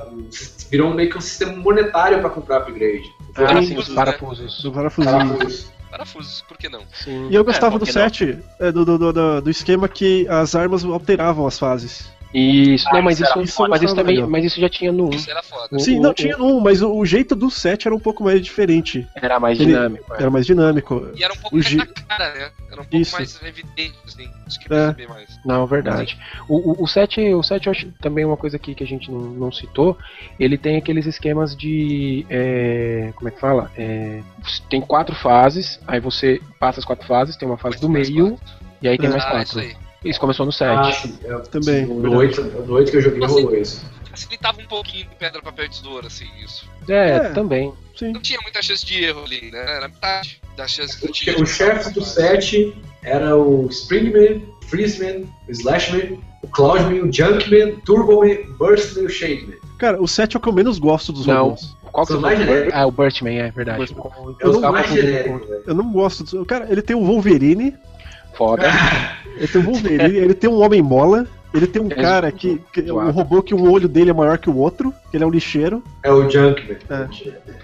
[0.69, 3.03] virou meio que um sistema monetário para comprar upgrade.
[3.35, 3.95] Ah, Parafusos, sim, os né?
[3.95, 4.61] parafusos.
[4.63, 5.15] Do parafusinho.
[5.17, 5.71] Parafusos.
[5.89, 6.81] Parafusos, por que não?
[6.93, 7.27] Sim.
[7.31, 8.01] E eu gostava por do que não?
[8.03, 12.11] 7, é, do, do, do, do- do esquema que as armas alteravam as fases.
[12.31, 15.09] Isso, não, mas isso isso, mas isso também, mas isso já tinha no 1.
[15.15, 15.67] Isso era foda.
[15.75, 18.23] O- Sim, o- não, o- tinha um, mas o, jeito do 7 era um pouco
[18.23, 19.07] mais diferente.
[19.15, 20.13] Era mais Ele- dinâmico.
[20.13, 20.17] é.
[20.21, 21.07] Era mais dinâmico.
[21.15, 22.51] E era um pouco O mais G- na cara, né?
[22.71, 23.15] Era um pouco Isso.
[23.15, 24.29] mais evidente, assim.
[24.45, 25.07] Acho que É.
[25.07, 25.39] mais.
[25.43, 26.19] Não, verdade.
[26.47, 29.09] O, o, o 7, o 7 eu acho também uma coisa aqui que a gente
[29.11, 29.97] não, não citou.
[30.39, 32.27] Ele tem aqueles esquemas de.
[32.29, 33.71] é, como é que fala?
[33.75, 34.21] É,
[34.69, 38.37] tem quatro fases, aí você passa as quatro fases, tem uma fase do Mais meio,
[38.37, 38.55] quatro.
[38.83, 39.11] e aí tem É.
[39.11, 39.59] mais Ah, isso quatro.
[39.71, 39.88] aí.
[40.03, 40.77] Isso começou no 7.
[40.77, 42.15] Ah, sim, é, Também, sim, no verdade.
[42.41, 43.85] 8, no 8 que eu joguei Assim, rolou isso.
[44.09, 46.67] Facilitava um pouquinho de pedra, papel e tesoura, assim, isso.
[46.87, 47.19] É, É.
[47.29, 47.73] também.
[47.97, 48.13] Sim.
[48.13, 49.59] Não tinha muita chance de erro ali, né?
[49.59, 51.37] Era metade das chances que O, eu tinha.
[51.37, 52.73] o chefe do 7
[53.03, 59.57] era o Springman, Freezeman, o Slashman, o Cloudman, o Junkman, Turboman, Burstman e o Shademan.
[59.77, 61.49] Cara, o 7 é o que eu menos gosto dos Não.
[61.49, 61.75] robôs.
[61.91, 62.53] Qual que São você mais falou?
[62.53, 62.79] genéricos.
[62.79, 63.93] Ah, o Burtman, é verdade.
[63.93, 64.35] Burtman.
[64.39, 65.63] É o tava mais confundindo genérico, velho.
[65.67, 66.47] Eu não gosto dos.
[66.47, 67.75] Cara, ele tem o Wolverine,
[68.33, 68.63] Foda.
[69.39, 72.61] ele tem o Wolverine, ele tem um Homem Mola, ele tem um É, cara que.
[72.71, 75.27] que um robô que um olho dele é maior que o outro, que ele é
[75.27, 75.83] um lixeiro.
[76.03, 76.77] É o Junkman.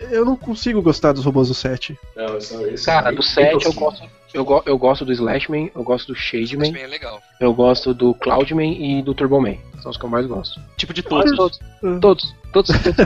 [0.09, 1.97] Eu não consigo gostar dos robôs do 7.
[2.15, 3.79] Não, esse, esse Cara, é do bem 7 eu tosquinho.
[3.85, 4.09] gosto.
[4.35, 7.21] Eu, go- eu gosto do Slashman, eu gosto do Shademan, Bem, é legal.
[7.39, 9.57] eu gosto do Cloudman e do Turboman.
[9.81, 10.59] São os que eu mais gosto.
[10.77, 11.35] Tipo de todos.
[11.35, 11.59] Todos.
[11.83, 11.99] Hum.
[11.99, 12.35] Todos.
[12.51, 12.75] Todos.
[12.77, 12.95] todos.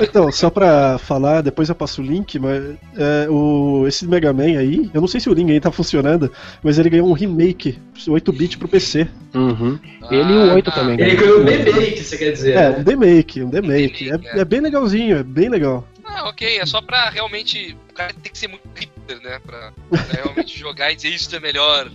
[0.00, 2.62] Então, só pra falar, depois eu passo o link, mas
[2.96, 6.30] é, o, esse Mega Man aí, eu não sei se o link aí tá funcionando,
[6.62, 9.06] mas ele ganhou um remake 8-bit pro PC.
[9.34, 9.78] Uhum.
[10.10, 10.72] Ele e o Ah, 8 tá.
[10.72, 11.00] também.
[11.00, 12.52] Ele ganhou um remake, você quer dizer.
[12.56, 12.78] É, né?
[12.78, 13.50] um demake, um.
[13.50, 15.86] Remake, É, é bem legalzinho, é bem legal.
[16.16, 17.76] Ah, ok, é só pra realmente.
[17.90, 18.66] O cara tem que ser muito
[19.06, 19.38] Super, né?
[19.38, 21.90] Pra, pra realmente jogar e dizer isso é melhor.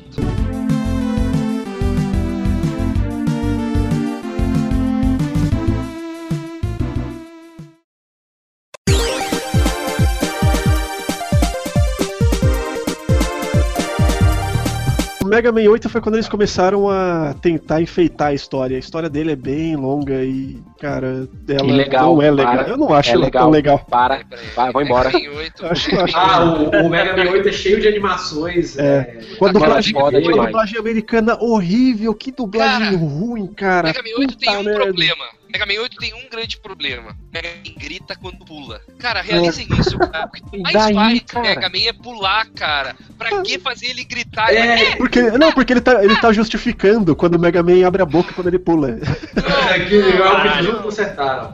[15.32, 18.76] Mega Man 8 foi quando eles começaram a tentar enfeitar a história.
[18.76, 22.56] A história dele é bem longa e, cara, ela Ilegal, não é legal.
[22.58, 22.68] para.
[22.68, 23.44] Eu não acho É ela legal.
[23.44, 23.80] tão legal.
[23.90, 24.22] Para,
[24.56, 25.10] vai, vou embora.
[25.10, 28.78] Mega Man 8, Acho- acho- Ah, o, o Mega Man 8 é cheio de animações.
[28.78, 28.84] É.
[28.84, 30.48] é, Com a dublagem, foda com a demais.
[30.48, 33.88] dublagem americana horrível, que dublagem Cara, ruim, cara.
[33.88, 34.84] Mega Man 8 tem um merda.
[34.84, 35.26] problema.
[35.52, 37.16] Mega Man 8 tem um grande problema.
[37.34, 38.82] Mega Man grita quando pula.
[38.98, 40.28] Cara, realizem isso, cara.
[40.28, 41.48] O que mais daí, faz cara?
[41.48, 42.96] Mega Man é pular, cara.
[43.18, 44.54] Pra que fazer ele gritar?
[44.54, 48.06] É, Porque, não, porque ele tá, ele tá justificando quando o Mega Man abre a
[48.06, 48.92] boca quando ele pula.
[48.92, 51.54] é que legal que eles não consertaram.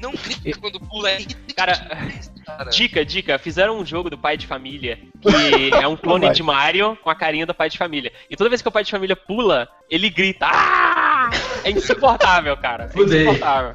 [0.00, 1.18] Não grita quando pula, é
[1.54, 1.78] Cara.
[2.70, 6.34] Dica, dica, fizeram um jogo do pai de família que é um clone Vai.
[6.34, 8.12] de Mario com a carinha do pai de família.
[8.28, 10.46] E toda vez que o pai de família pula, ele grita.
[10.46, 10.83] Ah!
[11.64, 12.90] É insuportável, cara.
[12.94, 13.74] É insuportável.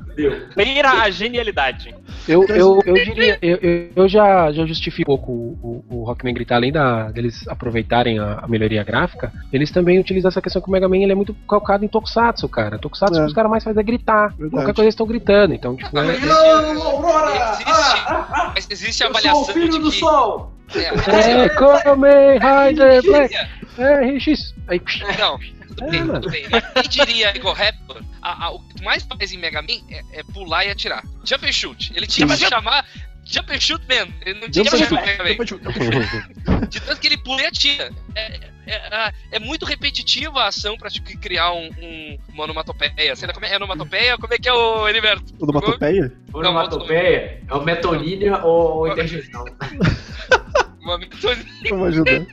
[0.56, 1.94] Beira a genialidade.
[2.28, 6.34] Eu, eu, eu diria, eu, eu, já, já justifico um pouco o, o, o Rockman
[6.34, 10.68] gritar, além da, deles aproveitarem a, a melhoria gráfica, eles também utilizam essa questão que
[10.68, 12.78] o Mega Man ele é muito calcado em Tokusatsu, cara.
[12.78, 13.18] Tokusatsu É.
[13.18, 14.30] o que os caras mais fazem é gritar.
[14.30, 14.52] Verdade.
[14.52, 16.16] Qualquer coisa eles estão gritando, então, tipo, é!
[16.16, 19.98] Existe, Ah, mas existe a eu sou avaliação o filho de do que.
[20.00, 20.52] sol!
[20.76, 23.36] É, É, Kamen Rider Black,
[23.80, 24.54] é, RX.
[24.68, 25.40] Aí, psh, Não,
[25.80, 26.22] tudo É, bem, mano.
[26.22, 26.46] tudo bem.
[26.50, 30.20] Mas quem diria Igual Raptor, a- a- o que mais faz em Mega Man é,
[30.20, 31.04] é pular e atirar.
[31.26, 31.92] Jump and shoot.
[31.96, 32.86] Ele tinha que se chamar
[33.26, 34.08] Jump and shoot man.
[34.26, 35.30] Ele não tinha que chamar Mega Man.
[36.70, 37.92] De tanto que ele pula e atira.
[38.16, 43.16] É, é- é- é muito repetitiva a ação pra tipo, criar um, um, uma onomatopeia.
[43.16, 44.18] Sei lá, como é, é onomatopeia?
[44.18, 45.34] Como é que é o Heriberto?
[45.40, 46.12] Onomatopeia?
[46.34, 49.46] Onomatopeia é o metonímia ou interjeição.
[50.82, 51.38] Uma metonia.
[51.70, 52.26] Vamos ajudar.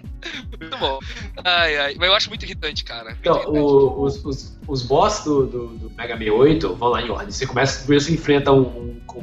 [0.61, 0.99] Muito bom.
[1.45, 1.95] Ai, ai.
[1.99, 3.11] Mas eu acho muito irritante, cara.
[3.11, 3.59] Muito Então, irritante.
[3.59, 7.31] o- os, os, os boss do, do, do Mega Man 8 vão lá em ordem.
[7.31, 9.21] Você começa, primeiro você enfrenta um, um, com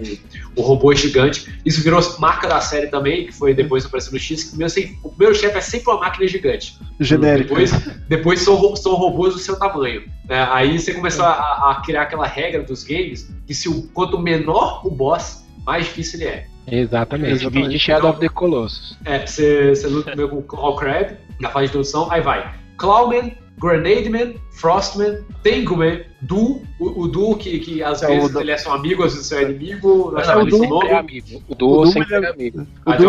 [0.57, 1.53] um robô gigante.
[1.65, 4.43] Isso virou marca da série também, que foi depois apareceu no X.
[4.43, 6.77] Que primeiro você- o primeiro chefe é sempre uma máquina gigante.
[6.99, 7.49] Genérico.
[7.49, 7.71] Depois,
[8.07, 10.03] depois são, são robôs do seu tamanho.
[10.27, 10.47] né?
[10.51, 14.85] Aí você começou a, a criar aquela regra dos games que se o, quanto menor
[14.85, 16.47] o boss, mais difícil ele é.
[16.67, 17.31] Exatamente.
[17.33, 17.63] Exatamente.
[17.67, 18.97] Vídeo Shadow of the Colossus.
[19.05, 22.53] É, você, você luta primeiro com o Claw Crab, na fase de introdução, aí vai
[22.77, 28.35] Clawman, Grenade Man, Frostman, Tenguman, Du, o, o Du que, que às É, o vezes
[28.35, 30.95] ele é seu amigo, às vezes seu inimigo, Não, o chamamos Du esse sempre é
[30.97, 31.27] amigo.
[31.47, 32.67] O O Duo sempre é é- amigo.
[32.85, 33.05] O ele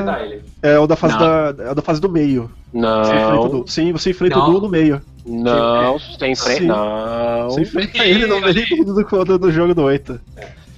[0.00, 0.42] é da, ele.
[0.62, 1.20] é o da fase Não.
[1.52, 2.50] da, é o da fase do meio.
[2.72, 2.78] Você
[3.14, 3.66] enfrenta o Não.
[3.66, 4.48] Sim, você enfrenta Não.
[4.48, 5.02] o Du no meio.
[5.26, 6.66] não, frente, Sim.
[6.66, 7.50] não.
[7.50, 10.20] Você enfrenta ele no meio do, do, do, do jogo do 8.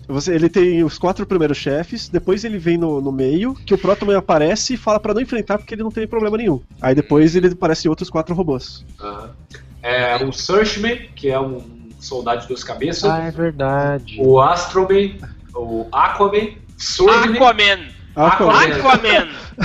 [0.09, 3.79] Você, ele tem os quatro primeiros chefes, depois ele vem no, no meio, que o
[3.79, 6.61] Protoman aparece e fala pra não enfrentar porque ele não tem problema nenhum.
[6.81, 8.85] Aí depois ele aparece outros quatro robôs.
[9.01, 9.31] Aham.
[9.83, 11.63] É o Searchman, que é um
[12.01, 14.17] soldado de duas cabeças, Ah, é verdade.
[14.19, 15.19] o Astroman,
[15.55, 17.94] o Aquaman, Swordman, Aquaman!
[18.17, 18.53] Aquaman.
[18.53, 19.29] Aquaman!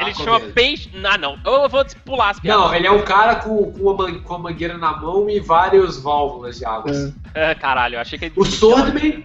[0.00, 0.14] Ele Aquaman.
[0.14, 0.90] chama peixe.
[1.04, 1.38] Ah, não.
[1.44, 2.62] Eu vou pular as piadas.
[2.64, 5.98] Não, ele é um cara com, com, uma, com uma mangueira na mão e várias
[5.98, 6.92] válvulas de água.
[7.34, 7.50] É.
[7.50, 8.32] Ah, caralho, eu achei que.
[8.36, 9.24] O Swordman,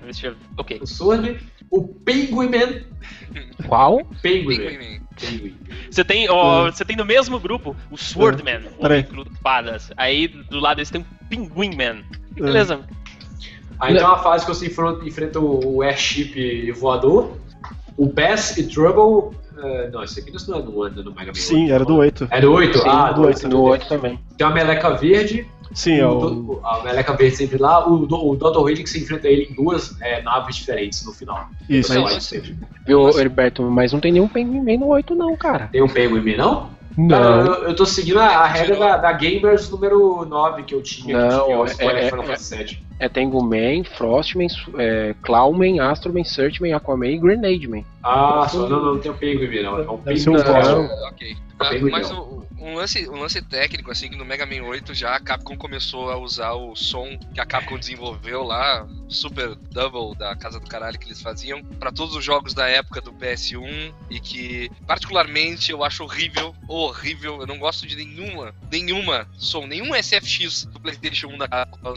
[0.57, 0.79] Ok.
[0.81, 1.37] o Swordman,
[1.69, 2.81] o Penguin Man,
[3.67, 4.05] Qual?
[4.21, 4.57] Penguin.
[4.57, 5.57] Penguin.
[5.89, 9.05] Você tem, ó, você tem no mesmo grupo o Swordman, o Peraí.
[9.09, 9.91] homem com espadas.
[9.95, 12.03] Aí do lado eles tem o Pinguim Man.
[12.31, 12.79] Beleza.
[13.79, 17.37] Aí tem uma fase que você enfrenta, enfrenta o Airship voador,
[17.97, 19.37] o Bass e Trouble.
[19.57, 21.33] eh, não, esse aqui não é no, no Mega Man.
[21.35, 22.27] Sim, 8, era do 8.
[22.31, 22.77] É do 8?
[22.79, 23.49] Sim, ah, do do 8, 8.
[23.49, 24.19] No 8 também.
[24.37, 28.29] Tem uma meleca verde, Sim, é o do- a meleca verde sempre lá, o, do-
[28.29, 28.73] o Dr.
[28.83, 31.47] Que você enfrenta ele em duas eh, naves diferentes no final.
[31.69, 31.91] Isso.
[31.93, 32.55] Você Mas- sempre.
[32.85, 33.63] Viu, Heriberto?
[33.63, 35.69] Mas não tem nenhum Penguin Man no 8, não, cara.
[35.71, 36.69] Tem o Penguin Man, não?
[37.09, 37.53] Cara, Não.
[37.55, 41.17] eu, eu tô seguindo a, a regra da, da Gamers número 9 que eu tinha,
[41.17, 42.79] Não, que é o é- spoiler é- Final é- Fantasy VII.
[42.99, 47.81] É Tengu Man, Frostman, é, Clawman, Astroman, Searchman, Aquaman e Grenade Man.
[48.03, 49.79] Ah, só não, não tem o Penguin Man, não.
[49.79, 50.87] É um Deve ser Penguin um Man.
[50.87, 50.91] boss.
[51.11, 51.35] Ok.
[51.59, 55.15] Ah, mas o- um, lance, um lance técnico, assim, que no Mega Man 8 já
[55.15, 60.35] a Capcom começou a usar o som que a Capcom desenvolveu lá, Super Double da
[60.35, 64.19] Casa do Caralho que eles faziam, pra todos os jogos da época do PS1 e
[64.19, 67.39] que, particularmente, eu acho horrível, horrível.
[67.41, 71.93] Eu não gosto de nenhuma, nenhuma som, nenhum SFX do PlayStation 1 da Capcom.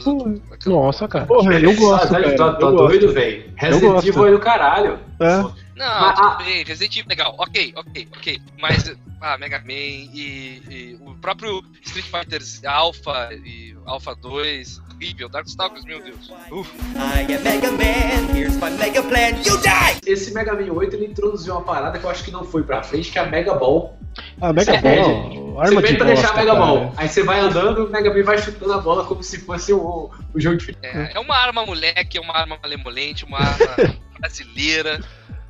[0.65, 1.25] Nossa, cara.
[1.25, 2.35] Porra, eu gosto, Ah, tá, cara.
[2.35, 2.87] tá, tá eu gosto.
[2.87, 3.51] doido, velho.
[3.55, 4.07] Resident gosto.
[4.09, 4.99] Evil é do caralho.
[5.19, 5.66] É.
[5.77, 8.41] Não, Mas, tudo ah, bem, Resident Evil legal, ok, ok, ok.
[8.59, 15.29] Mas, ah, Mega Man e, e o próprio Street Fighter Alpha e Alpha 2, horrível.
[15.29, 16.31] Darkstalkers, meu Deus.
[16.51, 16.73] Uf.
[16.95, 19.99] I am Mega Man, here's my mega plan, you die!
[20.05, 22.81] Esse Mega Man 8 ele introduziu uma parada que eu acho que não foi pra
[22.81, 23.97] frente, que é a Mega Ball.
[24.41, 26.65] Ah, Mega Você Ball, Você arma pede de pra deixar a bosta, Mega cara.
[26.65, 26.93] Ball.
[26.97, 30.09] Aí você vai andando, o Mega Man vai chutando a bola como se fosse o,
[30.33, 34.99] o jogo de É, é uma arma moleque, é uma arma malemolente, uma arma brasileira,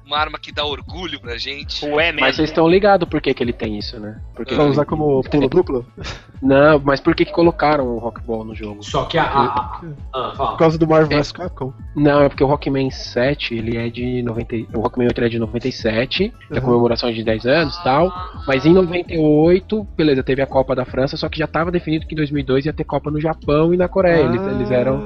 [0.07, 1.85] uma arma que dá orgulho pra gente.
[1.85, 2.33] Ué, Mas mesmo.
[2.35, 4.19] vocês estão ligados por que, que ele tem isso, né?
[4.33, 5.85] Porque Pra usar como pulo duplo?
[6.41, 8.83] Não, mas por que, que colocaram o Rockball no jogo?
[8.83, 9.23] Só que a.
[9.23, 9.81] a, a-
[10.13, 10.51] ah, fala.
[10.51, 11.73] Por causa do Marvel vs Capcom.
[11.95, 15.25] Não, é porque o Rockman 7, ele é de 90, e- o Rockman 8 ele
[15.27, 16.65] é de 97, que é a Uhum.
[16.67, 18.13] comemoração de 10 anos e tal,
[18.47, 22.13] mas em 98, beleza, teve a Copa da França, só que já estava definido que
[22.13, 25.01] em 2002 ia ter Copa no Japão e na Coreia, eles, eles eram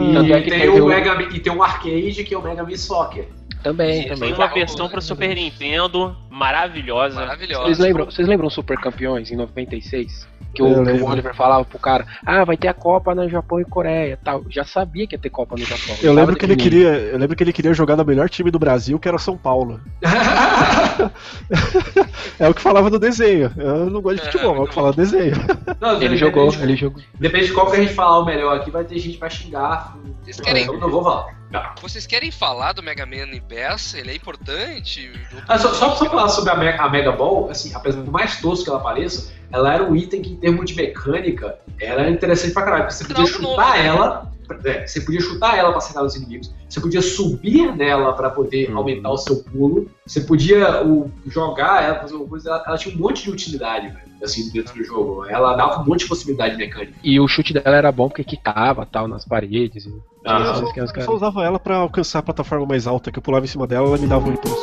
[0.00, 2.62] E, Tanto é que tem o Mega e tem um arcade que é o Mega
[2.62, 3.26] Man Soccer.
[3.62, 4.34] Também, Sim, também.
[4.34, 7.14] Tem uma versão pro Super Nintendo maravilhosa.
[7.16, 7.64] Maravilhosa.
[7.64, 10.30] Vocês lembram, vocês lembram Super Campeões em 96?
[10.54, 11.06] Que o, que o.
[11.08, 14.44] Oliver falava pro cara, ah, vai ter a Copa no Japão e Coreia tal.
[14.50, 15.96] Já sabia que ia ter Copa no Japão.
[16.02, 18.58] Eu lembro que ele queria, eu lembro que ele queria jogar no melhor time do
[18.58, 19.80] Brasil, que era o São Paulo.
[22.38, 23.52] É o que falava no desenho.
[23.56, 25.34] Eu não gosto de É, futebol, é o que falava no desenho.
[25.80, 27.02] Não, Ele depende- jogou, ele jogou.
[27.18, 29.96] Depende de qual que a gente falar o melhor aqui, vai ter gente pra xingar.
[30.22, 31.42] Vocês querem- Eu não vou falar.
[31.82, 33.26] Vocês querem falar do Mega Man
[33.94, 35.12] Ele é importante?
[35.46, 38.40] Ah, só, só pra falar sobre a Mega, a Mega Ball, assim, apesar do mais
[38.40, 42.52] tosco que ela pareça, ela era um item que, em termos de mecânica, era interessante
[42.54, 42.84] pra caralho.
[42.84, 44.31] Porque você podia chutar novo, né?
[44.64, 48.70] É, você podia chutar ela pra acertar os inimigos, você podia subir nela pra poder
[48.70, 48.78] Uhum.
[48.78, 52.94] aumentar o seu pulo, você podia o, jogar ela, fazer uma coisa, ela, ela tinha
[52.94, 55.24] um monte de utilidade, velho, assim, dentro do jogo.
[55.26, 56.94] Ela dava um monte de possibilidade mecânica.
[57.02, 59.86] E o chute dela era bom porque quicava tal nas paredes.
[59.86, 59.92] E...
[60.24, 63.18] Ah, Essas eu, só, eu só usava ela pra alcançar a plataforma mais alta, que
[63.18, 64.62] eu pulava em cima dela ela me dava um impulso.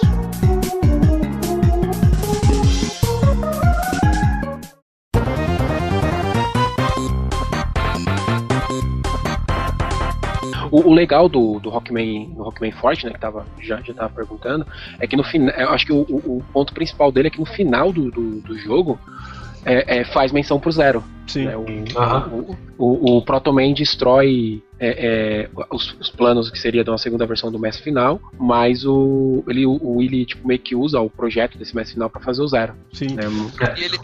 [10.72, 14.10] O, o legal do, do Rockman, do Rockman Forte, né, que tava, já, já tava
[14.14, 14.66] perguntando,
[15.00, 17.40] é que no final, eu acho que o, o- o ponto principal dele é que
[17.40, 19.00] no final do, do, do jogo
[19.66, 21.04] é, é, faz menção pro Zero.
[21.30, 21.46] Sim.
[21.46, 21.66] né, o,
[21.98, 22.30] Aham.
[22.78, 26.98] o, o, o Proto Man destrói é, é, os, os planos que seria de uma
[26.98, 31.10] segunda versão do mestre final, mas o, ele, o Willy tipo, meio que usa o
[31.10, 32.74] projeto desse mestre final pra fazer o Zero.
[32.94, 33.08] Sim.
[33.16, 33.24] Né?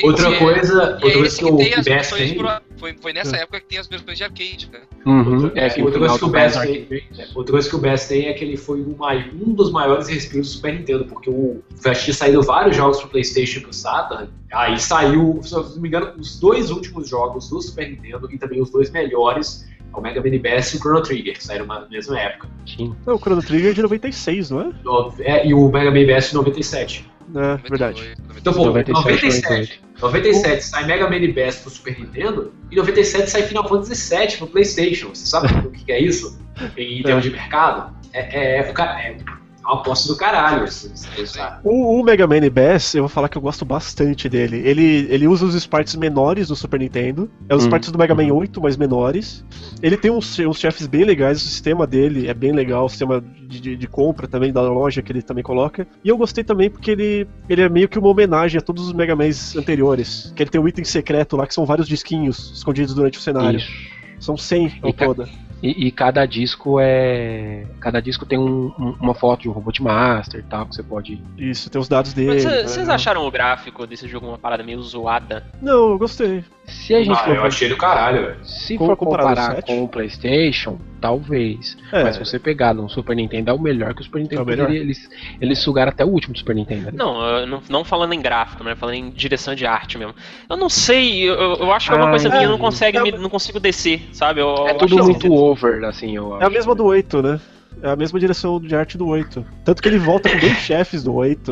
[0.03, 2.38] Outra que- coisa, E outra é coisa que que o versões tem.
[2.38, 2.49] pro...
[2.77, 4.80] Foi, foi nessa época que tem as versões de arcade, né?
[5.06, 8.26] Uhum, É, que outra coisa que o do tem, é, outra coisa que o tem
[8.27, 8.95] é que ele foi um,
[9.41, 11.61] um dos maiores respiros do Super Nintendo, porque o
[12.03, 15.88] tinha saído vários jogos pro Playstation e pro Saturn, aí saiu, se eu não me
[15.88, 20.01] engano, os dois últimos jogos do Super Nintendo e também os dois melhores, é o
[20.01, 22.47] Mega Man Bass e o Chrono Trigger, que saíram na mesma época.
[22.65, 22.95] Sim.
[23.05, 24.71] Não, o Chrono Trigger é de 96, não é?
[24.83, 27.09] No- é, e o Mega Man Bass de 97.
[27.35, 28.01] É, verdade.
[28.27, 33.29] 98, Então, pô, 97, 97, 97 sai Mega Man Bass pro Super Nintendo e 97
[33.29, 35.09] sai Final Fantasy VII pro Playstation.
[35.09, 36.37] Você sabe o que é isso?
[36.77, 37.95] Em termos de mercado?
[38.13, 39.17] É, é, é, é
[39.65, 41.59] uma aposta do caralho, se pensar.
[41.63, 44.61] O, o Mega Man Bass, eu vou falar que eu gosto bastante dele.
[44.65, 47.29] Ele, ele usa os sprites menores do Super Nintendo.
[47.49, 47.67] É os Hum.
[47.67, 49.43] sprites do Mega Man 8, mas menores.
[49.81, 53.19] Ele tem uns, uns chefes bem legais, o sistema dele é bem legal, o sistema
[53.21, 55.87] de, de- de compra também da loja que ele também coloca.
[56.03, 58.93] E eu gostei também porque ele, ele é meio que uma homenagem a todos os
[58.93, 60.31] Mega Mans anteriores.
[60.35, 63.57] Que ele tem um item secreto lá, que são vários disquinhos escondidos durante o cenário.
[63.59, 63.71] Isso.
[64.19, 65.27] São 100 ao todo.
[65.65, 67.65] E, e cada disco é.
[67.79, 70.83] Cada disco tem um- um- uma foto de um Robot Master e tal, que você
[70.83, 71.19] pode.
[71.39, 72.43] Isso, tem os dados dele.
[72.43, 72.93] Tá vocês legal.
[72.95, 75.43] acharam o gráfico desse jogo uma parada meio zoada?
[75.59, 76.43] Não, eu gostei.
[76.67, 78.45] Se a gente Ah, for, eu achei do caralho, velho.
[78.45, 81.77] se Com- for comparar com o PlayStation, talvez.
[81.91, 84.41] É, Mas se você pegar no Super Nintendo, é o melhor que o Super Nintendo
[84.41, 84.65] É o melhor.
[84.68, 84.82] poderia.
[84.84, 85.10] Eles,
[85.40, 86.86] eles sugaram até o último do Super Nintendo.
[86.86, 86.91] né?
[86.94, 88.76] Não, eu não, não falando em gráfico, né?
[88.76, 90.15] Falando em direção de arte mesmo.
[90.49, 92.61] Eu não sei, eu, eu acho que alguma Ah, coisa minha não entendi.
[92.61, 94.41] consegue, É, me- não consigo descer, sabe?
[94.41, 97.40] Eu, É eu tudo muito over, assim, eu É a mesma do 8, né?
[97.84, 99.45] É a mesma direção de arte do 8.
[99.64, 101.52] Tanto que ele volta com dois chefes do 8,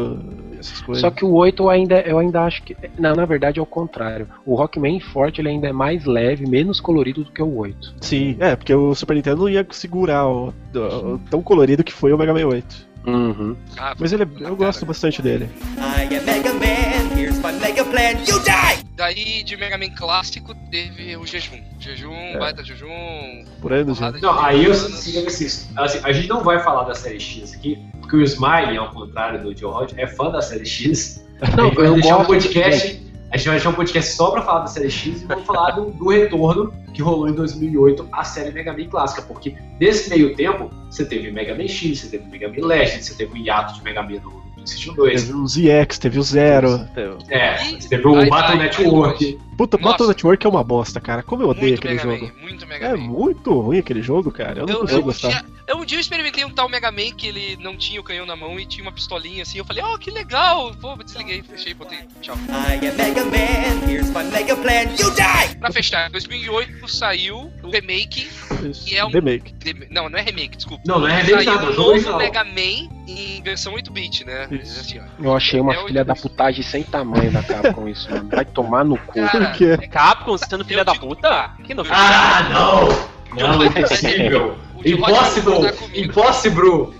[0.68, 1.02] essas coisas.
[1.02, 2.76] Só que o 8 eu ainda, eu ainda acho que.
[2.98, 4.28] Não, na verdade é o contrário.
[4.46, 7.96] O Rockman Forte ele ainda é mais leve, menos colorido do que o 8.
[8.02, 11.94] Sim, é, porque o Super Nintendo não ia segurar o, o- o tão colorido que
[11.94, 12.94] foi o Mega Man 8.
[13.06, 13.56] Uhum.
[13.78, 15.50] Ah, Mas ele é- eu gosto bastante dele.
[15.78, 18.53] I am Mega Man, here's my mega plan, you die!
[18.96, 21.60] Daí de Mega Man clássico teve o Jejum.
[21.80, 22.38] Jejum, É.
[22.38, 23.44] baita Jejum.
[23.60, 23.72] Por
[24.12, 24.18] né?
[24.20, 24.86] de Não, aí eu anos.
[25.28, 28.92] assim, assim, a gente não vai falar da série X aqui, porque o Smiley, ao
[28.92, 31.24] contrário do Joe Rod, é fã da série X.
[31.58, 32.28] Não, a gente vai eu deixar um gosto.
[32.28, 33.04] podcast.
[33.32, 35.72] A gente vai deixar um podcast só pra falar da série X e vamos falar
[35.72, 40.36] do, do retorno que rolou em 2008 a série Mega Man clássica, porque nesse meio
[40.36, 43.74] tempo você teve Mega Man X, você teve Mega Man Legend, você teve o hiato
[43.74, 46.88] de Mega Man no PlayStation 2, Teve o ZX, teve o Zero.
[47.30, 49.78] é, E você teve o Battle Network, Puta.
[49.78, 51.22] Battle Network é uma bosta, cara.
[51.24, 52.34] Como eu odeio muito aquele Mega jogo.
[52.36, 52.98] Man, muito Mega É Man.
[52.98, 54.60] muito ruim aquele jogo, cara.
[54.62, 55.28] Eu não Eu, consigo eu, um gostar.
[55.30, 58.04] dia, eu um dia eu experimentei um tal Mega Man que ele não tinha o
[58.04, 59.58] canhão na mão e tinha uma pistolinha assim.
[59.60, 60.74] Eu falei, oh, que legal.
[60.82, 62.00] Pô, desliguei, fechei, botei.
[62.22, 62.36] Tchau.
[62.50, 65.56] I am Mega Man, here's my mega plan, you die!
[65.60, 68.28] Pra fechar, em 2008 saiu o remake.
[68.64, 68.86] Isso.
[68.86, 69.54] que é um- Remake.
[69.92, 70.82] Não, não é remake, desculpa.
[70.86, 72.18] Não, não é remake Saiu nada, um é novo original.
[72.18, 74.48] Mega Man em versão 8-bit, né?
[74.62, 75.04] Assim, ó.
[75.22, 78.30] Eu achei uma É filha da putagem sem tamanho da Capcom isso, mano.
[78.30, 79.14] Vai tomar no cu.
[79.14, 79.78] Cara, Por quê?
[79.88, 81.52] Capcom sendo filha da puta?
[81.64, 82.02] Que novidade.
[82.04, 82.88] Ah, não!
[83.36, 84.58] Não, John, impossível!
[84.76, 85.54] O Impossible!
[85.96, 86.94] Impossible!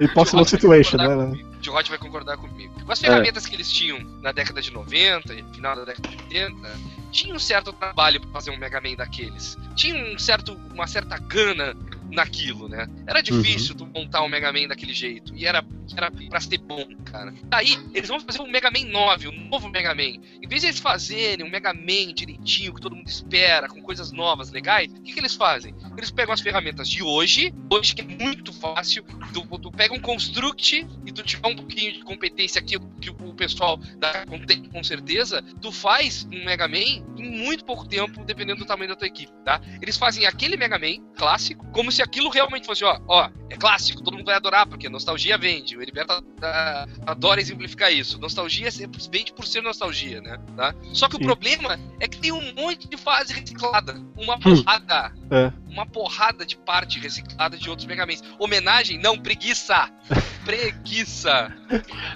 [0.00, 1.06] Impossible Situation, né?
[1.08, 1.52] comigo.
[1.66, 2.72] O Rod vai concordar comigo.
[2.84, 3.06] Com as É.
[3.06, 6.70] ferramentas que eles tinham na década de 90 e final da década de 80,
[7.12, 9.56] tinha um certo trabalho pra fazer um Mega Man daqueles.
[9.76, 11.74] Tinha um certo, uma certa gana
[12.12, 12.86] naquilo, né?
[13.06, 15.34] Era difícil tu montar um Mega Man daquele jeito.
[15.34, 15.64] E era,
[15.96, 17.32] era pra ser bom, cara.
[17.44, 20.20] Daí, eles vão fazer um Mega Man 9, um novo Mega Man.
[20.42, 24.12] Em vez de eles fazerem um Mega Man direitinho, que todo mundo espera, com coisas
[24.12, 25.74] novas, legais, o que, que eles fazem?
[25.96, 30.00] Eles pegam as ferramentas de hoje, hoje que é muito fácil, tu, tu pega um
[30.00, 34.82] Construct e tu tiver um pouquinho de competência aqui que o pessoal da tem com
[34.82, 39.06] certeza, tu faz um Mega Man em muito pouco tempo, dependendo do tamanho da tua
[39.06, 39.60] equipe, tá?
[39.80, 44.02] Eles fazem aquele Mega Man clássico, como se aquilo realmente fosse, ó, ó, é clássico,
[44.02, 45.76] todo mundo vai adorar, porque nostalgia vende.
[45.76, 46.24] O Heriberto
[47.06, 48.18] adora exemplificar isso.
[48.18, 50.38] Nostalgia é simplesmente por ser nostalgia, né?
[50.56, 50.74] Tá?
[50.92, 51.22] Só que Sim.
[51.22, 54.00] o problema é que tem um monte de fase reciclada.
[54.16, 55.12] Uma porrada.
[55.30, 55.52] É.
[55.72, 58.22] Uma porrada de parte reciclada de outros Mega Mans.
[58.38, 58.98] Homenagem?
[58.98, 59.88] Não, preguiça!
[60.44, 61.50] Preguiça!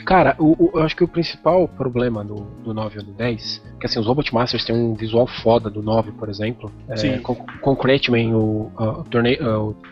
[0.05, 3.63] Cara, o, o- eu acho que o principal problema do, do 9 ou do 10,
[3.81, 6.71] que assim, os Robot Masters têm um visual foda do 9, por exemplo.
[6.89, 7.19] É, Sim.
[7.23, 9.37] com, Concrete Man, o, a- o Tornado,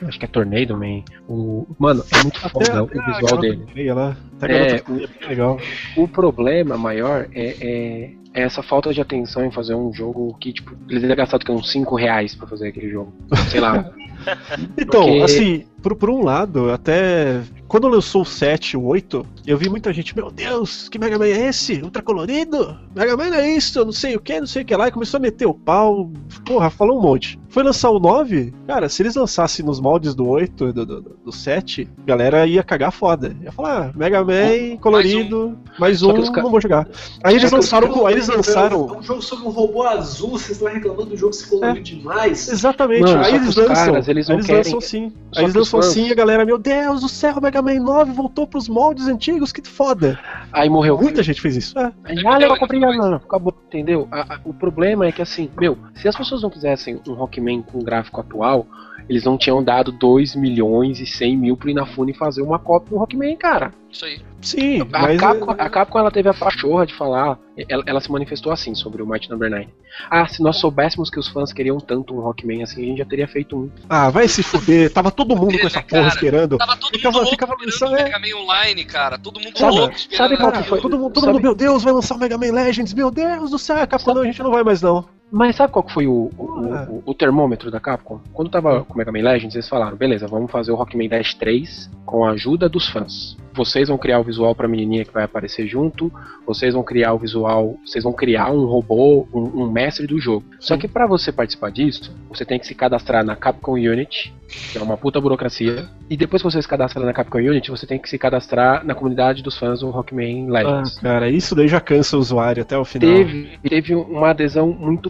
[0.02, 1.02] o- acho que é Tornado Man.
[1.28, 3.66] O, mano, é muito foda o a visual dele.
[3.72, 4.16] feia lá.
[4.38, 5.58] Tá É, feia, bem legal.
[5.96, 8.10] O problema maior é, é- é
[8.42, 11.70] essa falta de atenção em fazer um jogo que, tipo, eles devem gastar que, uns
[11.70, 13.12] 5 reais pra fazer aquele jogo.
[13.48, 13.84] Sei lá.
[14.78, 19.26] Então, Porque- assim, por, por um lado, até quando lançou o 7 e o 8,
[19.46, 21.80] eu vi muita gente, meu Deus, que Mega Man é esse?
[21.82, 22.76] Ultra colorido?
[22.94, 25.18] Mega Man é isso, não sei o que, não sei o que lá, e começou
[25.18, 26.10] a meter o pau,
[26.46, 27.38] porra, falou um monte.
[27.48, 31.00] Foi lançar o 9, cara, se eles lançassem nos moldes do 8 e do, do,
[31.24, 33.36] do 7, a galera ia cagar foda.
[33.42, 36.88] Ia falar, ah, Mega Man, colorido, mais um, os ca- não vou jogar.
[37.22, 38.98] Aí eles lançaram, aí eles É lançaram.
[38.98, 42.48] um jogo sobre um robô azul, vocês estão reclamando do jogo se coloriu demais.
[42.48, 43.74] Exatamente, Mano, aí eles lançam.
[43.74, 45.12] caras, eles não eles querem- lançam sim.
[45.32, 47.60] Só Aí eles lançam fãs- sim e a galera, meu Deus do céu, o Mega
[47.60, 50.18] Man 9 voltou pros moldes antigos, que foda.
[50.52, 50.96] Aí morreu.
[50.98, 51.78] Muita gente fez isso.
[51.78, 51.92] É.
[52.04, 54.06] Aí, Aí ah, eu comprei, não, acabou, entendeu?
[54.10, 57.62] A- a- o problema é que assim, meu, se as pessoas não quisessem um Rockman
[57.62, 58.66] com gráfico atual,
[59.08, 62.96] eles não tinham dado 2 milhões e 100 mil pro Inafune fazer uma cópia do
[62.98, 63.70] Rockman, cara.
[63.90, 64.20] Isso aí.
[64.42, 68.10] Sim, A mas Capcom, a Capcom ela teve a pachorra de falar, ela, ela se
[68.10, 69.68] manifestou assim sobre o Might Number 9.
[70.10, 73.04] Ah, se nós soubéssemos que os fãs queriam tanto um Rockman assim, a gente já
[73.04, 73.70] teria feito um.
[73.88, 74.92] ah, vai se fuder.
[74.92, 76.58] Tava todo mundo com essa porra Cara, esperando.
[76.58, 78.04] Tava todo Ficava- mundo louco ficava esperando é.
[78.04, 79.16] Mega Man Online, cara.
[79.18, 80.16] Todo mundo Sabe- louco esperando.
[80.18, 80.80] sabe qual que foi?
[80.80, 83.50] Todo mundo, todo Sabe- mundo, meu Deus, vai lançar o Mega Man Legends, meu Deus
[83.50, 85.04] do céu, Capcom, não, a gente não vai mais não.
[85.36, 86.86] Mas sabe qual que foi o, o, Ah.
[86.88, 88.20] o- o termômetro da Capcom?
[88.32, 91.34] Quando tava com o Mega Man Legends, eles falaram, beleza, vamos fazer o Rockman Dash
[91.34, 93.36] 3 com a ajuda dos fãs.
[93.52, 96.12] Vocês vão criar o visual pra menininha que vai aparecer junto,
[96.46, 100.44] vocês vão criar o visual, vocês vão criar um robô, um, um mestre do jogo.
[100.60, 104.32] Só que pra você participar disso, você tem que se cadastrar na Capcom Unity,
[104.72, 107.86] que é uma puta burocracia, e depois que você se cadastra na Capcom Unity, você
[107.86, 110.98] tem que se cadastrar na comunidade dos fãs do Rockman Ah, Legends.
[110.98, 113.08] cara, isso daí já cansa o usuário até o final.
[113.08, 115.08] Teve, teve uma adesão muito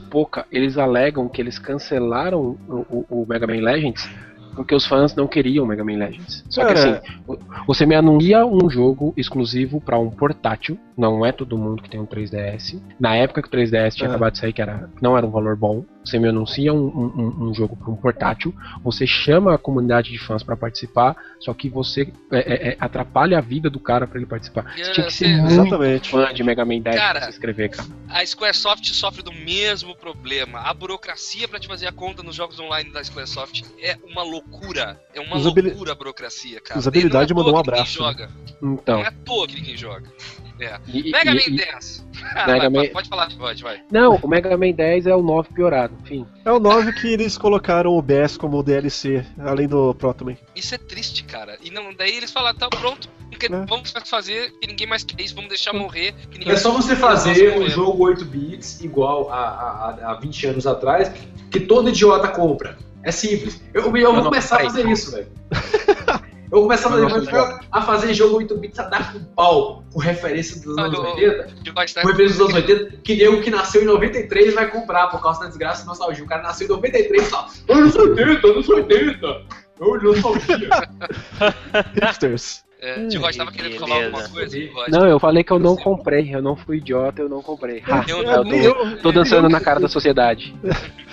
[0.51, 4.09] Eles alegam que eles cancelaram o, o- o Mega Man Legends
[4.55, 6.45] porque os fãs não queriam o Mega Man Legends.
[6.49, 7.01] Só que assim,
[7.67, 12.01] você me anuncia um jogo exclusivo para um portátil, não é todo mundo que tem
[12.01, 12.81] um 3DS.
[13.01, 14.11] Na época que o 3DS tinha É.
[14.11, 17.49] acabado de sair, que era, não era um valor bom, você me anuncia um, um-
[17.49, 21.69] um- jogo para um portátil, você chama a comunidade de fãs para participar, só que
[21.71, 24.65] você é, é, é, atrapalha a vida do cara para ele participar.
[24.77, 26.11] Você tinha que ser Você- muito Exatamente.
[26.11, 27.89] fã de Mega Man 10 Cara, pra se inscrever, cara.
[28.11, 30.61] A Squaresoft sofre do mesmo problema.
[30.61, 35.01] A burocracia pra te fazer a conta nos jogos online da Squaresoft é uma loucura.
[35.15, 36.79] É uma Usabili- loucura a burocracia, cara.
[36.79, 38.29] Usabilidade é mandou um abraço, Joga.
[38.63, 40.09] Então, Não é à toa que ninguém joga.
[40.61, 40.79] É.
[40.87, 42.07] e- Mega e- Man e- 10.
[42.47, 43.83] Mega vai, Man- Pode falar, pode, vai.
[43.91, 46.27] Não, o Mega Man 10 é o 9 piorado, enfim.
[46.45, 50.37] É o 9 que eles colocaram o BS como DLC, além do Protoman.
[50.55, 51.59] Isso é triste, cara.
[51.63, 53.49] E não, daí eles falaram, tá pronto, É.
[53.67, 56.15] vamos fazer que ninguém mais quer isso, vamos deixar morrer.
[56.31, 57.71] Que ninguém É só você fazer um morrer.
[57.71, 61.11] jogo 8 bits igual a, a, a- a 20 anos atrás,
[61.51, 62.79] que todo idiota compra.
[63.03, 63.61] É simples.
[63.75, 65.27] Eu, eu vou não, começar a fazer isso, velho.
[66.51, 70.61] Eu começava Nossa, a, a fazer jogo 8 bits a dar com pau, com referência
[70.61, 71.55] dos anos Olha, 80.
[71.63, 75.09] De gostar Com referência dos anos 80, que nego que nasceu em 93 vai comprar
[75.09, 76.25] por causa da desgraça e nostalgia.
[76.25, 79.43] O cara nasceu em 93 e fala: anos 80, anos 80.
[79.81, 80.69] Eu nostalgia.
[81.95, 82.65] Hipsters.
[82.81, 84.59] É, de gostava Que querendo falar alguma coisa?
[84.91, 87.83] Não, eu falei que eu não comprei, eu não fui idiota, eu não comprei.
[87.89, 90.55] Ha, Eu eu não- tô, tô dançando na cara da sociedade.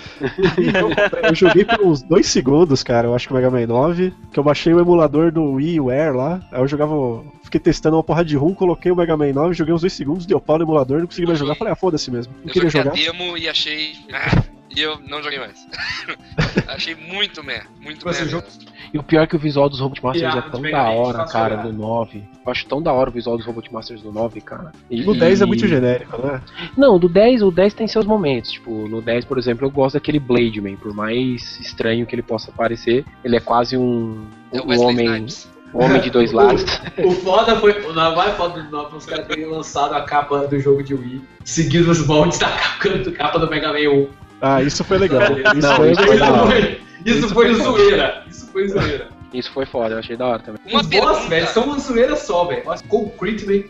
[1.22, 4.38] Eu joguei por uns dois segundos, cara, eu acho que o Mega Man 9, que
[4.38, 6.94] eu baixei o emulador do WiiWare lá, aí eu jogava,
[7.42, 10.26] fiquei testando uma porra de rum, coloquei o Mega Man 9, joguei uns dois segundos,
[10.26, 12.70] deu pau no emulador, não consegui mais jogar, falei, ah, foda-se mesmo, não Eu queria
[12.70, 12.90] jogar.
[12.92, 13.92] a demo e achei.
[14.12, 14.42] Ah,
[14.74, 15.66] e eu não joguei mais.
[16.68, 17.62] achei muito meh.
[17.80, 18.12] Muito meh.
[18.12, 18.46] o jogo-.
[18.92, 20.90] E o pior é que o visual dos Robot Masters Yeah, é tão da Man,
[20.90, 22.22] hora, cara, no 9.
[22.44, 24.72] Eu acho tão da hora o visual dos Robot Masters do 9, cara.
[24.90, 26.42] E- No 10 é e- muito genérico, né?
[26.76, 28.52] Não, do 10, o 10 tem seus momentos.
[28.52, 30.76] Tipo, no 10, por exemplo, eu gosto daquele Blade Man.
[30.76, 35.06] Por mais estranho que ele possa parecer, ele é quase um, É o um homem,
[35.26, 35.48] Snipes.
[35.72, 36.64] um homem de dois lados.
[36.98, 37.72] O foda foi.
[37.86, 40.92] O na- mais foda do 9 os caras terem lançado a capa do jogo de
[40.94, 44.08] Wii, seguindo os moldes da capa, capa do Mega Man 1.
[44.42, 45.22] Ah, isso foi legal.
[45.22, 48.24] Isso Não, foi isso Isso foi foi, isso foi zoeira.
[48.28, 49.08] Isso foi zoeira.
[49.32, 50.60] Isso foi foda, eu achei da hora também.
[50.66, 52.64] Uma Os boss, velho, são uma zoeira só, velho.
[52.88, 53.62] Concrete Man,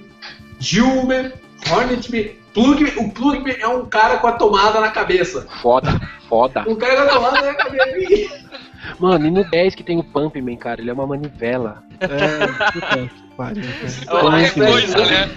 [0.58, 1.32] Jewman,
[1.70, 2.92] Hornet Man, Plugman.
[2.96, 5.46] O Plugman é um cara com a tomada na cabeça.
[5.60, 6.64] Foda, foda.
[6.66, 8.40] Um cara com a tomada na cabeça.
[8.98, 11.82] Mano, e no 10 que tem o Pump Man, cara, ele é uma manivela.
[12.00, 13.88] É, puta que pariu, cara.
[14.48, 14.60] Sim.
[14.60, 15.30] coisa, né?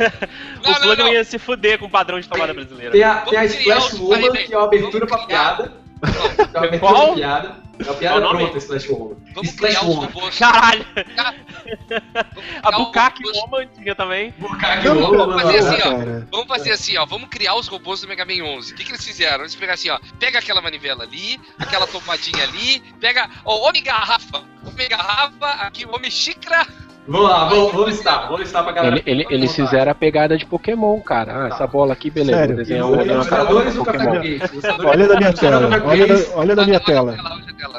[0.64, 1.14] o Não, não, plug não.
[1.14, 2.92] ia se fuder com o padrão de tomada brasileira.
[2.92, 5.74] Tem a, tem a Splash Woman, que é uma abertura pra piada.
[6.02, 7.06] É uma abertura Qual?
[7.08, 7.65] pra piada.
[7.80, 9.16] É uma piada Qual pronta, Splash Woman.
[9.34, 10.06] Vamos os Woman.
[10.06, 10.38] robôs.
[10.38, 10.86] Caralho!
[10.96, 14.34] Vamos A Bukaki Woman tinha também.
[14.38, 15.74] Vamos Woman, fazer mano.
[15.74, 16.26] assim, ó.
[16.32, 17.06] Vamos fazer assim, ó.
[17.06, 18.74] Vamos criar os robôs do Mega Man 11.
[18.74, 19.42] O que, que eles fizeram?
[19.44, 20.00] Eles pegaram assim, ó.
[20.20, 23.30] Pega aquela manivela ali, aquela tomadinha ali, pega.
[23.44, 24.44] Ó, homem garrafa.
[24.66, 26.66] Homem garrafa, aqui, homem xícara.
[27.08, 28.24] Vamos lá, vamos, vamos listar.
[28.24, 28.96] Vamos listar pra galera.
[28.96, 31.44] Ele, ele- eles fizeram a pegada de Pokémon, cara.
[31.46, 32.66] Ah, essa bola aqui, beleza.
[32.66, 32.88] Sério?
[32.88, 34.24] Vou E uma os ilustradores do do Café Pokémon.
[34.24, 37.18] Ilustradores- Olha na minha tela, olha na, olha na minha tela.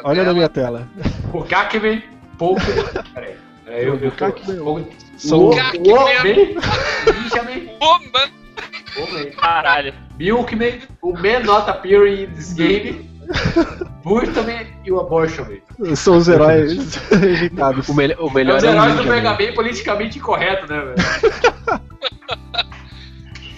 [0.05, 0.89] Olha na minha tela.
[1.33, 2.03] Bukake
[2.39, 2.61] pouco.
[3.15, 3.35] Peraí.
[3.65, 4.87] Peraí, eu, eu, eu,
[5.17, 5.55] São- Wo- Wo-
[6.09, 8.31] Ninja Man, Woman.
[8.97, 9.93] Woman, Caralho.
[10.19, 13.11] Milkman, o Man Not Appearing in This Game,
[14.03, 15.45] Burtaman e o Abortion.
[15.95, 16.97] São os heróis.
[17.89, 19.47] O, mel o É melhor os é o heróis do Mega né?
[19.47, 20.97] Man politicamente incorreto, né, velho?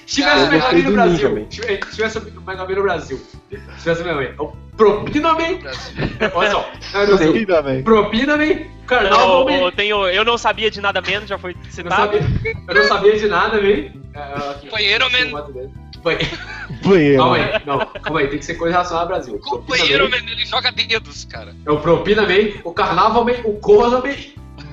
[0.06, 2.82] Se tivesse o Mega Man no Brasil, se tivesse- se tivesse o Mega Man no
[2.82, 5.58] Brasil, se tivesse o Mega Man, o Propina Man,
[6.34, 7.82] olha só, é.
[7.82, 11.56] Propina Man, Carnal Man, eu, tenho, eu não sabia de nada menos, já foi eu
[11.58, 11.94] não citado.
[12.12, 12.20] sabia,
[12.68, 13.58] eu não sabia de nada.
[13.58, 13.90] É,
[14.50, 15.42] aqui, Companheiro, aqui, man.
[16.84, 17.18] Banheiro.
[17.18, 19.38] Calma aí, não, calma aí, tem que ser coisa relacionada ao Brasil.
[19.40, 21.54] Companheiro, Propina man, ele joga dedos, cara.
[21.64, 24.14] É o Propina Man, o Carnaval Man, o Corno Man,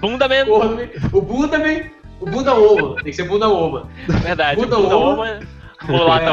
[0.02, 0.28] Bunda.
[0.46, 1.82] Corno Man, o Bunda Man,
[2.20, 2.96] o Bunda Oma.
[2.96, 3.90] Tem que ser Bunda Oma.
[4.08, 4.60] Verdade.
[4.60, 5.16] Bunda Bunda Woman.
[5.18, 5.40] Woman.
[5.88, 6.32] Mulata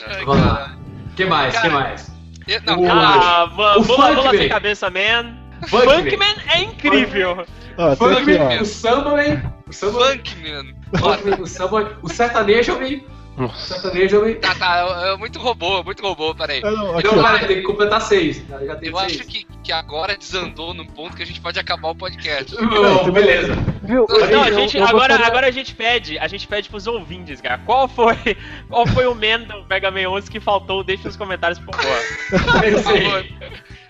[0.00, 0.24] É.
[0.24, 0.76] Vamos lá.
[1.16, 1.54] que mais?
[1.54, 2.12] Cara, que mais?
[2.46, 4.38] Eu- Não, O- cara, Ah, O Bula Bula Funkman.
[4.38, 5.34] sem cabeça, man.
[5.68, 5.96] Funkman.
[6.10, 7.32] Funkman é incrível.
[7.76, 8.62] Aqui, Funkman, ó.
[8.62, 10.98] o Samba Man, o Samba Man, Funk, man.
[10.98, 13.74] Funkman, o Samba o Sertanejo Man, o Nossa.
[13.74, 14.34] Sertanejo Man.
[14.34, 16.60] Tá, tá, é- muito robô, muito robô, peraí.
[16.60, 17.02] Não, ó.
[17.22, 18.42] cara, tem que completar seis.
[18.48, 19.26] Já já tem Eu acho seis.
[19.26, 22.54] que, que agora desandou num ponto que a gente pode acabar o podcast.
[22.60, 23.54] Não, beleza.
[23.82, 24.06] Viu?
[24.08, 26.86] Não, a Eu- gente, eu agora, gostaria- agora a gente pede, a gente pede pros
[26.86, 27.58] ouvintes, cara.
[27.64, 28.16] Qual foi,
[28.68, 30.82] qual foi o man do Mega Man 11 que faltou?
[30.82, 31.98] Deixa nos comentários, por favor.
[32.30, 33.24] Por favor.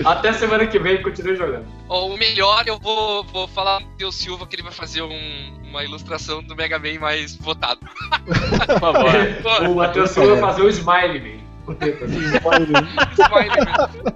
[0.04, 1.66] Até semana que vem, continue jogando.
[1.88, 5.58] Ó, o melhor eu vou, vou falar pro Deus Silva que ele vai fazer um-
[5.68, 7.80] uma ilustração do Mega Man mais votado.
[8.24, 9.10] Por favor.
[9.68, 11.48] o Matheus Silva vai fazer o Smile Man.
[11.68, 11.90] Assim.
[12.14, 14.14] Smiley, man.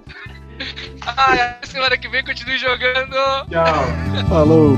[1.05, 3.11] ah, até semana que vem continue jogando.
[3.49, 4.27] Tchau.
[4.29, 4.77] Falou.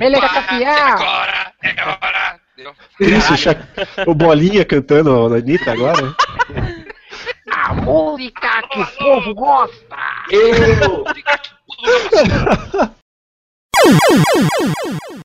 [0.00, 0.60] Meleca capial.
[0.76, 2.40] é agora, é agora.
[3.00, 3.56] Isso, Cha-
[4.06, 6.14] o Bolinha cantando a Anitta agora.
[7.50, 9.96] A música que o povo gosta!
[10.30, 11.04] Eu.